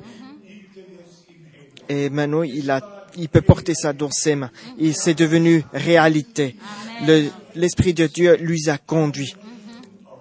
Et 1.88 2.10
maintenant, 2.10 2.42
il 2.42 2.70
a, 2.70 3.06
il 3.16 3.28
peut 3.28 3.42
porter 3.42 3.74
ça 3.74 3.92
dans 3.92 4.10
ses 4.10 4.34
mains. 4.36 4.50
Il 4.78 4.94
s'est 4.94 5.14
devenu 5.14 5.64
réalité. 5.72 6.56
Le- 7.06 7.28
L'Esprit 7.56 7.94
de 7.94 8.06
Dieu 8.08 8.36
lui 8.36 8.68
a 8.68 8.78
conduit 8.78 9.34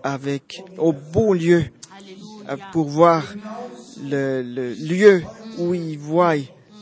avec, 0.03 0.61
au 0.77 0.93
beau 0.93 1.33
lieu 1.33 1.65
euh, 2.49 2.57
pour 2.71 2.89
voir 2.89 3.23
le, 4.03 4.41
le 4.43 4.73
lieu 4.73 5.23
où 5.57 5.73
il 5.73 5.97
voit 5.97 6.35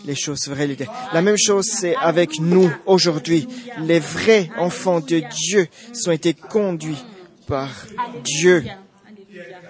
les 0.06 0.16
choses 0.16 0.48
vraies. 0.48 0.76
La 1.14 1.22
même 1.22 1.38
chose, 1.38 1.68
c'est 1.68 1.96
avec 1.96 2.40
nous 2.40 2.70
aujourd'hui. 2.86 3.48
Les 3.82 4.00
vrais 4.00 4.50
enfants 4.58 5.00
de 5.00 5.22
Dieu 5.48 5.68
sont 5.94 6.12
été 6.12 6.34
conduits 6.34 6.98
par 7.48 7.70
Dieu, 8.24 8.66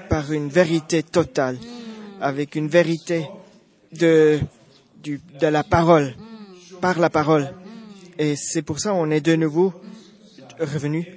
par 0.10 0.32
une 0.32 0.50
vérité 0.50 1.04
totale, 1.04 1.58
avec 2.22 2.56
une 2.56 2.70
vérité 2.70 3.28
de, 3.92 4.40
de 5.04 5.48
la 5.48 5.64
parole, 5.64 6.16
par 6.80 7.00
la 7.00 7.10
parole. 7.10 7.54
Et 8.18 8.36
c'est 8.36 8.62
pour 8.62 8.80
ça 8.80 8.92
qu'on 8.92 9.12
est 9.12 9.22
de 9.22 9.36
nouveau 9.36 9.74
revenu 10.60 11.08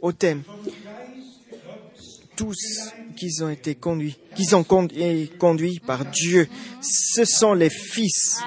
au 0.00 0.12
thème 0.12 0.42
tous 2.36 2.92
qui 3.16 3.42
ont 3.42 3.50
été 3.50 3.74
conduits, 3.74 4.18
qui 4.34 4.46
conduits, 4.66 5.30
conduits 5.38 5.80
par 5.80 6.04
Dieu, 6.06 6.48
ce 6.80 7.24
sont 7.24 7.54
les 7.54 7.70
fils, 7.70 8.40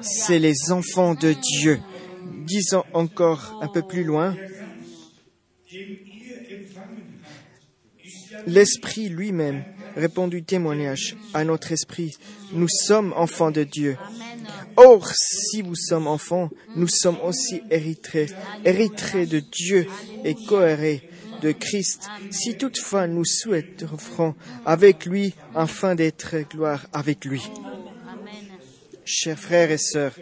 c'est 0.00 0.38
les 0.38 0.70
enfants 0.70 1.14
de 1.14 1.32
Dieu. 1.32 1.80
Disons 2.46 2.84
encore 2.92 3.58
un 3.60 3.68
peu 3.68 3.82
plus 3.82 4.04
loin, 4.04 4.36
l'Esprit 8.46 9.08
lui-même 9.08 9.64
répond 9.96 10.28
du 10.28 10.42
témoignage 10.42 11.16
à 11.34 11.44
notre 11.44 11.72
esprit. 11.72 12.16
Nous 12.52 12.68
sommes 12.68 13.12
enfants 13.16 13.50
de 13.50 13.64
Dieu. 13.64 13.96
Or, 14.76 15.10
si 15.14 15.62
vous 15.62 15.74
sommes 15.74 16.06
enfants, 16.06 16.50
nous 16.76 16.88
sommes 16.88 17.20
aussi 17.22 17.62
héritiers, 17.70 18.26
héritiers 18.64 19.26
de 19.26 19.40
Dieu 19.40 19.86
et 20.24 20.34
cohérés 20.34 21.08
de 21.42 21.52
Christ. 21.52 22.08
Si 22.30 22.56
toutefois 22.56 23.06
nous 23.06 23.24
souhaiterons 23.24 24.34
avec 24.64 25.06
lui 25.06 25.34
afin 25.54 25.94
d'être 25.94 26.36
gloire 26.50 26.86
avec 26.92 27.24
lui. 27.24 27.42
Chers 29.04 29.38
frères 29.38 29.70
et 29.70 29.78
sœurs, 29.78 30.14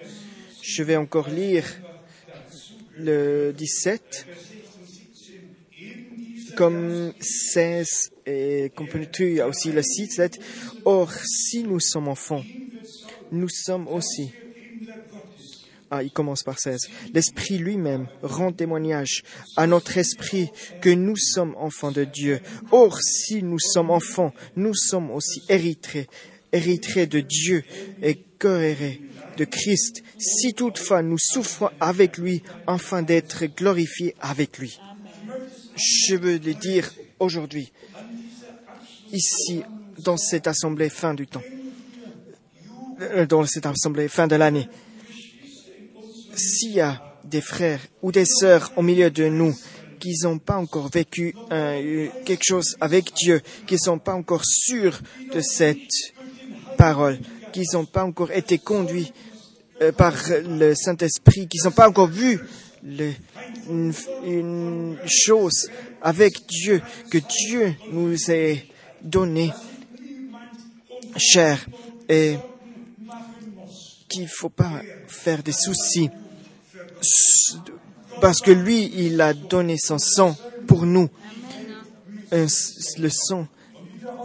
je 0.63 0.83
vais 0.83 0.97
encore 0.97 1.29
lire 1.29 1.65
le 2.97 3.53
17 3.53 4.27
comme 6.51 7.13
16 7.21 8.13
et 8.27 8.73
comme 8.75 8.87
il 9.21 9.43
aussi 9.43 9.73
le 9.73 9.83
17. 9.83 10.39
Or, 10.85 11.13
si 11.13 11.63
nous 11.65 11.81
sommes 11.81 12.09
enfants, 12.09 12.45
nous 13.33 13.49
sommes 13.49 13.89
aussi. 13.89 14.33
Ah, 15.93 16.05
il 16.05 16.13
commence 16.13 16.45
par 16.45 16.59
16. 16.59 16.89
L'Esprit 17.13 17.59
lui-même 17.59 18.07
rend 18.23 18.53
témoignage 18.53 19.25
à 19.57 19.67
notre 19.67 19.99
esprit 19.99 20.51
que 20.81 20.91
nous 20.91 21.17
sommes 21.17 21.57
enfants 21.59 21.91
de 21.91 22.05
Dieu. 22.05 22.41
Or, 22.71 23.01
si 23.03 23.43
nous 23.43 23.59
sommes 23.59 23.91
enfants, 23.91 24.33
nous 24.55 24.75
sommes 24.75 25.11
aussi 25.11 25.43
héritiers, 25.49 26.07
héritiers 26.53 27.07
de 27.07 27.19
Dieu 27.19 27.65
et 28.03 28.23
cohérés 28.39 29.01
de 29.37 29.45
Christ, 29.45 30.05
si 30.19 30.55
toutefois 30.55 31.03
nous 31.03 31.19
souffrons 31.19 31.71
avec 31.81 32.19
lui 32.19 32.43
afin 32.69 33.03
d'être 33.03 33.47
glorifiés 33.47 34.15
avec 34.21 34.59
lui. 34.59 34.79
Je 35.81 36.15
veux 36.17 36.37
le 36.39 36.55
dire 36.55 36.91
aujourd'hui, 37.19 37.73
ici, 39.13 39.63
dans 39.99 40.17
cette 40.19 40.47
assemblée 40.47 40.91
fin 40.91 41.15
du 41.15 41.27
temps, 41.27 41.43
euh, 43.01 43.25
dans 43.27 43.47
cette 43.47 43.65
assemblée 43.67 44.09
fin 44.09 44.27
de 44.27 44.37
l'année. 44.37 44.69
S'il 46.35 46.73
y 46.73 46.81
a 46.81 47.03
des 47.25 47.41
frères 47.41 47.81
ou 48.03 48.13
des 48.13 48.25
sœurs 48.27 48.73
au 48.77 48.83
milieu 48.83 49.11
de 49.11 49.29
nous 49.29 49.55
qui 49.99 50.15
n'ont 50.23 50.39
pas 50.39 50.57
encore 50.57 50.89
vécu 50.89 51.35
euh, 51.53 52.09
quelque 52.25 52.45
chose 52.45 52.77
avec 52.81 53.13
Dieu, 53.15 53.41
qui 53.67 53.75
ne 53.75 53.79
sont 53.79 53.99
pas 53.99 54.15
encore 54.15 54.45
sûrs 54.45 55.01
de 55.33 55.41
cette 55.41 55.79
parole, 56.77 57.19
qui 57.53 57.63
n'ont 57.73 57.85
pas 57.87 58.05
encore 58.05 58.33
été 58.33 58.59
conduits 58.59 59.13
euh, 59.83 59.93
par 59.93 60.15
le 60.47 60.75
Saint-Esprit, 60.75 61.49
qui 61.49 61.59
n'ont 61.65 61.71
pas 61.71 61.89
encore 61.89 62.09
vu 62.09 62.39
le- 62.83 63.13
une, 63.69 64.97
chose 65.07 65.69
avec 66.03 66.47
Dieu 66.47 66.83
que 67.11 67.19
Dieu 67.19 67.75
nous 67.93 68.17
a 68.31 68.55
donné 69.03 69.53
cher 71.17 71.65
et 72.09 72.37
qu'il 74.09 74.29
faut 74.29 74.49
pas 74.49 74.83
faire 75.07 75.43
des 75.43 75.53
soucis 75.53 76.11
parce 78.21 78.41
que 78.41 78.51
lui, 78.51 78.91
il 78.95 79.21
a 79.21 79.33
donné 79.33 79.77
son 79.79 79.99
sang 79.99 80.37
pour 80.67 80.85
nous, 80.85 81.09
le 82.31 83.09
sang 83.09 83.49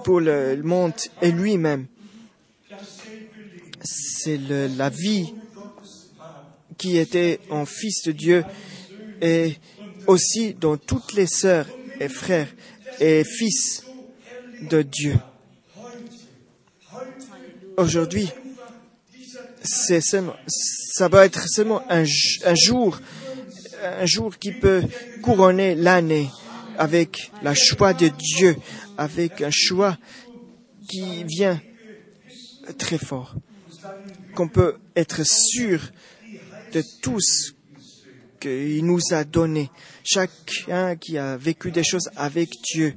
pour 0.04 0.20
le 0.20 0.62
monde 0.64 0.94
et 1.22 1.32
lui-même. 1.32 1.88
C'est 3.84 4.38
la 4.38 4.90
vie 4.90 5.34
qui 6.78 6.98
était 6.98 7.40
en 7.50 7.66
Fils 7.66 8.04
de 8.04 8.12
Dieu 8.12 8.44
et 9.26 9.58
aussi 10.06 10.54
dans 10.54 10.78
toutes 10.78 11.14
les 11.14 11.26
sœurs 11.26 11.66
et 12.00 12.10
frères 12.10 12.48
et 13.00 13.24
fils 13.24 13.84
de 14.62 14.84
Dieu. 14.84 15.16
Aujourd'hui, 17.76 18.30
c'est 19.64 20.00
seulement, 20.02 20.36
ça 20.48 21.08
va 21.08 21.26
être 21.26 21.48
seulement 21.50 21.82
un, 21.90 22.04
un 22.46 22.56
jour, 22.56 23.00
un 23.84 24.06
jour 24.06 24.38
qui 24.38 24.52
peut 24.52 24.84
couronner 25.24 25.74
l'année 25.74 26.30
avec 26.78 27.32
la 27.42 27.56
choix 27.56 27.94
de 27.94 28.10
Dieu, 28.10 28.56
avec 28.96 29.42
un 29.42 29.52
choix 29.52 29.98
qui 30.88 31.24
vient 31.24 31.60
très 32.78 33.00
fort, 33.00 33.36
qu'on 34.36 34.50
peut 34.50 34.76
être 34.96 35.24
sûr 35.26 35.80
de 36.74 36.84
tout 37.02 37.20
ce 37.20 37.55
qu'il 38.40 38.86
nous 38.86 39.00
a 39.12 39.24
donné. 39.24 39.70
Chacun 40.04 40.96
qui 40.96 41.18
a 41.18 41.38
vécu 41.38 41.72
des 41.72 41.84
choses 41.84 42.10
avec 42.16 42.50
Dieu. 42.74 42.96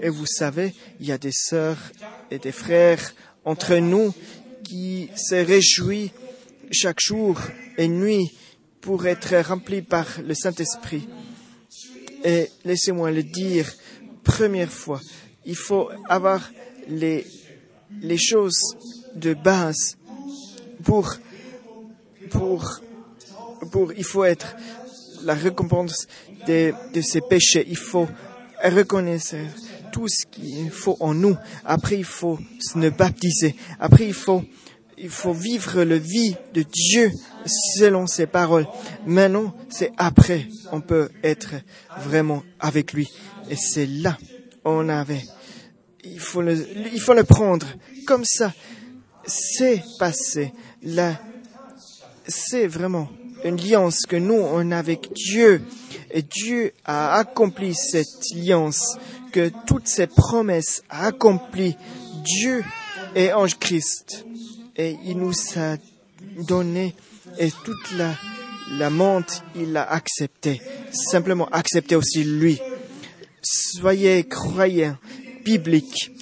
Et 0.00 0.08
vous 0.08 0.26
savez, 0.26 0.74
il 0.98 1.06
y 1.06 1.12
a 1.12 1.18
des 1.18 1.32
sœurs 1.32 1.78
et 2.30 2.38
des 2.38 2.52
frères 2.52 3.14
entre 3.44 3.76
nous 3.76 4.14
qui 4.64 5.10
se 5.14 5.34
réjouissent 5.34 6.10
chaque 6.70 7.00
jour 7.00 7.38
et 7.76 7.88
nuit 7.88 8.30
pour 8.80 9.06
être 9.06 9.36
remplis 9.46 9.82
par 9.82 10.06
le 10.24 10.34
Saint-Esprit. 10.34 11.06
Et 12.24 12.48
laissez-moi 12.64 13.10
le 13.10 13.22
dire, 13.22 13.70
première 14.22 14.70
fois, 14.70 15.00
il 15.44 15.56
faut 15.56 15.90
avoir 16.08 16.50
les, 16.88 17.26
choses 18.18 18.76
de 19.14 19.34
base 19.34 19.96
pour, 20.84 21.14
pour, 22.30 22.80
il 23.96 24.04
faut 24.04 24.24
être 24.24 24.56
la 25.24 25.34
récompense 25.34 26.06
de, 26.46 26.72
de 26.92 27.00
ses 27.00 27.20
péchés. 27.20 27.64
Il 27.68 27.76
faut 27.76 28.08
reconnaître 28.62 29.34
tout 29.92 30.08
ce 30.08 30.26
qu'il 30.26 30.70
faut 30.70 30.96
en 31.00 31.14
nous. 31.14 31.36
Après, 31.64 31.98
il 31.98 32.04
faut 32.04 32.38
se 32.60 32.88
baptiser. 32.90 33.54
Après, 33.78 34.06
il 34.06 34.14
faut, 34.14 34.44
il 34.98 35.10
faut 35.10 35.32
vivre 35.32 35.82
la 35.82 35.98
vie 35.98 36.36
de 36.54 36.62
Dieu 36.62 37.10
selon 37.46 38.06
ses 38.06 38.26
paroles. 38.26 38.66
Maintenant, 39.06 39.54
c'est 39.68 39.92
après, 39.96 40.46
on 40.72 40.80
peut 40.80 41.10
être 41.22 41.54
vraiment 41.98 42.42
avec 42.58 42.92
lui. 42.92 43.08
Et 43.48 43.56
c'est 43.56 43.86
là, 43.86 44.16
on 44.64 44.88
avait. 44.88 45.24
Il 46.04 46.20
faut 46.20 46.42
le, 46.42 46.66
il 46.92 47.00
faut 47.00 47.14
le 47.14 47.24
prendre 47.24 47.66
comme 48.06 48.24
ça. 48.24 48.52
C'est 49.26 49.82
passé. 49.98 50.52
Là, 50.82 51.20
c'est 52.26 52.66
vraiment 52.66 53.08
une 53.44 53.58
alliance 53.58 54.00
que 54.08 54.16
nous, 54.16 54.34
on 54.34 54.70
a 54.70 54.78
avec 54.78 55.12
Dieu. 55.12 55.62
Et 56.10 56.22
Dieu 56.22 56.72
a 56.84 57.18
accompli 57.18 57.74
cette 57.74 58.24
alliance, 58.34 58.96
que 59.32 59.50
toutes 59.66 59.88
ses 59.88 60.06
promesses 60.06 60.82
a 60.90 61.06
accompli. 61.06 61.76
Dieu 62.24 62.64
est 63.14 63.32
ange 63.32 63.58
Christ. 63.58 64.24
Et 64.76 64.96
il 65.04 65.18
nous 65.18 65.34
a 65.56 65.76
donné, 66.46 66.94
et 67.38 67.50
toute 67.64 67.92
la, 67.96 68.14
la 68.78 68.90
monte, 68.90 69.42
il 69.54 69.72
l'a 69.72 69.90
accepté. 69.90 70.60
Simplement 70.92 71.48
accepté 71.50 71.96
aussi 71.96 72.24
lui. 72.24 72.60
Soyez 73.42 74.24
croyants, 74.24 74.96
bibliques. 75.44 76.12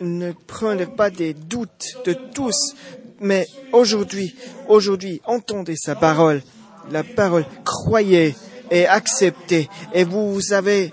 ne 0.00 0.32
prenez 0.32 0.86
pas 0.86 1.10
des 1.10 1.34
doutes 1.34 1.98
de 2.04 2.12
tous, 2.12 2.74
mais 3.20 3.46
aujourd'hui, 3.72 4.34
aujourd'hui, 4.68 5.20
entendez 5.24 5.76
sa 5.76 5.94
parole, 5.94 6.42
la 6.90 7.04
parole, 7.04 7.46
croyez 7.64 8.34
et 8.70 8.86
acceptez, 8.86 9.68
et 9.92 10.04
vous 10.04 10.52
avez, 10.52 10.92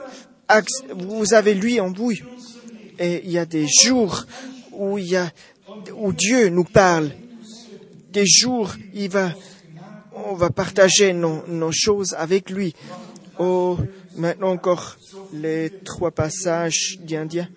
vous 0.95 1.33
avez 1.33 1.53
lui 1.53 1.79
en 1.79 1.91
vous. 1.91 2.13
Et 2.99 3.21
il 3.25 3.31
y 3.31 3.37
a 3.37 3.45
des 3.45 3.67
jours 3.67 4.25
où 4.71 4.97
il 4.97 5.09
y 5.09 5.17
a, 5.17 5.29
où 5.95 6.13
Dieu 6.13 6.49
nous 6.49 6.63
parle, 6.63 7.11
des 8.11 8.25
jours, 8.25 8.73
il 8.93 9.09
va, 9.09 9.31
on 10.13 10.35
va 10.35 10.49
partager 10.49 11.11
nos, 11.11 11.45
nos 11.47 11.71
choses 11.73 12.15
avec 12.17 12.49
lui. 12.49 12.73
Oh, 13.37 13.77
maintenant 14.15 14.51
encore 14.51 14.95
les 15.33 15.69
trois 15.83 16.11
passages 16.11 16.97
d'Indien 17.01 17.49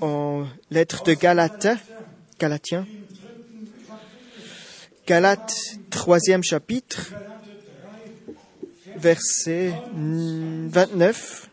en 0.00 0.44
lettre 0.70 1.02
de 1.04 1.14
Galate, 1.14 1.68
Galatiens. 2.38 2.86
Galates, 5.06 5.54
troisième 5.90 6.42
chapitre, 6.42 7.12
verset 8.96 9.72
mm, 9.94 10.68
29. 10.68 11.50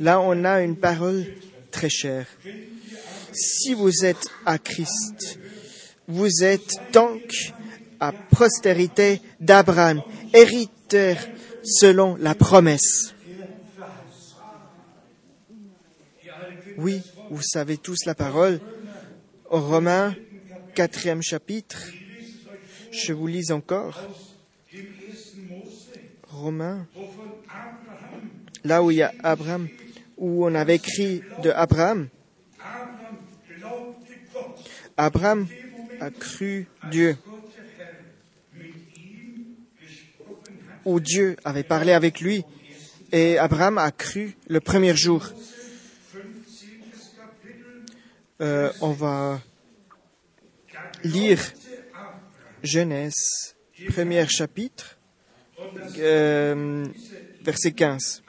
Là, 0.00 0.20
on 0.20 0.44
a 0.44 0.62
une 0.62 0.76
parole 0.76 1.24
très 1.70 1.88
chère. 1.88 2.26
Si 3.32 3.74
vous 3.74 4.04
êtes 4.04 4.26
à 4.44 4.58
Christ, 4.58 5.38
vous 6.06 6.42
êtes 6.42 6.74
donc 6.92 7.52
à 8.00 8.12
postérité 8.12 9.20
d'Abraham, 9.40 10.02
héritier 10.32 11.16
selon 11.62 12.16
la 12.16 12.34
promesse. 12.34 13.14
Oui, 16.76 17.02
vous 17.30 17.42
savez 17.42 17.76
tous 17.76 18.04
la 18.06 18.14
parole. 18.14 18.60
Romains, 19.46 20.14
quatrième 20.74 21.22
chapitre, 21.22 21.90
je 22.92 23.12
vous 23.12 23.26
lis 23.26 23.50
encore. 23.50 24.00
Romains, 26.28 26.86
là 28.64 28.82
où 28.82 28.90
il 28.90 28.98
y 28.98 29.02
a 29.02 29.12
Abraham, 29.22 29.68
où 30.16 30.46
on 30.46 30.54
avait 30.54 30.76
écrit 30.76 31.22
de 31.42 31.50
Abraham. 31.50 32.08
Abraham 34.96 35.46
a 36.00 36.10
cru 36.10 36.66
Dieu, 36.90 37.16
où 40.84 41.00
Dieu 41.00 41.36
avait 41.44 41.62
parlé 41.62 41.92
avec 41.92 42.20
lui, 42.20 42.44
et 43.12 43.38
Abraham 43.38 43.78
a 43.78 43.90
cru 43.90 44.36
le 44.48 44.60
premier 44.60 44.94
jour. 44.94 45.32
Euh, 48.40 48.72
on 48.80 48.92
va 48.92 49.40
lire 51.02 51.40
Genèse, 52.62 53.56
premier 53.88 54.28
chapitre, 54.28 54.96
euh, 55.98 56.86
verset 57.42 57.72
15. 57.72 58.22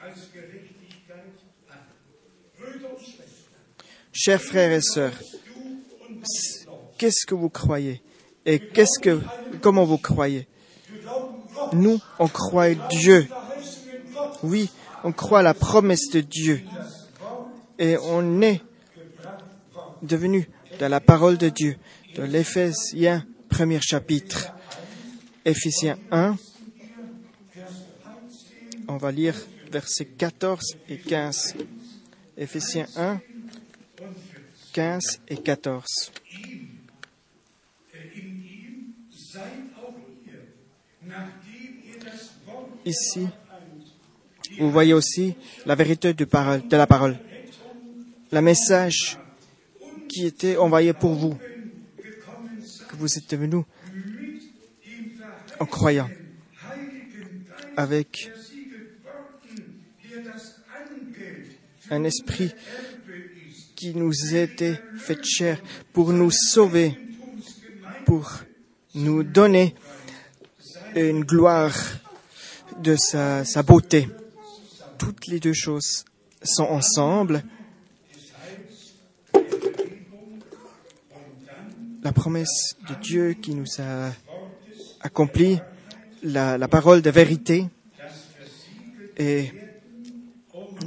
Chers 4.12 4.42
frères 4.42 4.72
et 4.72 4.80
sœurs, 4.80 5.12
qu'est-ce 6.98 7.24
que 7.24 7.36
vous 7.36 7.48
croyez 7.48 8.02
et 8.44 8.58
qu'est-ce 8.58 8.98
que, 8.98 9.20
comment 9.60 9.84
vous 9.84 9.98
croyez? 9.98 10.48
Nous, 11.72 12.00
on 12.18 12.26
croit 12.26 12.74
Dieu. 12.74 13.28
Oui, 14.42 14.70
on 15.04 15.12
croit 15.12 15.42
la 15.42 15.54
promesse 15.54 16.08
de 16.10 16.20
Dieu. 16.20 16.62
Et 17.78 17.96
on 17.96 18.42
est 18.42 18.60
devenu 20.02 20.48
dans 20.78 20.88
la 20.88 21.00
parole 21.00 21.38
de 21.38 21.48
Dieu, 21.48 21.76
de 22.16 22.22
l'Éphésiens, 22.22 23.24
premier 23.48 23.80
chapitre. 23.80 24.52
Éphésiens 25.44 25.98
1, 26.10 26.36
on 28.88 28.96
va 28.96 29.12
lire 29.12 29.34
versets 29.70 30.06
14 30.06 30.76
et 30.88 30.98
15. 30.98 31.54
Éphésiens 32.36 32.86
1, 32.96 33.20
15 34.72 35.20
et 35.28 35.36
14. 35.36 36.12
Ici, 42.84 43.28
vous 44.58 44.70
voyez 44.70 44.94
aussi 44.94 45.34
la 45.66 45.74
vérité 45.74 46.14
de, 46.14 46.24
de 46.24 46.76
la 46.76 46.86
parole. 46.86 47.18
Le 48.32 48.40
message 48.40 49.18
qui 50.10 50.26
était 50.26 50.56
envoyé 50.56 50.92
pour 50.92 51.14
vous, 51.14 51.38
que 52.88 52.96
vous 52.96 53.16
êtes 53.16 53.30
devenus 53.30 53.64
en 55.60 55.66
croyant, 55.66 56.10
avec 57.76 58.32
un 61.90 62.02
esprit 62.02 62.52
qui 63.76 63.94
nous 63.94 64.34
était 64.34 64.80
fait 64.98 65.24
chair 65.24 65.62
pour 65.92 66.12
nous 66.12 66.32
sauver, 66.32 66.98
pour 68.04 68.32
nous 68.96 69.22
donner 69.22 69.76
une 70.96 71.24
gloire 71.24 71.76
de 72.80 72.96
sa, 72.96 73.44
sa 73.44 73.62
beauté. 73.62 74.08
Toutes 74.98 75.28
les 75.28 75.38
deux 75.38 75.52
choses 75.52 76.04
sont 76.42 76.64
ensemble. 76.64 77.44
La 82.02 82.12
promesse 82.12 82.76
de 82.88 82.94
Dieu 83.02 83.34
qui 83.34 83.54
nous 83.54 83.66
a 83.78 84.10
accompli, 85.00 85.58
la, 86.22 86.68
parole 86.68 87.02
de 87.02 87.10
vérité 87.10 87.66
et 89.16 89.50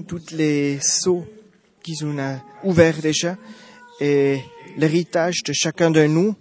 toutes 0.08 0.32
les 0.32 0.80
sceaux 0.82 1.26
qu'ils 1.84 2.06
nous 2.08 2.20
a 2.20 2.42
ouverts 2.64 3.00
déjà 3.02 3.38
et 4.00 4.42
l'héritage 4.78 5.44
de 5.46 5.54
chacun 5.54 5.92
de 5.92 6.06
nous 6.06 6.36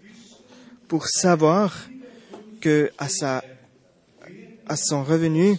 pour 0.89 1.07
savoir 1.07 1.89
que 2.61 2.91
à 2.99 3.09
sa 3.09 3.43
à 4.67 4.77
son 4.77 5.05
revenu, 5.05 5.59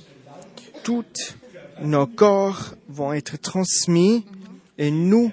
tous 0.83 1.35
nos 1.81 2.07
corps 2.07 2.73
vont 2.87 3.13
être 3.13 3.37
transmis 3.37 4.25
et 4.77 4.89
nous, 4.91 5.31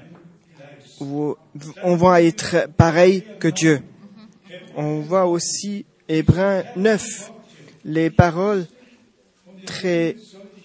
on 1.01 1.96
va 1.96 2.22
être 2.22 2.68
pareil 2.76 3.24
que 3.38 3.48
Dieu. 3.48 3.82
On 4.76 5.01
voit 5.01 5.26
aussi 5.26 5.84
Hébreu 6.09 6.62
9, 6.76 7.32
les 7.84 8.11
paroles 8.11 8.66
très 9.66 10.16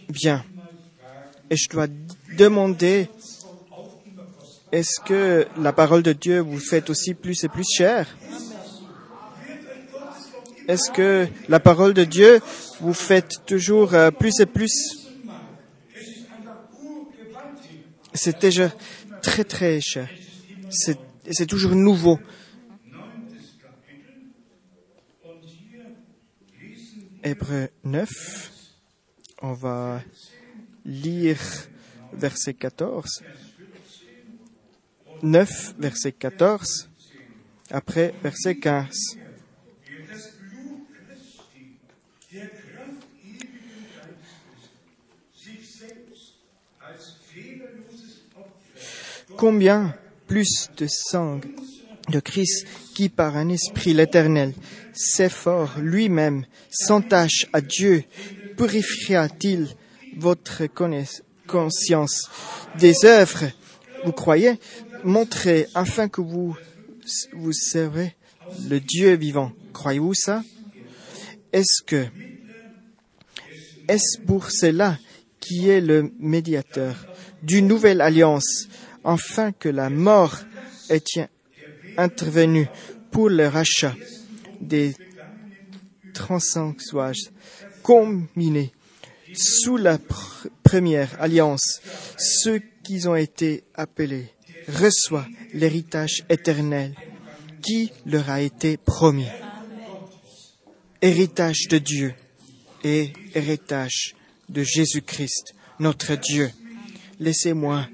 bien. 0.09 0.43
Et 1.49 1.55
je 1.55 1.69
dois 1.69 1.87
demander, 2.37 3.07
est-ce 4.71 4.99
que 5.05 5.47
la 5.57 5.73
parole 5.73 6.03
de 6.03 6.13
Dieu 6.13 6.39
vous 6.39 6.59
fait 6.59 6.89
aussi 6.89 7.13
plus 7.13 7.43
et 7.43 7.47
plus 7.47 7.65
cher? 7.77 8.17
Est-ce 10.67 10.91
que 10.91 11.27
la 11.47 11.59
parole 11.59 11.93
de 11.93 12.03
Dieu 12.03 12.41
vous 12.81 12.93
fait 12.93 13.45
toujours 13.45 13.93
euh, 13.93 14.09
plus 14.09 14.39
et 14.39 14.47
plus? 14.47 14.73
C'est 18.15 18.41
déjà 18.41 18.71
très 19.21 19.43
très 19.43 19.79
cher. 19.79 20.09
C'est 20.75 21.45
toujours 21.47 21.75
nouveau. 21.75 22.19
Hébreu 27.23 27.69
9, 27.83 28.07
on 29.41 29.53
va 29.53 30.01
lire 30.85 31.39
verset 32.13 32.53
14. 32.53 33.23
9, 35.23 35.75
verset 35.79 36.11
14, 36.11 36.89
après 37.71 38.13
verset 38.21 38.55
15. 38.55 39.17
Combien 49.35 49.95
plus 50.27 50.69
de 50.77 50.87
sang 50.87 51.39
de 52.09 52.19
Christ 52.19 52.67
qui 52.93 53.09
par 53.09 53.35
un 53.35 53.49
esprit 53.49 53.93
l'éternel 53.93 54.53
s'efforce 54.93 55.77
lui-même 55.77 56.45
sans 56.69 57.01
tâche 57.01 57.47
à 57.53 57.61
Dieu 57.61 58.03
purifiera-t-il 58.57 59.67
votre 60.17 60.63
conscience 61.47 62.29
des 62.79 63.05
œuvres 63.05 63.45
vous 64.05 64.11
croyez? 64.11 64.59
Montrez 65.03 65.67
afin 65.73 66.07
que 66.07 66.21
vous 66.21 66.55
vous 67.33 67.53
servez 67.53 68.13
le 68.69 68.79
Dieu 68.79 69.15
vivant. 69.15 69.51
Croyez-vous 69.73 70.13
ça? 70.13 70.43
Est-ce 71.51 71.81
que 71.83 72.05
est-ce 73.87 74.19
pour 74.21 74.51
cela 74.51 74.99
qui 75.39 75.69
est 75.69 75.81
le 75.81 76.11
médiateur 76.19 76.95
d'une 77.41 77.67
nouvelle 77.67 78.01
alliance, 78.01 78.67
afin 79.05 79.51
que 79.51 79.69
la 79.69 79.89
mort 79.89 80.35
était 80.89 81.29
intervenue 81.95 82.67
pour 83.11 83.29
le 83.29 83.47
rachat 83.47 83.95
des 84.59 84.93
transactions 86.13 86.75
combinées 87.81 88.73
sous 89.33 89.77
la 89.77 89.97
pr- 89.97 90.47
première 90.63 91.21
alliance. 91.21 91.81
Ceux 92.17 92.61
qui 92.83 93.07
ont 93.07 93.15
été 93.15 93.63
appelés 93.75 94.29
reçoivent 94.67 95.27
l'héritage 95.53 96.23
éternel 96.29 96.95
qui 97.61 97.91
leur 98.05 98.29
a 98.29 98.41
été 98.41 98.77
promis. 98.77 99.27
Héritage 101.01 101.67
de 101.69 101.77
Dieu 101.77 102.13
et 102.83 103.11
héritage 103.33 104.15
de 104.49 104.63
Jésus-Christ, 104.63 105.53
notre 105.79 106.15
Dieu. 106.15 106.51
Laissez-moi, 107.19 107.87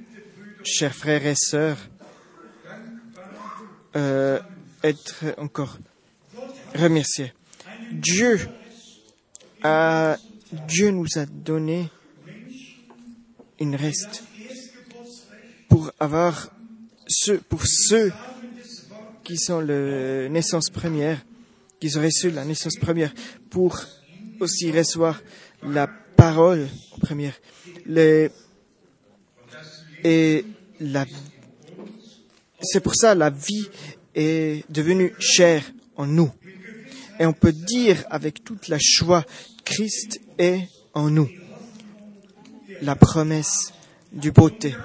chers 0.63 0.95
frères 0.95 1.25
et 1.25 1.35
sœurs, 1.35 1.77
euh, 3.95 4.39
être 4.83 5.25
encore 5.37 5.77
remerciés. 6.75 7.33
Dieu 7.91 8.39
a, 9.63 10.17
Dieu 10.67 10.91
nous 10.91 11.07
a 11.17 11.25
donné 11.25 11.89
une 13.59 13.75
reste 13.75 14.23
pour 15.69 15.91
avoir 15.99 16.51
ceux, 17.07 17.37
pour 17.37 17.61
ceux 17.65 18.11
qui 19.23 19.37
sont 19.37 19.59
la 19.59 20.29
naissance 20.29 20.69
première, 20.69 21.23
qui 21.79 21.95
ont 21.97 22.01
reçu 22.01 22.31
la 22.31 22.45
naissance 22.45 22.77
première, 22.77 23.13
pour 23.49 23.79
aussi 24.39 24.71
recevoir 24.71 25.21
la 25.63 25.87
parole 26.15 26.67
première. 26.99 27.33
Et 30.03 30.45
la, 30.79 31.05
c'est 32.61 32.79
pour 32.79 32.95
ça 32.95 33.15
la 33.15 33.29
vie 33.29 33.67
est 34.15 34.63
devenue 34.69 35.13
chère 35.19 35.63
en 35.95 36.05
nous. 36.05 36.31
Et 37.19 37.25
on 37.25 37.33
peut 37.33 37.51
dire 37.51 38.03
avec 38.09 38.43
toute 38.43 38.67
la 38.67 38.77
joie, 38.79 39.23
Christ 39.63 40.19
est 40.37 40.67
en 40.93 41.09
nous. 41.09 41.29
La 42.81 42.95
promesse 42.95 43.73
du 44.11 44.31
beauté. 44.31 44.75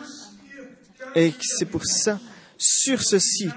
Et 1.15 1.33
c'est 1.41 1.65
pour 1.65 1.87
ça, 1.87 2.21
sur 2.59 3.03
ceci, 3.03 3.49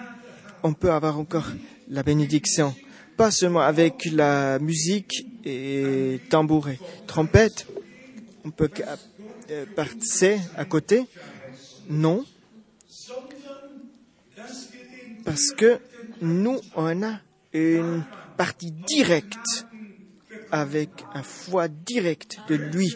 on 0.63 0.73
peut 0.73 0.91
avoir 0.91 1.19
encore 1.19 1.47
la 1.89 2.03
bénédiction. 2.03 2.73
Pas 3.17 3.31
seulement 3.31 3.59
avec 3.59 4.05
la 4.13 4.59
musique 4.59 5.25
et 5.43 6.21
tambour 6.29 6.69
et 6.69 6.79
trompette. 7.05 7.67
On 8.45 8.51
peut 8.51 8.69
euh, 9.51 9.65
passer 9.75 10.39
à 10.55 10.63
côté. 10.63 11.03
Non. 11.89 12.23
Parce 15.25 15.51
que 15.51 15.79
nous, 16.21 16.59
on 16.75 17.03
a 17.03 17.19
une 17.53 18.03
partie 18.37 18.71
directe 18.71 19.65
avec 20.51 20.89
un 21.13 21.23
foi 21.23 21.67
direct 21.67 22.39
de 22.47 22.55
lui. 22.55 22.95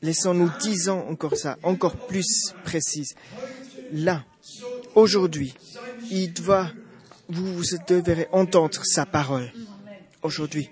Laissons-nous 0.00 0.50
disons 0.60 1.08
encore 1.08 1.36
ça, 1.36 1.58
encore 1.62 1.96
plus 2.06 2.54
précise. 2.64 3.14
Là, 3.92 4.24
aujourd'hui, 4.94 5.54
il 6.10 6.32
doit, 6.32 6.70
vous 7.28 7.62
devrez 7.86 8.28
entendre 8.32 8.84
sa 8.84 9.06
parole. 9.06 9.52
Aujourd'hui, 10.22 10.70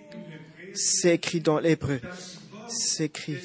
c'est 0.74 1.14
écrit 1.14 1.40
dans 1.40 1.58
l'hébreu, 1.58 2.00
c'est 2.68 3.06
écrit 3.06 3.38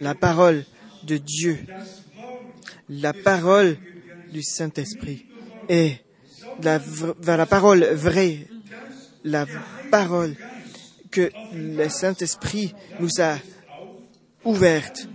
la 0.00 0.14
parole 0.14 0.64
de 1.04 1.16
Dieu, 1.16 1.58
la 2.88 3.12
parole 3.12 3.76
du 4.32 4.42
Saint-Esprit 4.42 5.28
la, 6.62 6.80
la 7.24 7.46
parole 7.46 7.84
vraie, 7.84 8.46
la 9.24 9.46
parole 9.90 10.34
que 11.10 11.30
le 11.54 11.88
Saint-Esprit 11.88 12.74
nous 13.00 13.10
a 13.20 13.38
ouverte, 14.44 15.08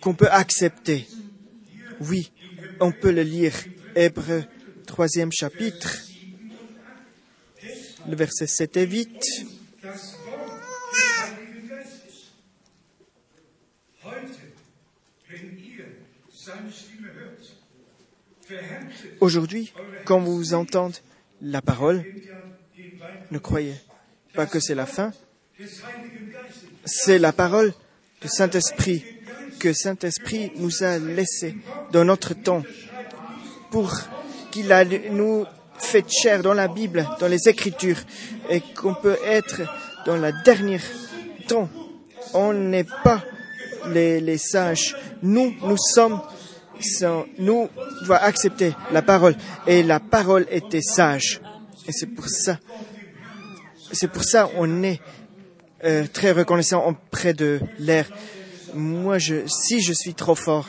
qu'on 0.00 0.14
peut 0.14 0.30
accepter. 0.30 1.06
Oui, 2.00 2.32
on 2.80 2.92
peut 2.92 3.12
le 3.12 3.22
lire. 3.22 3.54
Hébreu, 3.94 4.44
troisième 4.86 5.30
chapitre, 5.30 5.98
le 8.08 8.16
verset 8.16 8.46
7 8.46 8.76
et 8.78 8.86
8. 8.86 9.08
Aujourd'hui, 19.20 19.72
quand 20.04 20.20
vous 20.20 20.54
entendez 20.54 20.98
la 21.40 21.62
parole, 21.62 22.04
ne 23.30 23.38
croyez 23.38 23.74
pas 24.34 24.46
que 24.46 24.60
c'est 24.60 24.74
la 24.74 24.86
fin. 24.86 25.12
C'est 26.84 27.18
la 27.18 27.32
parole 27.32 27.72
du 28.20 28.28
Saint-Esprit 28.28 29.04
que 29.58 29.72
Saint-Esprit 29.72 30.52
nous 30.56 30.82
a 30.82 30.98
laissé 30.98 31.54
dans 31.92 32.04
notre 32.04 32.34
temps 32.34 32.64
pour 33.70 33.92
qu'il 34.50 34.68
nous 35.12 35.46
fait 35.78 36.04
chair 36.10 36.42
dans 36.42 36.54
la 36.54 36.68
Bible, 36.68 37.06
dans 37.20 37.28
les 37.28 37.48
Écritures, 37.48 38.00
et 38.50 38.60
qu'on 38.60 38.94
peut 38.94 39.18
être 39.24 39.62
dans 40.04 40.16
la 40.16 40.32
dernière 40.42 40.82
temps. 41.46 41.70
On 42.34 42.52
n'est 42.52 42.86
pas 43.04 43.24
les, 43.88 44.20
les 44.20 44.38
sages. 44.38 44.96
Nous, 45.22 45.54
nous 45.62 45.76
sommes, 45.76 46.20
nous 47.38 47.68
devons 48.02 48.14
accepter 48.14 48.74
la 48.92 49.02
parole. 49.02 49.36
Et 49.66 49.82
la 49.82 50.00
parole 50.00 50.46
était 50.50 50.82
sage. 50.82 51.40
Et 51.86 51.92
c'est 51.92 52.06
pour 52.06 52.28
ça, 52.28 52.58
c'est 53.92 54.08
pour 54.08 54.24
ça 54.24 54.50
on 54.56 54.82
est 54.82 55.00
euh, 55.84 56.06
très 56.12 56.32
reconnaissant 56.32 56.86
auprès 56.86 57.34
de 57.34 57.60
l'air. 57.78 58.08
Moi, 58.74 59.18
je, 59.18 59.46
si 59.46 59.80
je 59.80 59.92
suis 59.92 60.14
trop 60.14 60.34
fort, 60.34 60.68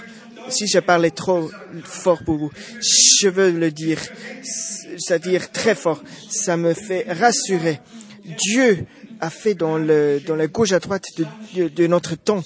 si 0.50 0.68
je 0.68 0.80
parlais 0.80 1.12
trop 1.12 1.50
fort 1.84 2.24
pour 2.24 2.38
vous, 2.38 2.52
je 2.82 3.28
veux 3.30 3.52
le 3.52 3.72
dire, 3.72 4.00
c'est-à-dire 4.44 5.52
très 5.52 5.76
fort. 5.76 6.04
Ça 6.30 6.58
me 6.58 6.74
fait 6.74 7.06
rassurer. 7.12 7.80
Dieu 8.26 8.86
a 9.22 9.30
fait 9.30 9.54
dans 9.54 9.78
le, 9.78 10.20
dans 10.26 10.36
la 10.36 10.48
gauche 10.48 10.72
à 10.72 10.80
droite 10.80 11.06
de, 11.56 11.68
de 11.70 11.88
notre 11.88 12.16
temps 12.16 12.44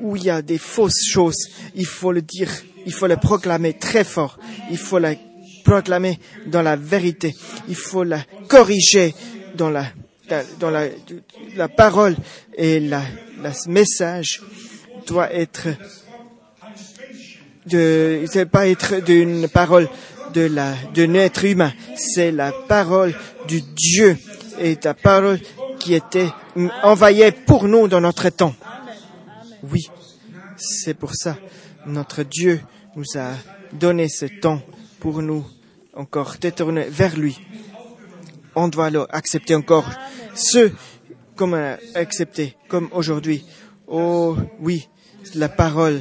où 0.00 0.16
il 0.16 0.24
y 0.24 0.30
a 0.30 0.42
des 0.42 0.58
fausses 0.58 1.04
choses. 1.10 1.48
Il 1.74 1.86
faut 1.86 2.12
le 2.12 2.22
dire, 2.22 2.50
il 2.86 2.92
faut 2.92 3.06
le 3.06 3.16
proclamer 3.16 3.74
très 3.74 4.04
fort. 4.04 4.38
Il 4.70 4.78
faut 4.78 4.98
la 4.98 5.14
proclamer 5.64 6.18
dans 6.46 6.62
la 6.62 6.76
vérité. 6.76 7.34
Il 7.68 7.76
faut 7.76 8.04
la 8.04 8.20
corriger 8.48 9.14
dans 9.54 9.70
la, 9.70 9.84
dans 10.58 10.70
la, 10.70 10.86
la 11.56 11.68
parole 11.68 12.16
et 12.56 12.80
la, 12.80 13.02
message 13.66 14.42
doit 15.06 15.32
être 15.32 15.68
de, 17.66 18.24
c'est 18.30 18.46
pas 18.46 18.68
être 18.68 19.02
d'une 19.02 19.48
parole 19.48 19.88
de 20.34 20.42
la, 20.42 20.74
d'un 20.94 21.14
être 21.14 21.44
humain. 21.44 21.72
C'est 21.96 22.32
la 22.32 22.52
parole 22.52 23.14
du 23.48 23.62
Dieu 23.62 24.16
et 24.60 24.76
la 24.82 24.94
parole 24.94 25.40
qui 25.78 25.94
était 25.94 26.28
envoyée 26.82 27.32
pour 27.32 27.66
nous 27.66 27.88
dans 27.88 28.00
notre 28.00 28.28
temps. 28.28 28.54
Oui, 29.62 29.88
c'est 30.56 30.94
pour 30.94 31.14
ça 31.14 31.36
notre 31.86 32.22
Dieu 32.22 32.60
nous 32.96 33.04
a 33.16 33.34
donné 33.72 34.08
ce 34.08 34.26
temps 34.26 34.62
pour 34.98 35.22
nous 35.22 35.44
encore 35.94 36.36
détourner 36.40 36.84
vers 36.88 37.16
lui. 37.16 37.38
On 38.54 38.68
doit 38.68 38.90
le 38.90 39.06
accepter 39.14 39.54
encore. 39.54 39.88
Ceux 40.34 40.72
comme 41.36 41.54
a 41.54 41.78
accepté, 41.94 42.56
comme 42.68 42.88
aujourd'hui. 42.92 43.44
Oh 43.86 44.36
oui, 44.60 44.88
la 45.34 45.48
parole 45.48 46.00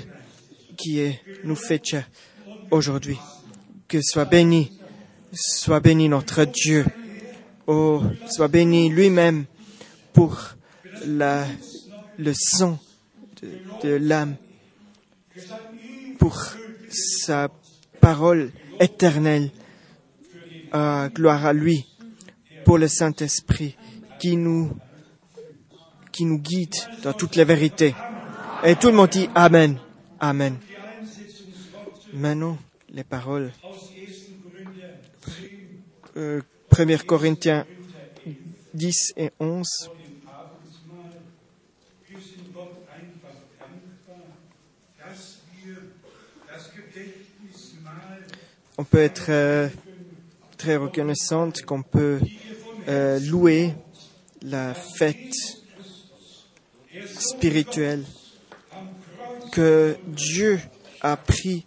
qui 0.77 0.99
est 0.99 1.21
nous 1.43 1.55
fait 1.55 1.81
aujourd'hui. 2.71 3.17
Que 3.87 4.01
soit 4.01 4.25
béni, 4.25 4.79
soit 5.33 5.79
béni 5.79 6.09
notre 6.09 6.45
Dieu. 6.45 6.85
Oh, 7.67 8.01
soit 8.29 8.47
béni 8.47 8.89
lui-même 8.89 9.45
pour 10.13 10.55
la, 11.05 11.45
le 12.17 12.33
sang 12.33 12.79
de, 13.41 13.95
l'âme, 13.95 14.35
pour 16.17 16.37
sa 16.89 17.49
parole 17.99 18.51
éternelle. 18.79 19.51
Ah, 20.71 21.09
gloire 21.13 21.45
à 21.45 21.53
lui, 21.53 21.85
pour 22.63 22.77
le 22.77 22.87
Saint-Esprit 22.87 23.75
qui 24.19 24.37
nous, 24.37 24.71
qui 26.11 26.25
nous 26.25 26.37
guide 26.37 26.75
dans 27.01 27.13
toute 27.13 27.35
la 27.35 27.43
vérité. 27.43 27.95
Et 28.63 28.75
tout 28.75 28.87
le 28.87 28.93
monde 28.93 29.09
dit 29.09 29.29
Amen. 29.33 29.79
Amen. 30.19 30.57
Maintenant, 32.13 32.57
les 32.89 33.03
paroles. 33.03 33.51
Euh, 36.17 36.41
1 36.77 36.97
Corinthiens 36.97 37.65
10 38.73 39.13
et 39.17 39.31
11. 39.39 39.89
On 48.79 48.85
peut 48.85 48.99
être 49.03 49.25
euh, 49.27 49.67
très 50.57 50.77
reconnaissante 50.77 51.63
qu'on 51.63 51.81
peut 51.81 52.21
euh, 52.87 53.19
louer 53.19 53.73
la 54.41 54.73
fête 54.73 55.35
spirituelle 57.05 58.05
que 59.51 59.97
Dieu 60.07 60.61
a 61.01 61.17
pris 61.17 61.65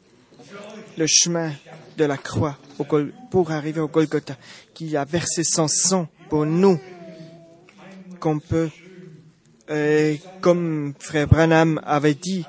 le 0.97 1.05
chemin 1.07 1.53
de 1.99 2.07
la 2.07 2.17
croix 2.17 2.57
pour 3.31 3.51
arriver 3.51 3.81
au 3.81 3.89
Golgotha, 3.89 4.39
qui 4.73 4.97
a 4.97 5.05
versé 5.05 5.45
son 5.45 5.69
sang 5.69 6.09
pour 6.31 6.47
nous, 6.47 6.81
qu'on 8.21 8.39
peut, 8.39 8.71
euh, 9.69 10.17
comme 10.41 10.95
frère 10.99 11.29
Branham 11.29 11.79
avait 11.85 12.15
dit, 12.15 12.47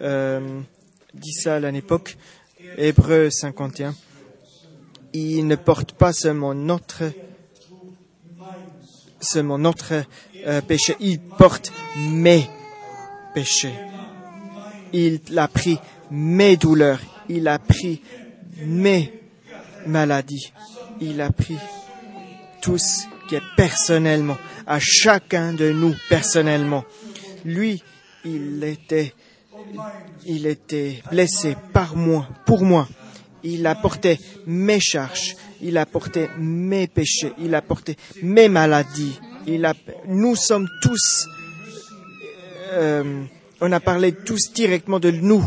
dit 0.00 1.32
ça 1.32 1.54
à 1.54 1.70
l'époque, 1.70 2.16
Hébreu 2.76 3.30
51, 3.30 3.94
il 5.12 5.46
ne 5.46 5.56
porte 5.56 5.92
pas 5.92 6.12
seulement 6.12 6.54
notre 6.54 7.04
seulement 9.20 9.58
notre 9.58 10.04
euh, 10.46 10.60
péché, 10.62 10.96
il 11.00 11.20
porte 11.20 11.72
mes 11.96 12.48
péchés. 13.34 13.74
Il 14.92 15.20
a 15.36 15.46
pris 15.46 15.78
mes 16.10 16.56
douleurs, 16.56 17.00
il 17.28 17.46
a 17.48 17.58
pris 17.58 18.02
mes 18.64 19.12
maladies, 19.86 20.52
il 21.00 21.20
a 21.20 21.30
pris 21.30 21.56
tout 22.60 22.78
ce 22.78 23.04
qui 23.28 23.36
est 23.36 23.42
personnellement, 23.56 24.38
à 24.66 24.78
chacun 24.80 25.52
de 25.52 25.70
nous 25.70 25.94
personnellement. 26.08 26.84
Lui, 27.44 27.82
il 28.24 28.62
était, 28.64 29.14
il 30.26 30.46
était 30.46 31.02
blessé 31.10 31.56
par 31.72 31.96
moi, 31.96 32.28
pour 32.46 32.62
moi. 32.62 32.88
Il 33.42 33.66
a 33.66 33.74
porté 33.74 34.18
mes 34.46 34.80
charges, 34.80 35.36
il 35.62 35.78
a 35.78 35.86
porté 35.86 36.28
mes 36.38 36.86
péchés, 36.86 37.32
il 37.38 37.54
a 37.54 37.62
porté 37.62 37.96
mes 38.22 38.48
maladies. 38.48 39.18
Il 39.46 39.64
a, 39.64 39.74
nous 40.06 40.36
sommes 40.36 40.68
tous, 40.82 41.26
euh, 42.72 43.24
on 43.60 43.72
a 43.72 43.80
parlé 43.80 44.12
tous 44.12 44.52
directement 44.52 45.00
de 45.00 45.10
nous, 45.10 45.44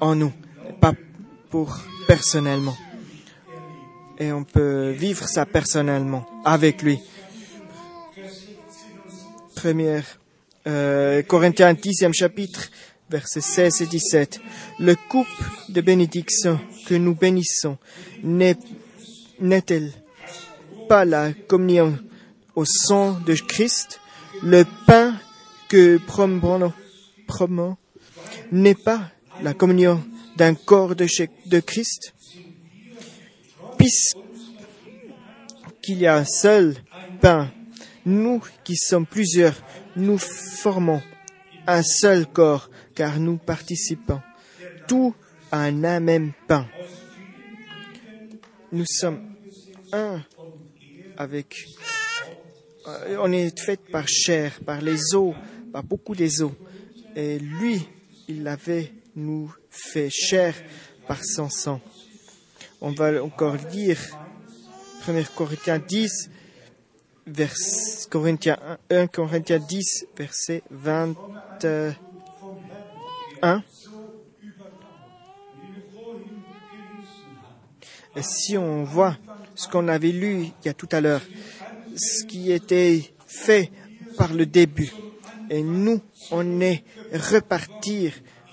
en 0.00 0.14
nous, 0.14 0.32
pas 0.80 0.92
pour 1.48 1.78
personnellement. 2.06 2.76
Et 4.18 4.32
on 4.32 4.44
peut 4.44 4.90
vivre 4.90 5.26
ça 5.26 5.46
personnellement 5.46 6.26
avec 6.44 6.82
lui. 6.82 6.98
Première, 9.54 10.04
euh, 10.66 11.22
Corinthiens 11.22 11.72
10e 11.72 12.12
chapitre, 12.12 12.70
versets 13.10 13.40
16 13.40 13.82
et 13.82 13.86
17. 13.86 14.40
Le 14.78 14.94
couple 14.94 15.44
de 15.68 15.80
bénédiction 15.80 16.60
que 16.86 16.94
nous 16.94 17.14
bénissons 17.14 17.76
n'est- 18.22 18.56
n'est-elle 19.40 19.92
pas 20.88 21.04
la 21.04 21.32
communion 21.32 21.98
au 22.54 22.64
sang 22.64 23.18
de 23.26 23.34
Christ, 23.34 24.00
le 24.42 24.64
pain 24.86 25.16
que 25.68 25.98
promenons, 25.98 26.72
n'est 28.52 28.74
pas 28.74 29.10
la 29.42 29.54
communion 29.54 30.02
d'un 30.36 30.54
corps 30.54 30.94
de 30.94 31.60
Christ? 31.60 32.14
Puisqu'il 33.78 35.98
y 35.98 36.06
a 36.06 36.16
un 36.16 36.24
seul 36.24 36.76
pain, 37.20 37.50
nous 38.04 38.42
qui 38.64 38.76
sommes 38.76 39.06
plusieurs, 39.06 39.54
nous 39.96 40.18
formons 40.18 41.00
un 41.66 41.82
seul 41.82 42.26
corps, 42.26 42.70
car 43.00 43.18
nous 43.18 43.38
participons 43.38 44.20
tout 44.86 45.14
à 45.50 45.62
un 45.62 46.00
même 46.00 46.32
pain. 46.46 46.66
Nous 48.72 48.84
sommes 48.86 49.36
un 49.90 50.22
avec. 51.16 51.66
Euh, 52.86 53.16
on 53.20 53.32
est 53.32 53.58
fait 53.58 53.80
par 53.80 54.06
chair, 54.06 54.60
par 54.66 54.82
les 54.82 55.14
eaux, 55.14 55.34
par 55.72 55.82
beaucoup 55.82 56.14
des 56.14 56.42
eaux. 56.42 56.54
Et 57.16 57.38
lui, 57.38 57.88
il 58.28 58.42
l'avait 58.42 58.92
nous 59.16 59.50
fait 59.70 60.10
chair 60.10 60.54
par 61.08 61.24
son 61.24 61.48
sang. 61.48 61.80
On 62.82 62.90
va 62.90 63.24
encore 63.24 63.56
lire 63.72 63.98
1 65.08 65.22
Corinthiens 65.34 65.78
10, 65.78 66.28
vers, 67.28 67.54
Corinthiens 68.10 68.58
1, 68.90 68.94
1 68.94 69.06
Corinthiens 69.06 69.58
10, 69.58 70.04
verset 70.18 70.62
20. 70.70 71.16
Hein? 73.42 73.62
1, 78.16 78.22
si 78.22 78.58
on 78.58 78.84
voit 78.84 79.16
ce 79.54 79.68
qu'on 79.68 79.88
avait 79.88 80.12
lu 80.12 80.44
il 80.44 80.66
y 80.66 80.68
a 80.68 80.74
tout 80.74 80.88
à 80.92 81.00
l'heure, 81.00 81.22
ce 81.96 82.24
qui 82.24 82.52
était 82.52 83.02
fait 83.26 83.70
par 84.16 84.34
le 84.34 84.46
début, 84.46 84.92
et 85.48 85.62
nous, 85.62 86.00
on 86.30 86.60
est 86.60 86.84
repartir 87.12 88.12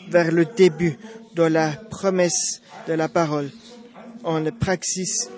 vers 0.09 0.31
le 0.31 0.45
début 0.45 0.97
de 1.35 1.43
la 1.43 1.71
promesse 1.71 2.61
de 2.87 2.93
la 2.93 3.07
parole. 3.09 3.51
On 4.23 4.43
praxis 4.51 5.29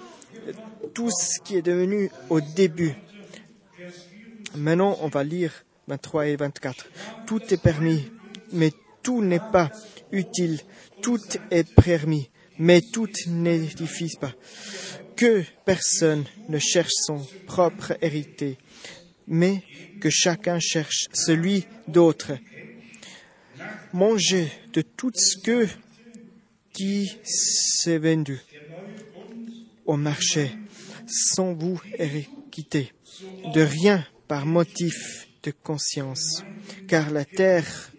tout 0.93 1.09
ce 1.11 1.39
qui 1.41 1.57
est 1.57 1.61
devenu 1.61 2.09
au 2.29 2.39
début. 2.39 2.95
Maintenant, 4.55 4.97
on 5.01 5.07
va 5.07 5.23
lire 5.23 5.51
23 5.87 6.27
et 6.27 6.35
24. 6.35 6.85
Tout 7.25 7.41
est 7.53 7.61
permis, 7.61 8.09
mais 8.53 8.71
tout 9.03 9.21
n'est 9.23 9.39
pas 9.51 9.71
utile. 10.11 10.59
Tout 11.01 11.21
est 11.51 11.69
permis, 11.75 12.29
mais 12.57 12.81
tout 12.81 13.09
n'édifie 13.27 14.15
pas. 14.19 14.33
Que 15.15 15.43
personne 15.65 16.25
ne 16.47 16.59
cherche 16.59 16.93
son 16.93 17.25
propre 17.45 17.97
hérité, 18.01 18.57
mais 19.27 19.63
que 19.99 20.09
chacun 20.09 20.59
cherche 20.59 21.07
celui 21.13 21.65
d'autre. 21.87 22.31
Mangez 23.93 24.51
de 24.73 24.81
tout 24.81 25.11
ce 25.13 25.37
que 25.37 25.67
qui 26.73 27.11
s'est 27.23 27.97
vendu 27.97 28.39
au 29.85 29.97
marché 29.97 30.51
sans 31.07 31.53
vous 31.53 31.81
quitter 32.51 32.93
de 33.53 33.61
rien 33.61 34.05
par 34.27 34.45
motif 34.45 35.27
de 35.43 35.51
conscience, 35.51 36.43
car 36.87 37.09
la 37.11 37.25
terre 37.25 37.91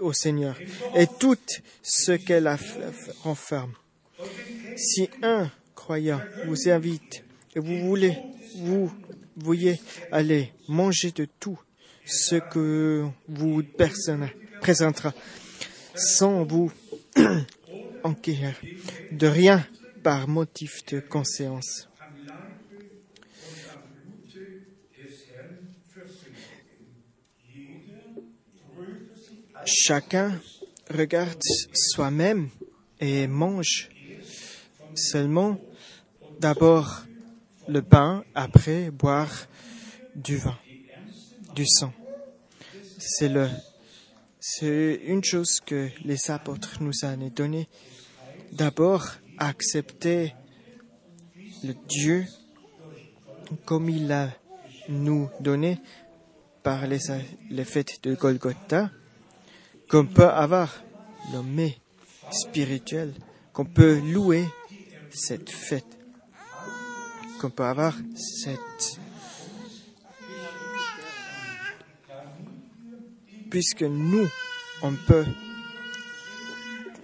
au 0.00 0.12
Seigneur 0.12 0.56
et 0.94 1.06
tout 1.18 1.36
ce 1.82 2.12
qu'elle 2.12 2.50
renferme. 3.22 3.72
Si 4.76 5.08
un 5.22 5.50
croyant 5.74 6.20
vous 6.46 6.68
invite 6.68 7.24
et 7.54 7.60
vous 7.60 7.78
voulez, 7.80 8.16
vous 8.56 8.92
voyez 9.36 9.80
aller 10.12 10.52
manger 10.68 11.10
de 11.12 11.26
tout 11.38 11.58
ce 12.04 12.36
que 12.36 13.04
vous 13.28 13.62
personne 13.62 14.28
présentera, 14.60 15.12
sans 15.94 16.44
vous 16.44 16.72
enquérir 18.04 18.54
de 19.12 19.26
rien 19.26 19.66
par 20.02 20.28
motif 20.28 20.84
de 20.86 21.00
conscience. 21.00 21.88
Chacun 29.66 30.40
regarde 30.88 31.42
soi-même 31.74 32.50
et 33.00 33.26
mange 33.26 33.90
seulement 34.94 35.58
d'abord 36.38 37.02
le 37.66 37.82
pain, 37.82 38.22
après 38.32 38.92
boire 38.92 39.32
du 40.14 40.36
vin, 40.36 40.56
du 41.56 41.66
sang. 41.66 41.92
C'est 42.98 43.28
le, 43.28 43.48
c'est 44.38 45.00
une 45.04 45.24
chose 45.24 45.58
que 45.58 45.88
les 46.04 46.30
apôtres 46.30 46.80
nous 46.80 46.92
ont 47.04 47.30
donné. 47.34 47.68
D'abord, 48.52 49.04
accepter 49.36 50.32
le 51.64 51.74
Dieu 51.88 52.24
comme 53.64 53.90
il 53.90 54.12
a 54.12 54.30
nous 54.88 55.28
donné 55.40 55.80
par 56.62 56.86
les, 56.86 57.00
les 57.50 57.64
fêtes 57.64 58.02
de 58.04 58.14
Golgotha, 58.14 58.90
qu'on 59.88 60.06
peut 60.06 60.28
avoir 60.28 60.82
nommé 61.32 61.78
spirituel, 62.30 63.14
qu'on 63.52 63.64
peut 63.64 64.00
louer 64.00 64.44
cette 65.10 65.50
fête, 65.50 65.98
qu'on 67.40 67.50
peut 67.50 67.64
avoir 67.64 67.94
cette... 68.16 69.00
Puisque 73.48 73.82
nous, 73.82 74.28
on 74.82 74.92
peut, 75.06 75.24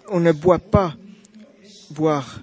on 0.09 0.20
ne 0.20 0.32
boit 0.32 0.59
pas 0.59 0.94
boire 1.90 2.40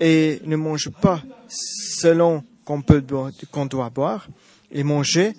et 0.00 0.40
ne 0.44 0.56
mange 0.56 0.90
pas 1.00 1.22
selon 1.48 2.44
qu'on 2.64 2.82
peut 2.82 3.04
qu'on 3.50 3.66
doit 3.66 3.90
boire 3.90 4.26
et 4.70 4.82
manger, 4.82 5.34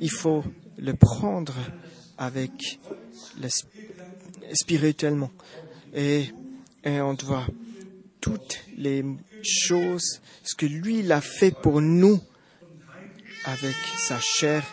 il 0.00 0.10
faut 0.10 0.42
le 0.78 0.94
prendre 0.94 1.54
avec 2.16 2.80
le 3.40 3.48
spirituellement 4.52 5.30
et, 5.94 6.26
et 6.84 7.00
on 7.00 7.14
doit 7.14 7.46
toutes 8.20 8.60
les 8.76 9.04
choses, 9.42 10.20
ce 10.42 10.54
que 10.54 10.66
lui 10.66 11.02
l'a 11.02 11.20
fait 11.20 11.50
pour 11.50 11.80
nous 11.80 12.20
avec 13.44 13.74
sa 13.96 14.18
chair 14.20 14.64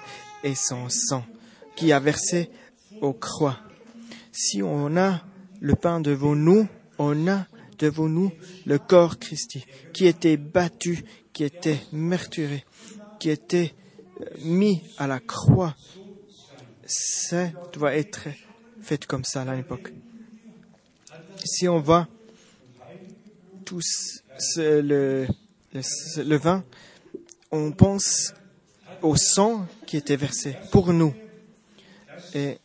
et 0.43 0.55
son 0.55 0.89
sang 0.89 1.25
qui 1.75 1.91
a 1.91 1.99
versé 1.99 2.49
aux 3.01 3.13
croix. 3.13 3.59
Si 4.31 4.61
on 4.61 4.97
a 4.97 5.23
le 5.59 5.75
pain 5.75 5.99
devant 5.99 6.35
nous, 6.35 6.67
on 6.99 7.27
a 7.27 7.47
devant 7.79 8.09
nous 8.09 8.31
le 8.65 8.79
corps 8.79 9.19
Christi 9.19 9.65
qui 9.93 10.07
était 10.07 10.37
battu, 10.37 11.03
qui 11.33 11.43
était 11.43 11.79
meurturé, 11.91 12.65
qui 13.19 13.29
était 13.29 13.73
mis 14.43 14.81
à 14.97 15.07
la 15.07 15.19
croix. 15.19 15.75
Ça 16.85 17.47
doit 17.73 17.95
être 17.95 18.27
fait 18.87 19.05
comme 19.05 19.25
ça 19.25 19.41
à 19.41 19.53
l'époque. 19.53 19.91
Si 21.43 21.67
on 21.67 21.79
voit 21.81 22.07
tout 23.65 23.81
le, 24.55 25.27
vin, 26.37 26.63
on 27.51 27.71
pense 27.73 28.33
au 29.01 29.17
sang 29.17 29.67
qui 29.85 29.97
était 29.97 30.15
versé 30.15 30.55
pour 30.71 30.93
nous. 30.93 31.13
Et 32.33 32.59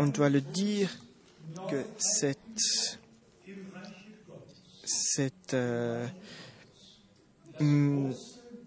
on 0.00 0.08
doit 0.08 0.30
le 0.30 0.40
dire 0.40 0.90
que 1.70 1.84
cette, 1.96 2.98
cette, 4.84 5.54
euh, 5.54 6.08
hum, 7.60 8.12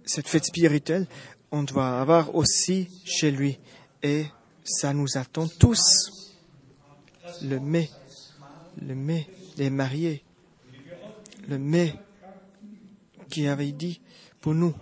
cette 0.05 0.30
fête 0.30 0.45
spirituelle, 0.45 1.07
on 1.51 1.63
doit 1.63 1.99
avoir 1.99 2.35
aussi 2.35 2.88
chez 3.03 3.31
lui. 3.31 3.59
Et 4.01 4.26
ça 4.63 4.93
nous 4.93 5.17
attend 5.17 5.47
tous. 5.47 6.24
Le 7.41 7.59
mai, 7.59 7.89
le 8.81 8.95
mai 8.95 9.27
des 9.57 9.69
mariés, 9.69 10.23
le 11.47 11.57
mai 11.57 11.93
qui 13.29 13.47
avait 13.47 13.71
dit 13.71 14.01
pour 14.41 14.53
nous, 14.53 14.73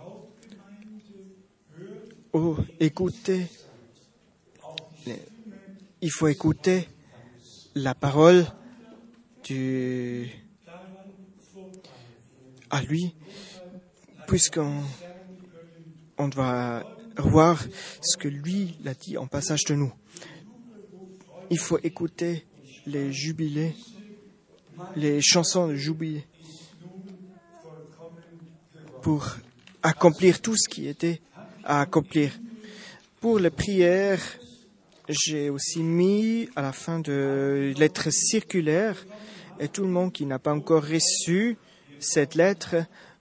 oh, 2.32 2.56
écoutez, 2.80 3.46
il 6.00 6.10
faut 6.10 6.28
écouter 6.28 6.88
la 7.74 7.94
parole 7.94 8.46
du, 9.42 10.30
à 12.70 12.82
lui, 12.82 13.14
puisqu'on 14.26 14.82
on 16.18 16.28
doit 16.28 16.84
voir 17.18 17.64
ce 18.00 18.16
que 18.16 18.28
lui 18.28 18.76
l'a 18.84 18.94
dit 18.94 19.16
en 19.16 19.26
passage 19.26 19.64
de 19.64 19.74
nous. 19.74 19.92
Il 21.54 21.60
faut 21.60 21.78
écouter 21.84 22.44
les 22.84 23.12
jubilés, 23.12 23.76
les 24.96 25.20
chansons 25.22 25.68
de 25.68 25.76
jubilé 25.76 26.26
pour 29.02 29.36
accomplir 29.80 30.40
tout 30.40 30.56
ce 30.56 30.68
qui 30.68 30.88
était 30.88 31.20
à 31.62 31.82
accomplir. 31.82 32.32
Pour 33.20 33.38
les 33.38 33.50
prières, 33.50 34.20
j'ai 35.08 35.48
aussi 35.48 35.84
mis 35.84 36.48
à 36.56 36.62
la 36.62 36.72
fin 36.72 36.98
de 36.98 37.72
lettre 37.78 38.10
circulaire 38.10 39.06
et 39.60 39.68
tout 39.68 39.82
le 39.82 39.90
monde 39.90 40.12
qui 40.12 40.26
n'a 40.26 40.40
pas 40.40 40.52
encore 40.52 40.82
reçu 40.82 41.56
cette 42.00 42.34
lettre, 42.34 42.74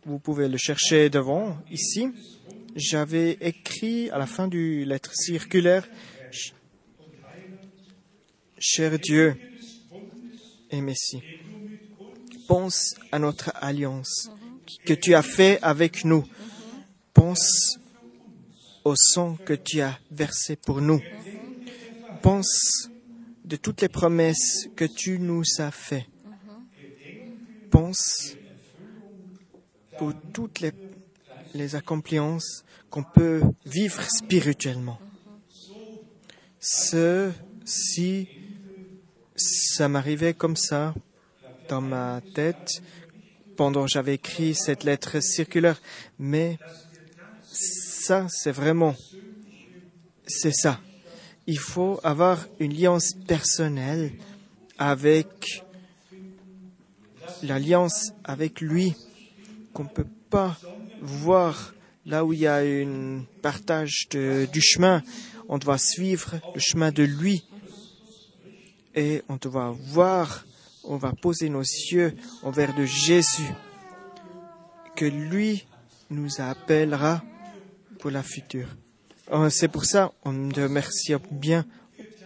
vous 0.07 0.17
pouvez 0.17 0.49
le 0.49 0.57
chercher 0.57 1.11
devant 1.11 1.55
ici. 1.69 2.09
J'avais 2.75 3.37
écrit 3.41 4.09
à 4.09 4.17
la 4.17 4.25
fin 4.25 4.47
du 4.47 4.85
lettre 4.85 5.11
circulaire, 5.13 5.87
Cher 8.65 8.97
Dieu 8.97 9.35
et 10.71 10.79
Messie, 10.79 11.21
pense 12.47 12.95
à 13.11 13.19
notre 13.19 13.51
alliance 13.55 14.31
que 14.85 14.93
tu 14.93 15.13
as 15.15 15.21
fait 15.21 15.59
avec 15.61 16.05
nous. 16.05 16.23
Pense 17.13 17.77
au 18.85 18.95
sang 18.95 19.35
que 19.35 19.51
tu 19.51 19.81
as 19.81 19.99
versé 20.09 20.55
pour 20.55 20.79
nous. 20.79 21.01
Pense 22.21 22.89
de 23.43 23.57
toutes 23.57 23.81
les 23.81 23.89
promesses 23.89 24.69
que 24.77 24.85
tu 24.85 25.19
nous 25.19 25.43
as 25.57 25.71
faites. 25.71 26.07
Pense 27.69 28.37
pour 29.97 30.13
toutes 30.31 30.61
les, 30.61 30.71
les 31.53 31.75
accomplissances 31.75 32.63
qu'on 32.89 33.03
peut 33.03 33.41
vivre 33.65 34.01
spirituellement. 34.09 35.01
Ce, 36.61 37.29
si 37.65 38.29
ça 39.35 39.87
m'arrivait 39.89 40.33
comme 40.33 40.55
ça 40.55 40.93
dans 41.69 41.81
ma 41.81 42.21
tête 42.35 42.81
pendant 43.55 43.87
j'avais 43.87 44.15
écrit 44.15 44.55
cette 44.55 44.83
lettre 44.83 45.19
circulaire, 45.21 45.79
mais 46.19 46.57
ça, 47.51 48.27
c'est 48.29 48.51
vraiment, 48.51 48.95
c'est 50.25 50.51
ça. 50.51 50.79
Il 51.45 51.59
faut 51.59 51.99
avoir 52.03 52.45
une 52.59 52.71
alliance 52.71 53.13
personnelle 53.27 54.11
avec 54.77 55.63
l'alliance 57.43 58.11
avec 58.23 58.61
lui, 58.61 58.95
qu'on 59.73 59.83
ne 59.83 59.89
peut 59.89 60.07
pas 60.29 60.57
voir 61.01 61.73
là 62.05 62.25
où 62.25 62.33
il 62.33 62.39
y 62.39 62.47
a 62.47 62.57
un 62.57 63.23
partage 63.41 64.07
du 64.09 64.61
chemin. 64.61 65.03
On 65.49 65.57
doit 65.57 65.77
suivre 65.77 66.35
le 66.55 66.59
chemin 66.59 66.91
de 66.91 67.03
lui 67.03 67.43
et 68.95 69.21
on 69.29 69.35
doit 69.35 69.75
voir, 69.77 70.45
on 70.83 70.97
va 70.97 71.11
poser 71.13 71.49
nos 71.49 71.61
yeux 71.61 72.15
envers 72.43 72.75
de 72.75 72.85
Jésus, 72.85 73.51
que 74.95 75.05
lui 75.05 75.65
nous 76.09 76.39
appellera 76.39 77.23
pour 77.99 78.11
la 78.11 78.23
future. 78.23 78.67
Euh, 79.31 79.49
C'est 79.49 79.67
pour 79.67 79.85
ça 79.85 80.11
on 80.25 80.49
remercie 80.55 81.13
bien 81.31 81.65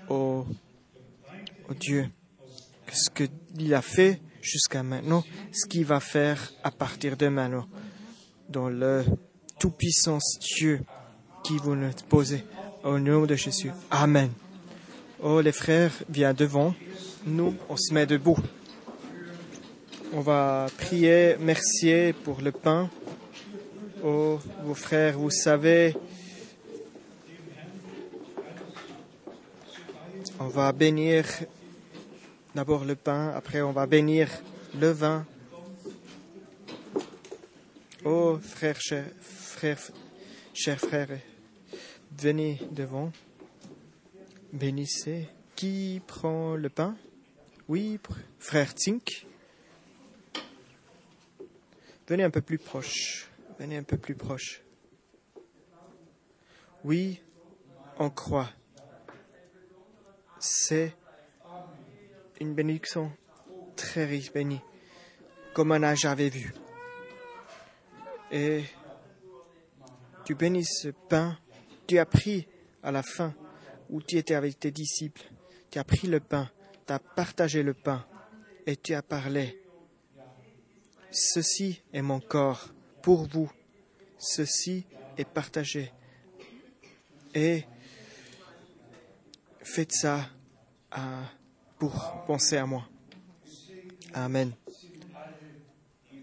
au, 0.10 0.46
Dieu 1.80 2.10
ce 2.92 3.10
qu'il 3.10 3.74
a 3.74 3.82
fait 3.82 4.22
jusqu'à 4.42 4.82
maintenant, 4.82 5.24
ce 5.52 5.66
qu'il 5.68 5.86
va 5.86 6.00
faire 6.00 6.54
à 6.64 6.72
partir 6.72 7.18
de 7.18 7.28
maintenant, 7.28 7.68
dans 8.50 8.70
le 8.70 9.04
tout-puissant 9.60 10.20
Dieu 10.40 10.82
qui 11.44 11.58
vous 11.58 11.76
nous 11.76 11.92
posez. 12.10 12.44
Au 12.84 12.98
nom 13.00 13.26
de 13.26 13.36
Jésus. 13.36 13.72
Amen. 13.92 14.32
Oh, 15.20 15.42
les 15.42 15.52
frères, 15.52 15.92
viens 16.10 16.34
devant. 16.34 16.76
Nous, 17.26 17.56
on 17.70 17.76
se 17.76 17.92
met 17.92 18.06
debout. 18.06 18.38
On 20.14 20.22
va 20.22 20.68
prier, 20.78 21.38
mercier 21.40 22.14
pour 22.14 22.40
le 22.40 22.52
pain. 22.52 22.90
Oh, 24.04 24.40
vos 24.64 24.76
frères, 24.76 25.18
vous 25.18 25.32
savez, 25.32 25.96
on 30.40 30.48
va 30.50 30.72
bénir 30.72 31.26
d'abord 32.54 32.86
le 32.86 32.96
pain, 32.96 33.30
après 33.36 33.62
on 33.62 33.72
va 33.72 33.88
bénir 33.88 34.30
le 34.80 34.92
vin. 34.92 35.26
Oh, 38.06 38.38
frères, 38.40 38.80
chers, 38.80 39.10
frères, 39.20 39.92
chers 40.54 40.80
frères, 40.80 41.20
venez 42.16 42.60
devant. 42.72 43.12
Bénissez. 44.54 45.28
Qui 45.56 46.02
prend 46.08 46.56
le 46.56 46.70
pain? 46.70 46.96
Oui, 47.68 48.00
frère 48.40 48.74
Tink. 48.74 49.26
Venez 52.08 52.24
un 52.24 52.30
peu 52.30 52.42
plus 52.42 52.58
proche. 52.58 53.28
Venez 53.60 53.78
un 53.78 53.84
peu 53.84 53.98
plus 53.98 54.16
proche. 54.16 54.62
Oui, 56.84 57.22
on 58.00 58.10
croit. 58.10 58.50
C'est 60.40 60.96
une 62.40 62.54
bénédiction 62.54 63.12
très 63.76 64.06
riche, 64.06 64.32
bénie, 64.32 64.62
comme 65.54 65.72
on 65.72 65.80
n'a 65.80 65.96
jamais 65.96 66.30
vu. 66.30 66.54
Et 68.32 68.64
tu 70.24 70.36
bénis 70.36 70.66
ce 70.66 70.90
pain, 70.90 71.38
tu 71.88 71.98
as 71.98 72.06
pris 72.06 72.48
à 72.84 72.92
la 72.92 73.04
fin 73.04 73.34
où 73.90 74.02
tu 74.02 74.18
étais 74.18 74.36
avec 74.36 74.60
tes 74.60 74.72
disciples, 74.72 75.24
tu 75.72 75.80
as 75.80 75.84
pris 75.84 76.08
le 76.08 76.20
pain, 76.20 76.50
tu 76.86 76.94
as 76.94 77.00
partagé 77.00 77.64
le 77.64 77.74
pain 77.74 78.06
et 78.66 78.76
tu 78.76 78.94
as 78.94 79.02
parlé. 79.02 79.62
Ceci 81.12 81.82
est 81.94 82.02
mon 82.02 82.20
corps 82.20 82.70
pour 83.02 83.28
vous, 83.28 83.52
ceci 84.18 84.86
est 85.18 85.26
partagé. 85.26 85.92
Et 87.34 87.64
faites 89.64 89.94
ça 89.94 90.30
pour 91.78 92.24
penser 92.26 92.58
à 92.58 92.66
moi. 92.66 92.88
Amen. 94.14 94.52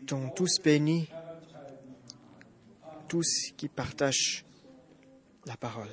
Donc 0.03 0.35
tous 0.35 0.61
bénis, 0.63 1.09
tous 3.09 3.53
qui 3.57 3.69
partagent 3.69 4.45
la 5.47 5.57
parole. 5.57 5.89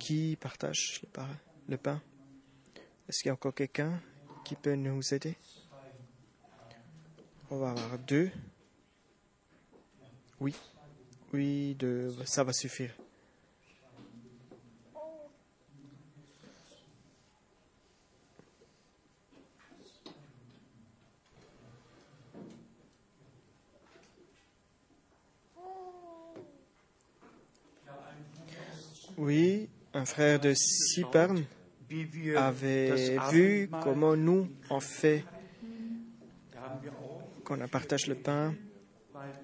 Qui 0.00 0.36
partage 0.40 1.02
le, 1.68 1.76
pain? 1.76 2.00
Est-ce 3.06 3.18
qu'il 3.18 3.26
y 3.26 3.30
a 3.30 3.34
encore 3.34 3.54
quelqu'un 3.54 4.00
qui 4.42 4.56
peut 4.56 4.74
nous 4.74 5.12
aider? 5.12 5.36
On 7.50 7.58
va 7.58 7.72
avoir 7.72 7.98
deux. 7.98 8.30
Oui, 10.40 10.56
oui, 11.34 11.74
de, 11.74 12.14
ça 12.24 12.42
va 12.44 12.54
suffire. 12.54 12.94
Oui, 29.18 29.68
un 30.00 30.06
frère 30.06 30.40
de 30.40 30.54
Cypern 30.54 31.44
wie 31.90 32.10
wir 32.10 32.34
das 32.34 32.44
avait 32.44 33.18
vu 33.32 33.68
comment 33.82 34.16
nous, 34.16 34.48
on 34.70 34.80
fait, 34.80 35.24
qu'on 37.44 37.58
partage 37.68 38.06
le 38.06 38.14
pain 38.14 38.54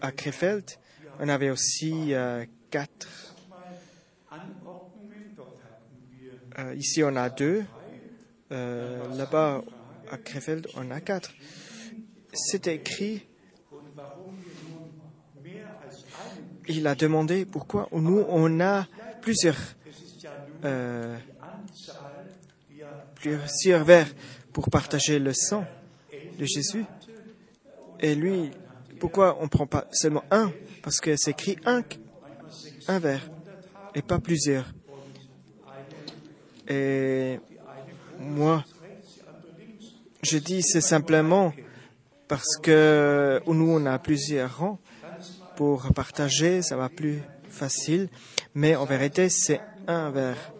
à 0.00 0.12
Krefeld. 0.12 0.64
On 1.18 1.28
avait 1.28 1.50
aussi 1.50 2.14
euh, 2.14 2.46
quatre. 2.70 3.34
Euh, 6.58 6.74
ici, 6.74 7.02
on 7.04 7.16
a 7.16 7.28
deux. 7.28 7.64
Euh, 8.52 9.14
Là-bas, 9.14 9.62
à 10.10 10.16
Krefeld, 10.16 10.68
on 10.76 10.90
a 10.90 11.00
quatre. 11.00 11.34
C'est 12.32 12.66
écrit. 12.68 13.26
Il 16.68 16.86
a 16.86 16.94
demandé 16.94 17.44
pourquoi 17.44 17.88
nous, 17.92 18.24
on 18.28 18.60
a 18.60 18.86
plusieurs, 19.20 19.56
euh, 20.66 21.16
plusieurs 23.14 23.84
verres 23.84 24.12
pour 24.52 24.68
partager 24.70 25.18
le 25.18 25.32
sang 25.32 25.64
de 26.38 26.44
Jésus. 26.44 26.84
Et 28.01 28.14
lui, 28.14 28.51
pourquoi 28.98 29.38
on 29.40 29.48
prend 29.48 29.66
pas 29.66 29.86
seulement 29.93 30.24
un? 30.30 30.52
Parce 30.82 31.01
que 31.01 31.16
c'est 31.16 31.30
écrit 31.30 31.56
un, 31.64 31.82
un 32.88 33.01
et 33.94 34.02
pas 34.02 34.18
plusieurs. 34.18 34.66
Et 36.68 37.38
moi, 38.18 38.64
je 40.22 40.38
dis 40.38 40.62
c'est 40.62 40.80
simplement 40.80 41.52
parce 42.28 42.56
que 42.60 43.40
nous, 43.47 43.70
on 43.70 43.86
a 43.86 43.98
plusieurs 43.98 44.59
rangs 44.59 44.78
pour 45.56 45.93
partager, 45.94 46.62
ça 46.62 46.76
va 46.76 46.88
plus 46.88 47.22
facile. 47.48 48.09
Mais 48.55 48.76
en 48.76 48.84
vérité, 48.84 49.28
c'est 49.28 49.60
un 49.86 50.10
verre. 50.10 50.52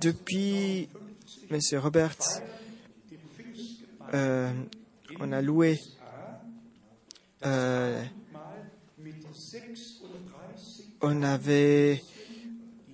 Depuis 0.00 0.88
M. 1.50 1.60
Roberts, 1.78 2.42
euh, 4.14 4.52
on 5.20 5.32
a 5.32 5.42
loué 5.42 5.80
euh, 7.44 8.02
on 11.02 11.22
avait 11.22 12.02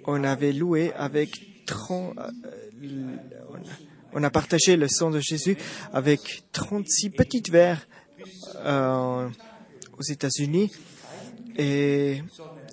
on 0.04 0.24
avait 0.24 0.52
loué 0.52 0.92
avec 0.94 1.64
30 1.66 2.18
euh, 2.18 3.16
on, 4.12 4.22
a, 4.22 4.30
partagé 4.30 4.76
le 4.76 4.88
sang 4.88 5.10
de 5.10 5.20
Jésus 5.20 5.56
avec 5.92 6.44
36 6.52 7.10
petites 7.10 7.50
verres 7.50 7.86
euh, 8.56 9.28
aux 9.98 10.02
États-Unis 10.02 10.72
et 11.56 12.22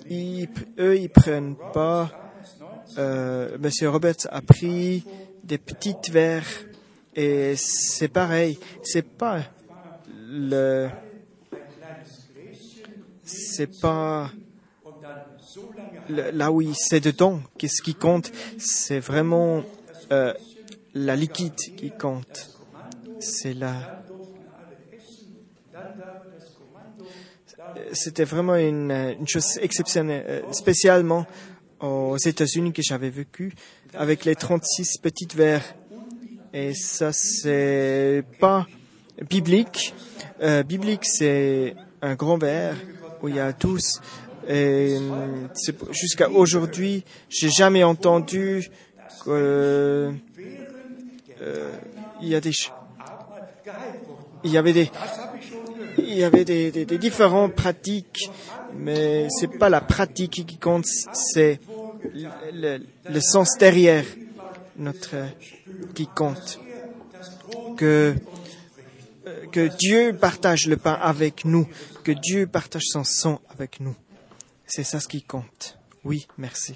ils, 0.10 0.50
eux 0.80 0.98
ils 0.98 1.10
prennent 1.10 1.56
pas 1.74 2.29
euh, 2.98 3.58
Monsieur 3.60 3.90
Roberts 3.90 4.28
a 4.30 4.42
pris 4.42 5.04
des 5.44 5.58
petites 5.58 6.10
verres 6.10 6.48
et 7.16 7.56
c'est 7.58 8.08
pareil. 8.08 8.60
C'est 8.82 9.08
pas 9.08 9.44
le 10.08 10.90
c'est 13.24 13.80
pas 13.80 14.32
là 16.08 16.52
où 16.52 16.62
c'est 16.74 17.00
dedans 17.00 17.42
qu'est-ce 17.58 17.82
qui 17.82 17.96
compte. 17.96 18.32
C'est 18.58 19.00
vraiment 19.00 19.64
euh, 20.12 20.34
la 20.94 21.16
liquide 21.16 21.54
qui 21.78 21.92
compte. 21.92 22.50
C'est 23.20 23.54
la 23.54 23.76
c'était 27.94 28.24
vraiment 28.24 28.56
une, 28.56 28.92
une 28.92 29.28
chose 29.28 29.58
exceptionnelle 29.62 30.26
euh, 30.28 30.42
spécialement 30.52 31.26
aux 31.80 32.18
États-Unis 32.18 32.74
que 32.74 32.82
j'avais 32.82 33.10
vécu 33.10 33.54
avec 33.94 34.26
les 34.26 34.36
36 34.36 34.98
petites 35.02 35.36
verres 35.36 35.76
et 36.54 36.74
ça 36.74 37.12
c'est 37.14 38.24
pas 38.40 38.68
biblique. 39.30 39.94
Euh, 40.42 40.64
biblique 40.64 41.06
c'est 41.06 41.76
un 42.02 42.16
grand 42.16 42.38
verre 42.38 42.76
où 43.22 43.28
il 43.28 43.36
y 43.36 43.40
a 43.40 43.54
tous. 43.54 44.02
Et 44.48 44.98
euh, 44.98 45.48
jusqu'à 45.92 46.30
aujourd'hui 46.30 47.04
j'ai 47.30 47.50
jamais 47.50 47.84
entendu 47.84 48.70
que 49.24 50.14
euh, 51.42 51.72
il 52.22 52.28
y 52.28 52.36
a 52.36 52.42
des 52.42 52.52
il 54.44 54.52
y 54.52 54.58
avait 54.58 54.74
des 54.74 54.90
il 55.98 56.16
y 56.16 56.24
avait 56.24 56.46
des, 56.46 56.72
des, 56.72 56.86
des 56.86 56.98
différentes 56.98 57.54
pratiques, 57.54 58.32
mais 58.76 59.28
c'est 59.30 59.58
pas 59.60 59.70
la 59.70 59.82
pratique 59.82 60.46
qui 60.46 60.58
compte, 60.58 60.86
c'est 60.86 61.60
le, 62.54 63.20
sens 63.20 63.58
derrière 63.58 64.06
notre 64.78 65.16
qui 65.94 66.08
compte. 66.08 66.60
Que 67.78 68.16
que 69.52 69.68
Dieu 69.78 70.16
partage 70.16 70.68
le 70.68 70.78
pain 70.78 70.94
avec 70.94 71.46
nous, 71.46 71.68
que 72.04 72.12
Dieu 72.12 72.48
partage 72.48 72.84
son 72.86 73.04
sang 73.04 73.42
avec 73.50 73.80
nous. 73.80 73.96
C'est 74.66 74.84
ça 74.84 75.00
ce 75.00 75.08
qui 75.08 75.22
compte. 75.22 75.78
Oui, 76.04 76.28
merci. 76.38 76.76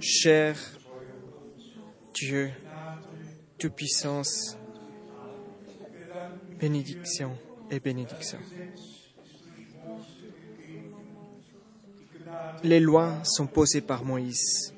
Cher 0.00 0.56
Dieu, 2.14 2.50
Tout-Puissance, 3.58 4.56
bénédiction 6.58 7.36
et 7.70 7.80
bénédiction. 7.80 8.38
Les 12.64 12.80
lois 12.80 13.14
sont 13.24 13.46
posées 13.46 13.80
par 13.80 14.04
Moïse. 14.04 14.74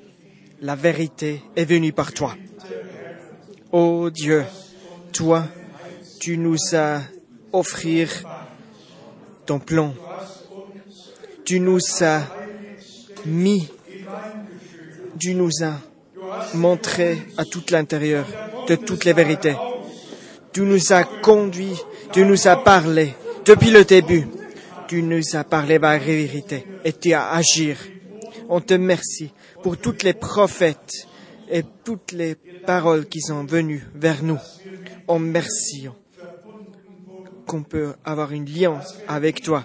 La 0.61 0.77
vérité 0.77 1.43
est 1.57 1.65
venue 1.65 1.93
par 1.93 2.13
toi. 2.13 2.37
Ô 3.73 4.11
Dieu, 4.11 4.45
toi, 5.13 5.47
tu 6.21 6.37
nous 6.37 6.59
as 6.75 7.01
offert 7.53 8.11
ton 9.47 9.59
plan. 9.59 9.95
Tu 11.45 11.61
nous 11.61 11.81
as 12.03 12.23
mis, 13.27 13.69
tu 15.19 15.35
nous 15.35 15.51
as 15.63 15.79
montré 16.55 17.19
à 17.37 17.45
tout 17.45 17.65
l'intérieur 17.71 18.27
de 18.69 18.77
toutes 18.77 19.05
les 19.05 19.13
vérités. 19.13 19.57
Tu 20.53 20.63
nous 20.63 20.93
as 20.93 21.05
conduits, 21.05 21.77
tu 22.13 22.25
nous 22.25 22.49
as 22.49 22.57
parlé 22.57 23.15
depuis 23.45 23.71
le 23.71 23.85
début. 23.85 24.27
Tu 24.89 25.03
nous 25.03 25.23
as 25.35 25.45
parlé 25.45 25.79
par 25.79 25.93
la 25.93 25.99
vérité 25.99 26.67
et 26.85 26.93
tu 26.93 27.13
as 27.13 27.31
agi. 27.31 27.75
On 28.49 28.61
te 28.61 28.75
remercie 28.75 29.33
pour 29.63 29.77
toutes 29.77 30.03
les 30.03 30.15
prophètes 30.15 31.07
et 31.49 31.63
toutes 31.85 32.13
les 32.13 32.35
paroles 32.67 33.07
qui 33.07 33.21
sont 33.21 33.45
venues 33.45 33.87
vers 33.95 34.23
nous. 34.23 34.39
On 35.07 35.19
merci 35.19 35.89
qu'on 37.47 37.63
peut 37.63 37.95
avoir 38.05 38.33
une 38.33 38.45
alliance 38.45 38.97
avec 39.09 39.43
toi, 39.43 39.65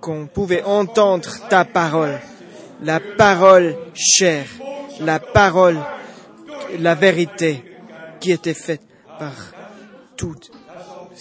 qu'on 0.00 0.26
pouvait 0.26 0.62
entendre 0.62 1.28
ta 1.48 1.64
parole, 1.64 2.18
la 2.82 3.00
parole 3.00 3.76
chère, 3.94 4.46
la 5.00 5.18
parole, 5.18 5.78
la 6.78 6.94
vérité 6.94 7.64
qui 8.20 8.30
était 8.30 8.54
faite 8.54 8.82
par 9.18 9.34
toute, 10.16 10.50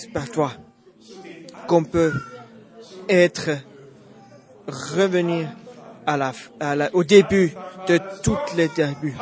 par 0.08 0.30
toi, 0.30 0.52
qu'on 1.68 1.84
peut 1.84 2.14
être 3.08 3.50
la- 6.76 6.90
au 6.94 7.04
début 7.04 7.52
de 7.88 8.00
toutes 8.24 8.54
les 8.56 8.68
débuts. 8.70 9.16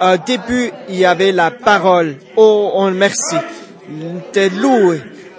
Au 0.00 0.16
début, 0.16 0.70
il 0.88 0.96
y 0.96 1.04
avait 1.04 1.32
la 1.32 1.50
parole. 1.50 2.16
Oh, 2.36 2.70
on 2.74 2.90
merci. 2.92 3.36
Te 4.32 4.48
loue. 4.60 4.94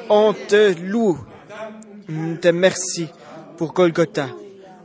On 0.10 0.34
te 0.34 0.80
loue. 0.82 1.18
On 2.10 2.36
te 2.36 2.50
merci 2.50 3.08
pour 3.58 3.74
Golgotha. 3.74 4.28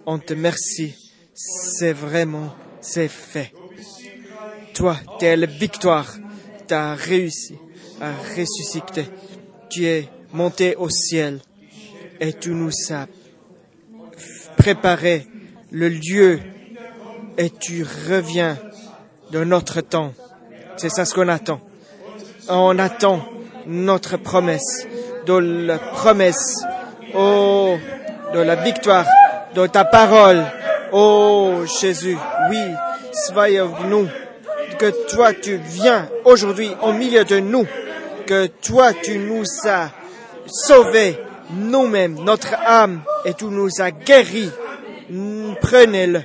On 0.07 0.19
te 0.19 0.35
merci. 0.35 0.95
C'est 1.35 1.93
vraiment, 1.93 2.55
c'est 2.81 3.09
fait. 3.09 3.53
Toi, 4.75 4.97
la 5.21 5.47
victoire. 5.47 6.15
Tu 6.69 6.75
as 6.75 6.95
réussi 6.95 7.55
à 8.01 8.13
ressusciter. 8.37 9.07
Tu 9.77 9.85
es 9.85 10.09
monté 10.33 10.75
au 10.77 10.89
ciel 10.89 11.39
et 12.19 12.33
tu 12.33 12.53
nous 12.53 12.71
as 12.89 13.05
préparé 14.57 15.27
le 15.71 15.91
lieu 15.91 16.41
et 17.37 17.51
tu 17.51 17.85
reviens 18.09 18.57
de 19.33 19.45
notre 19.45 19.83
temps. 19.83 20.15
C'est 20.79 20.89
ça 20.89 21.05
ce 21.05 21.13
qu'on 21.13 21.29
attend. 21.29 21.61
On 22.49 22.79
attend 22.79 23.23
notre 23.67 24.17
promesse 24.17 24.87
de 25.27 25.35
la 25.35 25.79
promesse, 25.79 26.65
oh, 27.15 27.77
de 28.33 28.39
la 28.39 28.55
victoire, 28.55 29.05
de 29.55 29.67
ta 29.67 29.85
parole. 29.85 30.43
Oh 30.91 31.67
Jésus, 31.83 32.17
oui, 32.49 32.63
soyez 33.13 33.63
nous, 33.91 34.09
que 34.79 34.91
toi 35.11 35.35
tu 35.35 35.59
viens 35.59 36.09
aujourd'hui 36.25 36.71
au 36.81 36.95
milieu 36.95 37.27
de 37.27 37.41
nous, 37.41 37.67
que 38.27 38.47
toi 38.47 38.93
tu 38.93 39.19
nous 39.19 39.45
as 39.65 39.91
sauvés 40.47 41.19
nous-mêmes, 41.51 42.15
notre 42.25 42.55
âme, 42.55 43.03
et 43.25 43.35
tu 43.35 43.47
nous 43.47 43.69
as 43.81 43.91
guéris. 43.91 44.51
Mm, 45.09 45.55
Prenez-le. 45.61 46.23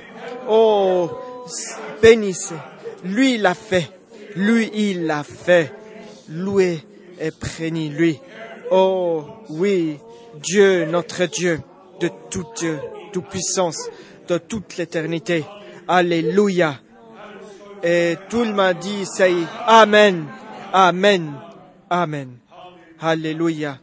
Oh, 0.48 1.10
bénissez. 2.02 2.54
Lui 3.04 3.38
l'a 3.38 3.54
fait. 3.54 3.88
Lui, 4.36 4.70
il 4.74 5.06
l'a 5.06 5.22
fait. 5.22 5.72
Loué 6.28 6.80
et 7.20 7.30
préni 7.30 7.88
lui. 7.88 8.18
Oh, 8.70 9.24
oui, 9.50 9.98
Dieu, 10.42 10.86
notre 10.86 11.26
Dieu, 11.26 11.60
de 12.00 12.08
toute 12.30 12.64
toute 13.12 13.28
puissance, 13.28 13.88
de 14.28 14.38
toute 14.38 14.76
l'éternité. 14.76 15.44
Alléluia. 15.86 16.80
Et 17.82 18.16
tout 18.30 18.44
le 18.44 18.52
monde 18.52 18.78
dit, 18.80 19.04
ça 19.04 19.24
Amen, 19.66 20.24
Amen, 20.72 21.32
Amen. 21.94 22.38
Alléluia, 23.00 23.78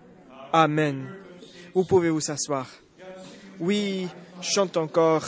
Amen. 0.52 1.14
Vous 1.76 1.84
pouvez 1.84 2.10
vous 2.10 2.32
asseoir. 2.32 2.68
Oui, 3.60 4.08
chante 4.42 4.78
encore 4.78 5.28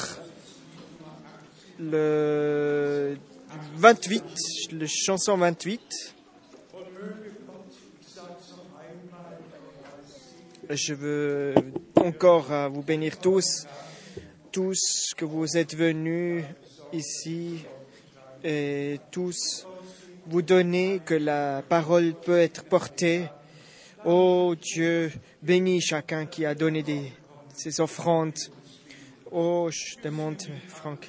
le 1.79 3.17
28, 3.75 4.23
le 4.71 4.87
chanson 4.87 5.37
28. 5.37 6.15
Je 10.71 10.93
veux 10.95 11.53
encore 11.97 12.51
euh, 12.51 12.67
vous 12.67 12.81
bénir 12.81 13.19
tous, 13.19 13.67
tous 14.51 15.13
que 15.15 15.25
vous 15.25 15.55
êtes 15.55 15.75
venus 15.75 16.45
ici 16.91 17.63
et 18.43 18.99
tous 19.11 19.67
vous 20.27 20.41
donner 20.41 21.01
que 21.05 21.13
la 21.13 21.61
parole 21.67 22.13
peut 22.13 22.39
être 22.39 22.63
portée. 22.63 23.25
Oh 24.05 24.55
Dieu, 24.59 25.11
bénis 25.41 25.81
chacun 25.81 26.25
qui 26.25 26.45
a 26.45 26.55
donné 26.55 27.13
ses 27.53 27.81
offrandes. 27.81 28.37
Oh, 29.31 29.69
je 29.71 30.01
demande, 30.03 30.41
Franck. 30.67 31.07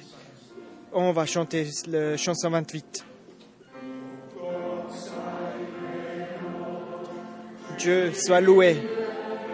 On 0.93 1.11
va 1.11 1.25
chanter 1.25 1.67
le 1.87 2.15
chanson 2.17 2.49
28. 2.49 3.05
Dieu 7.79 8.13
soit 8.13 8.41
loué 8.41 8.77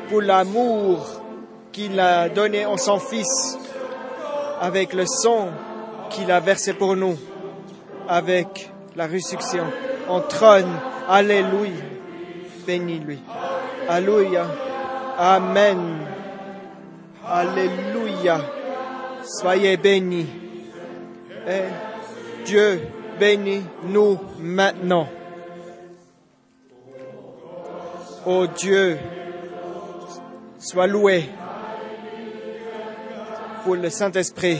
pour 0.10 0.22
l'amour 0.22 1.22
qu'il 1.72 1.99
a 1.99 2.30
donné 2.30 2.65
en 2.65 2.77
son 2.77 2.99
Fils, 2.99 3.57
avec 4.60 4.94
le 4.94 5.06
sang 5.06 5.49
qu'il 6.10 6.30
a 6.31 6.40
versé 6.40 6.73
pour 6.73 6.95
nous, 6.95 7.18
avec 8.07 8.72
la 9.00 9.08
résurrection. 9.08 9.64
On 10.10 10.20
trône. 10.20 10.74
Alléluia. 11.08 11.72
Bénis-lui. 12.68 13.20
Alléluia. 13.88 14.46
Amen. 15.18 16.06
Alléluia. 17.26 18.42
Soyez 19.24 19.78
bénis. 19.78 20.28
Et 21.48 22.44
Dieu 22.46 22.82
bénit 23.18 23.64
nous 23.86 24.20
maintenant. 24.38 25.08
Oh 28.26 28.48
Dieu, 28.48 28.98
sois 30.60 30.88
loué 30.88 31.30
pour 33.64 33.76
le 33.76 33.90
Saint-Esprit 33.90 34.60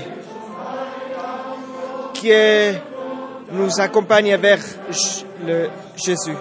qui 2.14 2.32
est- 2.32 2.82
nous 3.52 3.80
accompagne 3.80 4.36
vers 4.38 4.60
le 5.46 5.70
Jésus, 5.96 6.36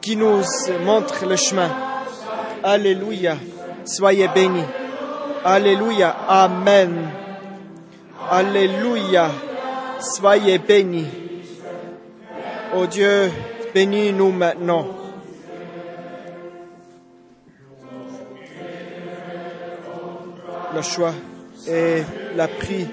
qui 0.00 0.16
nous 0.16 0.42
montre 0.84 1.26
le 1.26 1.36
chemin. 1.36 1.70
Alléluia. 2.62 3.36
Soyez 3.84 4.28
bénis. 4.28 4.64
Alléluia. 5.44 6.10
Amen. 6.28 7.08
Alléluia. 8.30 9.30
Soyez 10.00 10.58
bénis. 10.58 11.06
Oh 12.74 12.86
Dieu, 12.86 13.30
bénis-nous 13.74 14.30
maintenant. 14.30 14.86
Le 20.72 20.82
choix 20.82 21.12
et 21.68 22.02
la 22.36 22.46
prix 22.46 22.86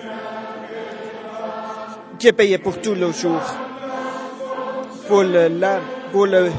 qui 2.18 2.28
est 2.28 2.34
payé 2.34 2.58
pour 2.58 2.80
tous 2.82 2.94
les 2.94 3.14
jours. 3.14 3.42
Pour 5.08 5.24
le 5.24 5.50
pour 6.12 6.26
le 6.26 6.52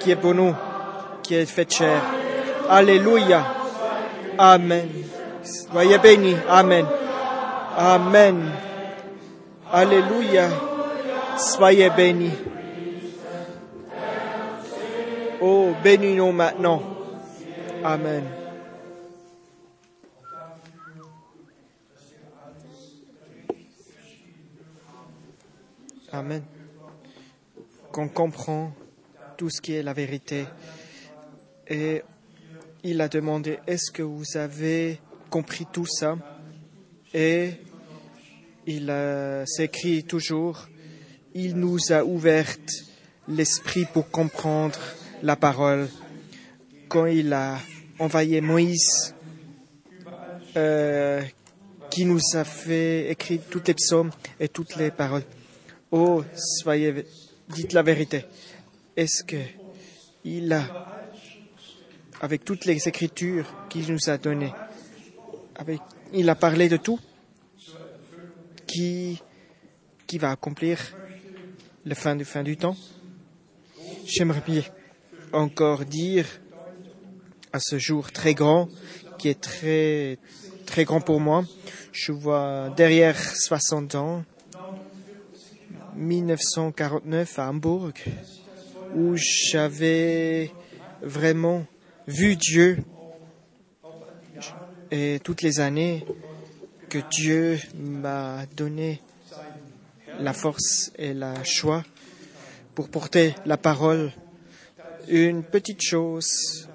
qui 0.00 0.10
est 0.10 0.16
pour 0.16 0.34
nous, 0.34 0.54
qui 1.22 1.34
est 1.34 1.46
fait 1.46 1.70
cher. 1.70 2.00
Alléluia. 2.68 3.44
Amen. 4.38 4.88
Soyez 5.42 5.98
bénis. 5.98 6.36
Amen. 6.48 6.86
Amen. 7.76 8.50
Alléluia. 9.72 10.48
Soyez 11.36 11.90
bénis. 11.90 12.32
Oh, 15.40 15.72
bénis-nous 15.82 16.32
maintenant. 16.32 16.82
Amen. 17.84 18.41
Amen. 26.12 26.42
Qu'on 27.90 28.08
comprend 28.08 28.74
tout 29.38 29.48
ce 29.48 29.60
qui 29.62 29.72
est 29.72 29.82
la 29.82 29.94
vérité. 29.94 30.44
Et 31.68 32.02
il 32.84 33.00
a 33.00 33.08
demandé, 33.08 33.58
est-ce 33.66 33.90
que 33.90 34.02
vous 34.02 34.36
avez 34.36 35.00
compris 35.30 35.66
tout 35.72 35.86
ça? 35.86 36.18
Et 37.14 37.52
il 38.66 38.90
a- 38.90 39.46
s'écrit 39.46 40.04
toujours, 40.04 40.68
il 41.34 41.56
nous 41.56 41.78
a 41.92 42.04
ouvert 42.04 42.56
l'esprit 43.28 43.86
pour 43.86 44.10
comprendre 44.10 44.78
la 45.22 45.36
parole. 45.36 45.88
Quand 46.88 47.06
il 47.06 47.32
a 47.32 47.58
envoyé 47.98 48.40
Moïse, 48.40 49.14
euh, 50.56 51.22
qui 51.90 52.04
nous 52.04 52.20
a 52.34 52.44
fait 52.44 53.10
écrire 53.10 53.40
toutes 53.50 53.68
les 53.68 53.74
psaumes 53.74 54.10
et 54.38 54.48
toutes 54.48 54.76
les 54.76 54.90
paroles. 54.90 55.24
Oh, 55.94 56.24
soyez, 56.34 57.04
dites 57.50 57.74
la 57.74 57.82
vérité. 57.82 58.24
Est-ce 58.96 59.22
que 59.24 59.36
il 60.24 60.50
a, 60.50 61.04
avec 62.22 62.46
toutes 62.46 62.64
les 62.64 62.88
écritures 62.88 63.44
qu'il 63.68 63.92
nous 63.92 64.08
a 64.08 64.16
données, 64.16 64.54
avec, 65.54 65.80
il 66.14 66.30
a 66.30 66.34
parlé 66.34 66.70
de 66.70 66.78
tout, 66.78 66.98
qui, 68.66 69.20
va 70.18 70.30
accomplir 70.30 70.78
le 71.84 71.94
fin 71.94 72.16
du 72.16 72.24
fin 72.24 72.42
du 72.42 72.56
temps? 72.56 72.76
J'aimerais 74.06 74.42
bien 74.46 74.62
encore 75.34 75.84
dire 75.84 76.26
à 77.52 77.60
ce 77.60 77.78
jour 77.78 78.12
très 78.12 78.32
grand, 78.32 78.70
qui 79.18 79.28
est 79.28 79.38
très, 79.38 80.18
très 80.64 80.84
grand 80.84 81.02
pour 81.02 81.20
moi. 81.20 81.44
Je 81.92 82.12
vois 82.12 82.70
derrière 82.78 83.18
60 83.18 83.94
ans, 83.94 84.24
1949 85.94 87.38
à 87.38 87.50
Hambourg, 87.50 87.90
où 88.94 89.14
j'avais 89.16 90.50
vraiment 91.02 91.64
vu 92.06 92.36
Dieu 92.36 92.78
et 94.90 95.20
toutes 95.22 95.42
les 95.42 95.60
années 95.60 96.04
que 96.88 96.98
Dieu 97.10 97.58
m'a 97.74 98.44
donné 98.56 99.00
la 100.18 100.32
force 100.32 100.92
et 100.96 101.14
la 101.14 101.42
choix 101.44 101.82
pour 102.74 102.90
porter 102.90 103.34
la 103.46 103.56
parole. 103.56 104.12
Une 105.08 105.42
petite 105.42 105.82
chose 105.82 106.68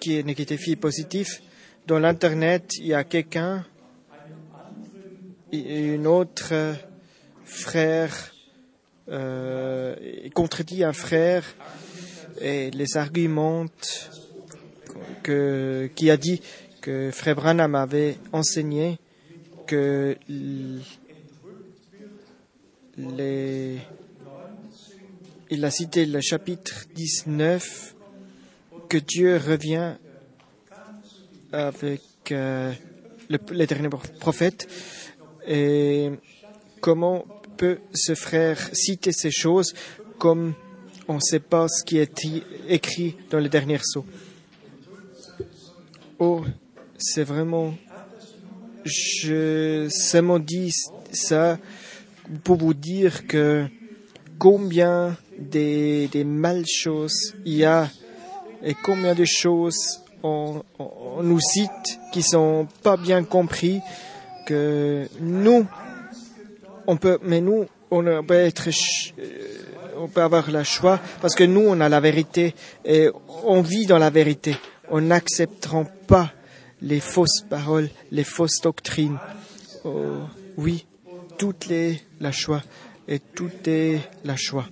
qui 0.00 0.16
est 0.16 0.22
négatif 0.22 0.66
et 0.68 0.76
positif. 0.76 1.42
Dans 1.86 1.98
l'Internet, 1.98 2.72
il 2.78 2.86
y 2.86 2.94
a 2.94 3.04
quelqu'un, 3.04 3.64
une 5.52 6.06
autre 6.06 6.54
frère, 7.50 8.32
euh, 9.08 9.94
contredit 10.34 10.84
un 10.84 10.92
frère 10.92 11.44
et 12.40 12.70
les 12.70 12.96
argumente 12.96 14.10
que, 15.22 15.90
qui 15.94 16.10
a 16.10 16.16
dit 16.16 16.40
que 16.80 17.10
frère 17.12 17.36
Branham 17.36 17.74
avait 17.74 18.16
enseigné 18.32 18.98
que 19.66 20.16
les, 22.96 23.78
il 25.50 25.64
a 25.64 25.70
cité 25.70 26.06
le 26.06 26.20
chapitre 26.20 26.84
19 26.94 27.94
que 28.88 28.98
Dieu 28.98 29.36
revient 29.36 29.94
avec 31.52 32.02
euh, 32.30 32.72
le, 33.28 33.38
les 33.52 33.66
derniers 33.66 33.88
prophètes 33.88 34.68
et 35.46 36.10
comment 36.80 37.24
peut 37.60 37.78
ce 37.92 38.14
frère 38.14 38.70
citer 38.72 39.12
ces 39.12 39.30
choses 39.30 39.74
comme 40.18 40.54
on 41.08 41.16
ne 41.16 41.20
sait 41.20 41.40
pas 41.40 41.68
ce 41.68 41.84
qui 41.84 41.98
est 41.98 42.26
écrit 42.66 43.16
dans 43.30 43.38
les 43.38 43.50
derniers 43.50 43.80
sceaux. 43.82 44.06
Oh, 46.18 46.42
c'est 46.96 47.24
vraiment, 47.24 47.74
je 48.84 49.88
seulement 49.90 50.38
dit 50.38 50.72
ça 51.12 51.58
pour 52.44 52.56
vous 52.56 52.72
dire 52.72 53.26
que 53.26 53.66
combien 54.38 55.18
des, 55.38 56.08
des 56.08 56.24
mal 56.24 56.64
choses 56.66 57.34
il 57.44 57.56
y 57.56 57.64
a 57.66 57.90
et 58.62 58.74
combien 58.74 59.14
de 59.14 59.26
choses 59.26 60.00
on, 60.22 60.62
nous 61.22 61.40
cite 61.40 61.98
qui 62.10 62.22
sont 62.22 62.66
pas 62.82 62.96
bien 62.96 63.22
compris 63.22 63.80
que 64.46 65.08
nous 65.20 65.66
on 66.90 66.96
peut 66.96 67.18
mais 67.22 67.40
nous 67.40 67.66
on 67.90 68.02
peut 68.24 68.34
être 68.34 68.68
euh, 68.68 69.22
on 69.96 70.08
peut 70.08 70.22
avoir 70.22 70.50
le 70.50 70.64
choix 70.64 70.98
parce 71.20 71.34
que 71.34 71.44
nous 71.44 71.64
on 71.66 71.80
a 71.80 71.88
la 71.88 72.00
vérité 72.00 72.54
et 72.84 73.08
on 73.44 73.62
vit 73.62 73.86
dans 73.86 73.98
la 73.98 74.10
vérité. 74.10 74.56
On 74.90 75.00
n'acceptera 75.00 75.84
pas 76.08 76.32
les 76.82 77.00
fausses 77.00 77.44
paroles 77.48 77.88
les 78.10 78.24
fausses 78.24 78.60
doctrines. 78.62 79.18
Oh, 79.84 80.18
oui 80.56 80.86
toutes 81.38 81.66
les 81.66 82.00
la 82.20 82.32
choix 82.32 82.62
et 83.06 83.20
tout 83.20 83.52
est 83.66 84.00
la 84.24 84.36
choix. 84.36 84.66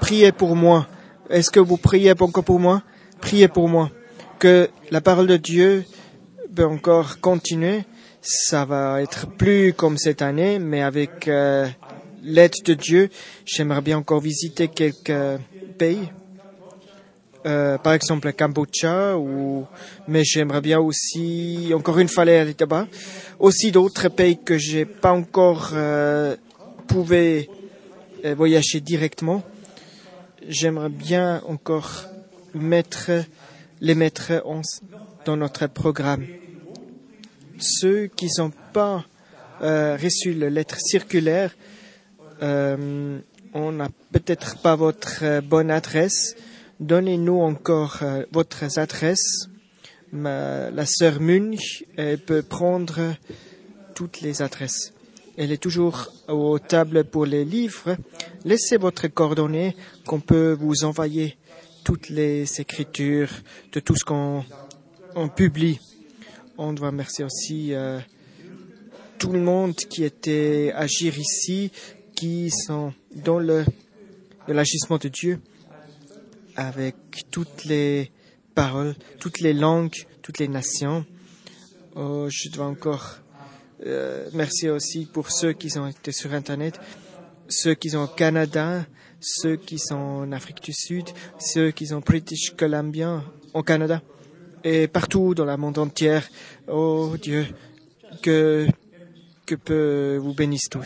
Priez 0.00 0.32
pour 0.32 0.56
moi. 0.56 0.86
Est-ce 1.28 1.50
que 1.50 1.60
vous 1.60 1.76
priez 1.76 2.12
encore 2.18 2.44
pour 2.44 2.58
moi? 2.58 2.82
Priez 3.20 3.48
pour 3.48 3.68
moi. 3.68 3.90
Que 4.38 4.70
la 4.90 5.00
parole 5.00 5.26
de 5.26 5.36
Dieu 5.36 5.84
peut 6.54 6.66
encore 6.66 7.20
continuer. 7.20 7.84
Ça 8.20 8.64
va 8.64 9.00
être 9.02 9.26
plus 9.26 9.72
comme 9.72 9.96
cette 9.96 10.22
année, 10.22 10.58
mais 10.58 10.82
avec 10.82 11.28
euh, 11.28 11.66
l'aide 12.22 12.54
de 12.64 12.74
Dieu, 12.74 13.10
j'aimerais 13.44 13.80
bien 13.80 13.98
encore 13.98 14.20
visiter 14.20 14.68
quelques 14.68 15.40
pays. 15.78 16.10
Euh, 17.46 17.78
par 17.78 17.92
exemple 17.92 18.26
le 18.26 18.32
Cambodge, 18.32 18.84
ou, 19.16 19.64
mais 20.08 20.24
j'aimerais 20.24 20.60
bien 20.60 20.80
aussi, 20.80 21.72
encore 21.74 21.98
une 21.98 22.08
fois, 22.08 22.22
aller 22.22 22.54
là-bas. 22.58 22.86
Aussi 23.38 23.70
d'autres 23.70 24.08
pays 24.08 24.38
que 24.38 24.58
j'ai 24.58 24.84
pas 24.84 25.12
encore 25.12 25.70
euh, 25.72 26.36
euh, 26.90 28.34
voyager 28.36 28.80
directement 28.80 29.42
j'aimerais 30.48 30.88
bien 30.88 31.42
encore 31.46 32.06
mettre, 32.54 33.10
les 33.80 33.94
mettre 33.94 34.42
en, 34.44 34.62
dans 35.24 35.36
notre 35.36 35.66
programme. 35.66 36.24
Ceux 37.60 38.06
qui 38.06 38.28
n'ont 38.38 38.52
pas 38.72 39.04
euh, 39.62 39.96
reçu 39.96 40.32
la 40.32 40.48
lettre 40.50 40.78
circulaire, 40.78 41.54
euh, 42.42 43.18
on 43.52 43.72
n'a 43.72 43.88
peut-être 44.12 44.62
pas 44.62 44.76
votre 44.76 45.20
euh, 45.22 45.40
bonne 45.40 45.70
adresse. 45.70 46.36
Donnez-nous 46.78 47.40
encore 47.40 48.02
votre 48.30 48.78
adresse. 48.78 49.48
La 50.12 50.86
sœur 50.86 51.20
Munch 51.20 51.84
elle 51.96 52.18
peut 52.18 52.42
prendre 52.42 53.16
toutes 53.96 54.20
les 54.20 54.42
adresses. 54.42 54.92
Elle 55.36 55.50
est 55.50 55.60
toujours 55.60 56.12
aux 56.28 56.60
tables 56.60 57.02
pour 57.04 57.26
les 57.26 57.44
livres. 57.44 57.96
Laissez 58.44 58.76
votre 58.76 59.08
coordonnée 59.08 59.74
qu'on 60.06 60.20
peut 60.20 60.52
vous 60.52 60.84
envoyer 60.84 61.36
toutes 61.82 62.10
les 62.10 62.60
écritures 62.60 63.30
de 63.72 63.80
tout 63.80 63.96
ce 63.96 64.04
qu'on 64.04 64.44
on 65.16 65.28
publie. 65.28 65.80
On 66.60 66.72
doit 66.72 66.88
remercier 66.88 67.24
aussi 67.24 67.72
euh, 67.72 68.00
tout 69.16 69.30
le 69.30 69.40
monde 69.40 69.76
qui 69.76 70.02
était 70.02 70.72
agir 70.74 71.16
ici, 71.16 71.70
qui 72.16 72.50
sont 72.50 72.92
dans 73.14 73.38
le 73.38 73.64
l'agissement 74.48 74.96
de 74.98 75.06
Dieu, 75.06 75.40
avec 76.56 76.96
toutes 77.30 77.64
les 77.64 78.10
paroles, 78.56 78.96
toutes 79.20 79.38
les 79.38 79.52
langues, 79.52 79.94
toutes 80.20 80.38
les 80.38 80.48
nations. 80.48 81.04
Oh, 81.94 82.26
je 82.28 82.50
dois 82.50 82.66
encore 82.66 83.18
euh, 83.86 84.28
merci 84.32 84.68
aussi 84.68 85.06
pour 85.06 85.30
ceux 85.30 85.52
qui 85.52 85.78
ont 85.78 85.86
été 85.86 86.10
sur 86.10 86.34
Internet, 86.34 86.80
ceux 87.48 87.74
qui 87.74 87.90
sont 87.90 88.00
au 88.00 88.08
Canada, 88.08 88.84
ceux 89.20 89.54
qui 89.54 89.78
sont 89.78 89.94
en 89.94 90.32
Afrique 90.32 90.60
du 90.60 90.72
Sud, 90.72 91.06
ceux 91.38 91.70
qui 91.70 91.86
sont 91.86 92.00
British 92.00 92.50
Columbia 92.56 93.22
au 93.54 93.62
Canada 93.62 94.02
et 94.64 94.88
partout 94.88 95.34
dans 95.34 95.44
le 95.44 95.56
monde 95.56 95.78
entier. 95.78 96.20
Oh 96.68 97.14
Dieu, 97.20 97.46
que 98.22 98.66
que 99.46 100.18
vous 100.18 100.34
bénisse 100.34 100.68
tous. 100.68 100.84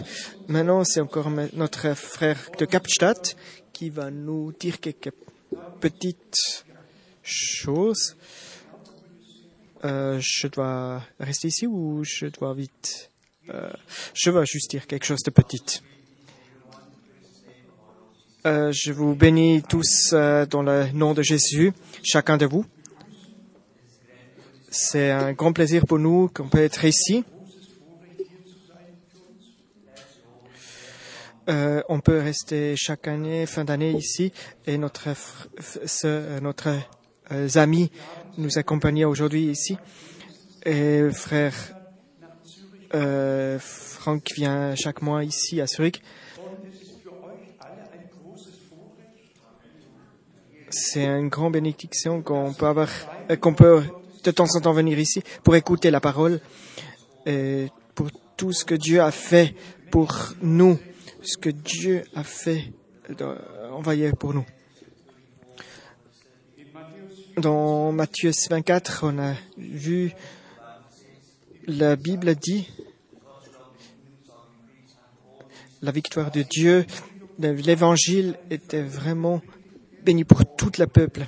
Maintenant, 0.49 0.85
c'est 0.85 1.01
encore 1.01 1.31
notre 1.55 1.95
frère 1.95 2.39
de 2.59 2.65
Kapstadt 2.65 3.37
qui 3.73 3.91
va 3.91 4.11
nous 4.11 4.53
dire 4.53 4.79
quelques 4.79 5.13
petites 5.81 6.65
choses. 7.23 8.17
Euh, 9.85 10.19
je 10.21 10.47
dois 10.47 11.03
rester 11.19 11.49
ici 11.49 11.67
ou 11.67 12.05
je 12.05 12.27
dois 12.27 12.55
vite 12.55 13.11
euh, 13.51 13.73
Je 14.15 14.31
vais 14.31 14.47
juste 14.47 14.71
dire 14.71 14.87
quelque 14.87 15.07
chose 15.07 15.23
de 15.25 15.31
petit. 15.31 15.83
Euh, 18.47 18.73
je 18.73 18.93
vous 18.93 19.15
bénis 19.15 19.63
tous 19.69 20.13
dans 20.13 20.63
le 20.63 20.91
nom 20.93 21.15
de 21.15 21.23
Jésus, 21.23 21.73
chacun 22.03 22.37
de 22.37 22.47
vous. 22.47 22.65
C'est 24.75 25.11
un 25.11 25.35
grand 25.35 25.53
plaisir 25.53 25.85
pour 25.87 25.99
nous 25.99 26.31
qu'on 26.35 26.49
peut 26.49 26.63
être 26.63 26.87
ici. 26.87 27.25
Euh, 31.51 31.83
on 31.91 32.01
peut 32.01 32.19
rester 32.19 32.75
chaque 32.75 33.07
année, 33.07 33.45
fin 33.45 33.67
d'année 33.67 33.91
ici, 33.93 34.33
et 34.67 34.79
notre, 34.79 35.11
ce, 35.61 36.41
notre 36.41 36.71
euh, 37.31 37.49
amis 37.57 37.91
nous 38.39 38.57
accompagner 38.57 39.05
aujourd'hui 39.05 39.45
ici. 39.45 39.77
Et 40.65 41.03
frère 41.11 41.53
euh, 42.95 43.59
Franck 43.59 44.33
vient 44.35 44.75
chaque 44.75 45.03
mois 45.03 45.23
ici 45.23 45.61
à 45.61 45.67
Zurich. 45.67 46.03
C'est 50.71 51.05
une 51.05 51.29
grande 51.29 51.53
bénédiction 51.53 52.23
qu'on 52.23 52.55
peut 52.55 52.67
avoir, 52.67 52.89
euh, 53.31 53.37
qu'on 53.37 53.53
peut 53.53 53.83
de 54.23 54.31
temps 54.31 54.47
en 54.55 54.61
temps 54.61 54.73
venir 54.73 54.99
ici 54.99 55.23
pour 55.43 55.57
écouter 55.57 55.91
la 55.91 56.01
parole 56.01 56.41
et 57.27 57.69
pour 57.95 58.09
tout 58.37 58.53
ce 58.53 58.65
que 58.65 58.75
Dieu 58.75 59.01
a 59.01 59.11
fait 59.11 59.55
pour 59.91 60.35
nous, 60.41 60.79
ce 61.23 61.37
que 61.37 61.51
Dieu 61.51 62.05
a 62.15 62.25
fait 62.25 62.73
envoyé 63.71 64.13
pour 64.13 64.35
nous. 64.35 64.47
Dans 67.37 67.93
Matthieu 67.93 68.31
24, 68.51 69.01
on 69.05 69.19
a 69.19 69.35
vu 69.57 70.13
la 71.67 71.97
Bible 71.97 72.35
dit 72.35 72.69
la 75.83 75.91
victoire 75.91 76.31
de 76.31 76.43
Dieu, 76.43 76.87
l'évangile 77.39 78.37
était 78.51 78.83
vraiment 78.83 79.43
béni 80.05 80.25
pour 80.25 80.45
tout 80.57 80.71
le 80.79 80.87
peuple, 80.87 81.25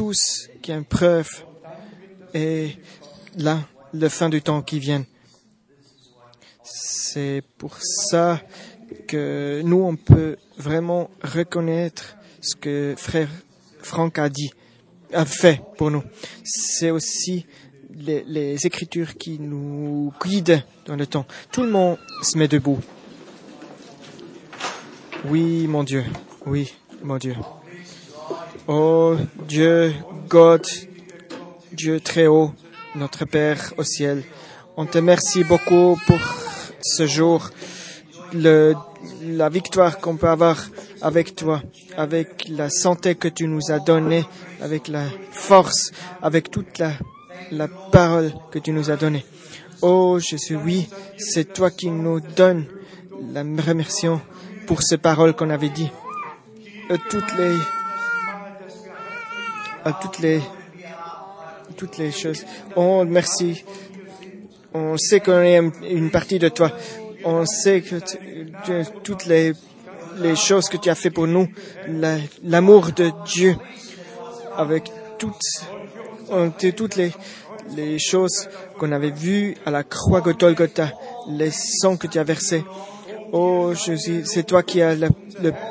tous 0.00 0.48
qui 0.62 0.72
ont 0.72 0.82
preuve 0.82 1.28
et 2.32 2.70
là, 3.36 3.60
le 3.92 4.08
fin 4.08 4.30
du 4.30 4.40
temps 4.40 4.62
qui 4.62 4.78
vient. 4.78 5.04
C'est 6.62 7.42
pour 7.58 7.76
ça 7.82 8.40
que 9.06 9.60
nous, 9.62 9.82
on 9.82 9.96
peut 9.96 10.38
vraiment 10.56 11.10
reconnaître 11.22 12.16
ce 12.40 12.56
que 12.56 12.94
frère 12.96 13.28
Franck 13.82 14.18
a 14.18 14.30
dit, 14.30 14.50
a 15.12 15.26
fait 15.26 15.60
pour 15.76 15.90
nous. 15.90 16.02
C'est 16.44 16.90
aussi 16.90 17.44
les, 17.94 18.56
Écritures 18.64 19.18
qui 19.18 19.38
nous 19.38 20.14
guident 20.24 20.62
dans 20.86 20.96
le 20.96 21.06
temps. 21.06 21.26
Tout 21.52 21.62
le 21.62 21.70
monde 21.70 21.98
se 22.22 22.38
met 22.38 22.48
debout. 22.48 22.80
Oui, 25.26 25.66
mon 25.66 25.84
Dieu. 25.84 26.04
Oui, 26.46 26.72
mon 27.02 27.18
Dieu. 27.18 27.36
Oh 28.72 29.16
Dieu, 29.48 29.92
God, 30.28 30.64
Dieu 31.72 31.98
très 31.98 32.28
haut, 32.28 32.52
notre 32.94 33.24
Père 33.24 33.74
au 33.78 33.82
ciel, 33.82 34.22
on 34.76 34.86
te 34.86 34.98
remercie 34.98 35.42
beaucoup 35.42 35.98
pour 36.06 36.20
ce 36.80 37.04
jour, 37.04 37.50
la 38.32 39.48
victoire 39.48 39.98
qu'on 39.98 40.16
peut 40.16 40.28
avoir 40.28 40.56
avec 41.02 41.34
toi, 41.34 41.60
avec 41.96 42.46
la 42.48 42.70
santé 42.70 43.16
que 43.16 43.26
tu 43.26 43.48
nous 43.48 43.72
as 43.72 43.80
donnée, 43.80 44.24
avec 44.60 44.86
la 44.86 45.06
force, 45.32 45.90
avec 46.22 46.52
toute 46.52 46.78
la, 46.78 46.92
parole 47.90 48.32
que 48.52 48.60
tu 48.60 48.70
nous 48.70 48.88
as 48.88 48.96
donnée. 48.96 49.24
Oh 49.82 50.20
Jésus, 50.20 50.54
oui, 50.54 50.88
c'est 51.18 51.52
toi 51.54 51.72
qui 51.72 51.90
nous 51.90 52.20
donnes 52.20 52.66
la 53.32 53.40
remerciement 53.40 54.20
pour 54.68 54.80
ces 54.84 54.98
paroles 54.98 55.34
qu'on 55.34 55.50
avait 55.50 55.70
dit. 55.70 55.90
Euh, 56.92 56.98
toutes 57.08 57.36
les 57.36 57.56
à 59.84 59.92
toutes 59.92 60.18
les, 60.20 60.40
toutes 61.76 61.98
les 61.98 62.10
choses. 62.12 62.44
Oh, 62.76 63.04
merci. 63.06 63.64
On 64.72 64.96
sait 64.96 65.20
qu'on 65.20 65.40
est 65.42 65.56
une 65.88 66.10
partie 66.10 66.38
de 66.38 66.48
toi. 66.48 66.70
On 67.24 67.44
sait 67.44 67.82
que 67.82 67.96
toutes 69.02 69.26
les, 69.26 69.52
les 70.18 70.36
choses 70.36 70.68
que 70.68 70.76
tu 70.76 70.88
as 70.90 70.94
fait 70.94 71.10
pour 71.10 71.26
nous, 71.26 71.48
la- 71.88 72.18
l'amour 72.44 72.92
de 72.92 73.10
Dieu, 73.26 73.56
avec 74.56 74.90
toutes, 75.18 75.34
on- 76.30 76.50
toutes 76.50 76.96
les, 76.96 77.12
les 77.76 77.98
choses 77.98 78.48
qu'on 78.78 78.92
avait 78.92 79.10
vues 79.10 79.56
à 79.66 79.70
la 79.70 79.82
croix 79.82 80.20
Golgotha, 80.20 80.92
les 81.28 81.50
sangs 81.50 81.96
que 81.96 82.06
tu 82.06 82.18
as 82.18 82.24
versés. 82.24 82.64
Oh 83.32 83.72
Jésus, 83.74 84.22
c'est 84.24 84.44
toi 84.44 84.62
qui 84.62 84.82
as 84.82 84.94
la, 84.96 85.08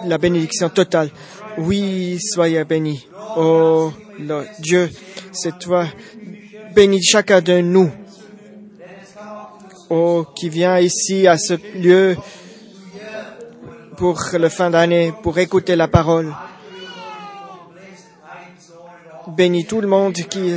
la 0.05 0.17
bénédiction 0.17 0.69
totale. 0.69 1.09
Oui, 1.57 2.17
soyez 2.21 2.63
béni. 2.63 3.05
Oh 3.35 3.91
Dieu, 4.59 4.89
c'est 5.31 5.57
toi. 5.59 5.85
Bénis 6.75 7.01
chacun 7.03 7.41
de 7.41 7.59
nous. 7.61 7.91
Oh, 9.89 10.25
qui 10.35 10.49
vient 10.49 10.79
ici 10.79 11.27
à 11.27 11.37
ce 11.37 11.53
lieu 11.77 12.15
pour 13.97 14.19
le 14.33 14.49
fin 14.49 14.69
d'année, 14.69 15.13
pour 15.23 15.37
écouter 15.39 15.75
la 15.75 15.87
parole. 15.87 16.33
Bénis 19.27 19.65
tout 19.65 19.81
le 19.81 19.87
monde 19.87 20.13
qui, 20.13 20.53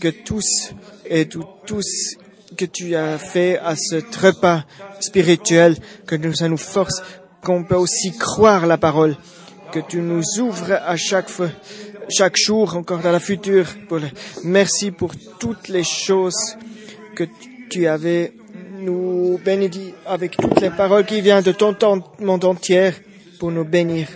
que 0.00 0.08
tous 0.08 0.72
et 1.06 1.26
tout- 1.26 1.44
tous 1.66 2.16
que 2.56 2.64
tu 2.64 2.94
as 2.94 3.18
fait 3.18 3.58
à 3.58 3.74
ce 3.76 3.96
repas 4.24 4.64
spirituel, 5.00 5.76
que 6.06 6.16
ça 6.34 6.48
nous 6.48 6.56
force, 6.56 7.02
qu'on 7.42 7.64
peut 7.64 7.74
aussi 7.76 8.16
croire 8.16 8.66
la 8.66 8.78
parole, 8.78 9.16
que 9.72 9.80
tu 9.80 9.98
nous 9.98 10.22
ouvres 10.40 10.72
à 10.72 10.96
chaque 10.96 11.28
fois, 11.28 11.48
chaque 12.08 12.36
jour, 12.36 12.76
encore 12.76 13.00
dans 13.00 13.12
la 13.12 13.20
future. 13.20 13.66
Merci 14.44 14.90
pour 14.90 15.12
toutes 15.38 15.68
les 15.68 15.84
choses 15.84 16.56
que 17.14 17.24
tu 17.70 17.86
avais 17.86 18.32
nous 18.78 19.38
bénédit 19.44 19.94
avec 20.06 20.36
toutes 20.36 20.60
les 20.60 20.70
paroles 20.70 21.04
qui 21.04 21.20
viennent 21.20 21.42
de 21.42 21.52
ton 21.52 21.74
monde 22.20 22.44
entier 22.44 22.90
pour 23.38 23.50
nous 23.50 23.64
bénir. 23.64 24.08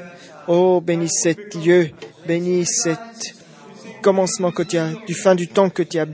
Oh, 0.47 0.81
bénis 0.81 1.11
cet 1.11 1.55
lieu, 1.55 1.91
bénis 2.27 2.65
cet 2.67 2.99
commencement 4.03 4.51
que 4.51 4.63
tu 4.63 4.79
as, 4.79 4.93
du 5.07 5.15
fin 5.15 5.35
du 5.35 5.49
temps 5.49 5.71
que 5.71 5.83
tu 5.83 5.99
as, 5.99 6.07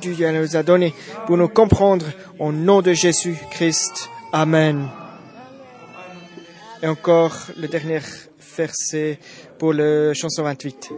tu 0.00 0.14
nous 0.16 0.56
as 0.56 0.62
donné 0.62 0.94
pour 1.26 1.36
nous 1.36 1.48
comprendre 1.48 2.06
au 2.38 2.52
nom 2.52 2.82
de 2.82 2.92
Jésus 2.92 3.36
Christ. 3.50 4.08
Amen. 4.32 4.88
Et 6.82 6.86
encore 6.86 7.36
le 7.56 7.68
dernier 7.68 8.00
verset 8.56 9.18
pour 9.64 9.72
le 9.72 10.12
chanson 10.12 10.42
28. 10.42 10.90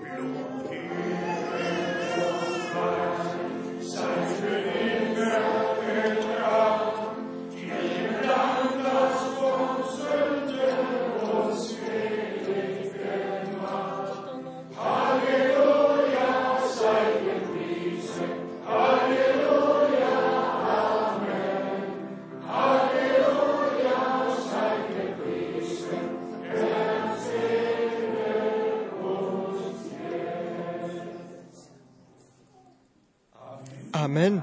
Amen. 34.17 34.41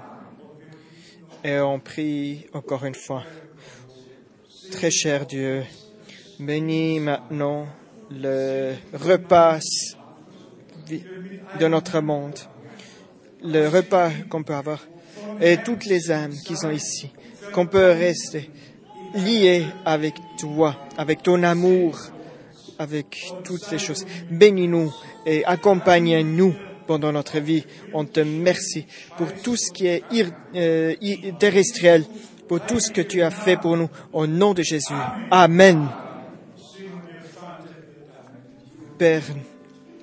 Et 1.43 1.57
on 1.57 1.79
prie 1.79 2.45
encore 2.53 2.85
une 2.85 2.93
fois. 2.93 3.23
Très 4.69 4.91
cher 4.91 5.25
Dieu, 5.25 5.63
bénis 6.39 6.99
maintenant 6.99 7.65
le 8.11 8.75
repas 8.93 9.57
de 11.59 11.67
notre 11.67 12.01
monde, 12.01 12.37
le 13.43 13.67
repas 13.67 14.11
qu'on 14.29 14.43
peut 14.43 14.53
avoir, 14.53 14.85
et 15.41 15.57
toutes 15.57 15.85
les 15.85 16.11
âmes 16.11 16.35
qui 16.45 16.55
sont 16.55 16.69
ici, 16.69 17.11
qu'on 17.51 17.65
peut 17.65 17.93
rester 17.93 18.51
liés 19.15 19.65
avec 19.85 20.13
toi, 20.37 20.75
avec 20.99 21.23
ton 21.23 21.41
amour, 21.41 21.97
avec 22.77 23.33
toutes 23.43 23.63
ces 23.63 23.79
choses. 23.79 24.05
Bénis-nous 24.29 24.93
et 25.25 25.43
accompagne-nous 25.45 26.53
pendant 26.85 27.11
notre 27.11 27.39
vie. 27.39 27.65
On 27.93 28.05
te 28.05 28.19
remercie 28.19 28.85
pour 29.17 29.33
tout 29.33 29.55
ce 29.55 29.71
qui 29.71 29.87
est 29.87 30.03
euh, 30.55 30.93
terrestriel, 31.39 32.03
pour 32.47 32.61
tout 32.61 32.79
ce 32.79 32.91
que 32.91 33.01
tu 33.01 33.21
as 33.21 33.31
fait 33.31 33.57
pour 33.57 33.77
nous. 33.77 33.89
Au 34.11 34.27
nom 34.27 34.53
de 34.53 34.63
Jésus. 34.63 34.93
Amen. 35.31 35.87
Père, 38.97 39.23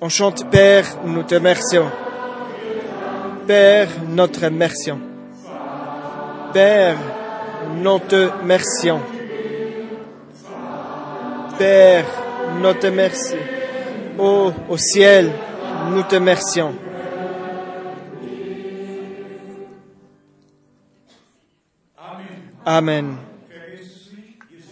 on 0.01 0.09
chante 0.09 0.49
Père, 0.49 0.85
nous 1.05 1.23
te 1.23 1.35
remercions. 1.35 1.89
Père, 3.47 3.87
notre 4.09 4.41
remercions. 4.45 4.99
Père, 6.53 6.97
nous 7.81 7.99
te 7.99 8.15
remercions. 8.15 8.99
Père, 11.57 12.05
nous 12.61 12.73
te 12.73 12.87
remercions. 12.87 13.37
Oh, 14.17 14.51
au 14.69 14.77
ciel, 14.77 15.31
nous 15.91 16.03
te 16.03 16.15
remercions. 16.15 16.73
Amen. 22.65 23.17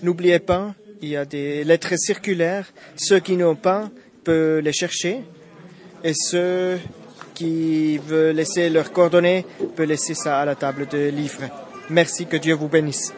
N'oubliez 0.01 0.39
pas, 0.39 0.75
il 1.01 1.09
y 1.09 1.17
a 1.17 1.25
des 1.25 1.63
lettres 1.63 1.95
circulaires. 1.97 2.71
Ceux 2.95 3.19
qui 3.19 3.35
n'ont 3.35 3.55
pas 3.55 3.89
peuvent 4.23 4.59
les 4.59 4.73
chercher. 4.73 5.21
Et 6.03 6.13
ceux 6.13 6.79
qui 7.33 7.97
veulent 7.97 8.35
laisser 8.35 8.69
leurs 8.69 8.91
coordonnées 8.91 9.45
peuvent 9.75 9.87
laisser 9.87 10.13
ça 10.13 10.39
à 10.39 10.45
la 10.45 10.55
table 10.55 10.87
de 10.87 11.09
livres. 11.09 11.43
Merci, 11.89 12.27
que 12.27 12.37
Dieu 12.37 12.53
vous 12.53 12.67
bénisse. 12.67 13.11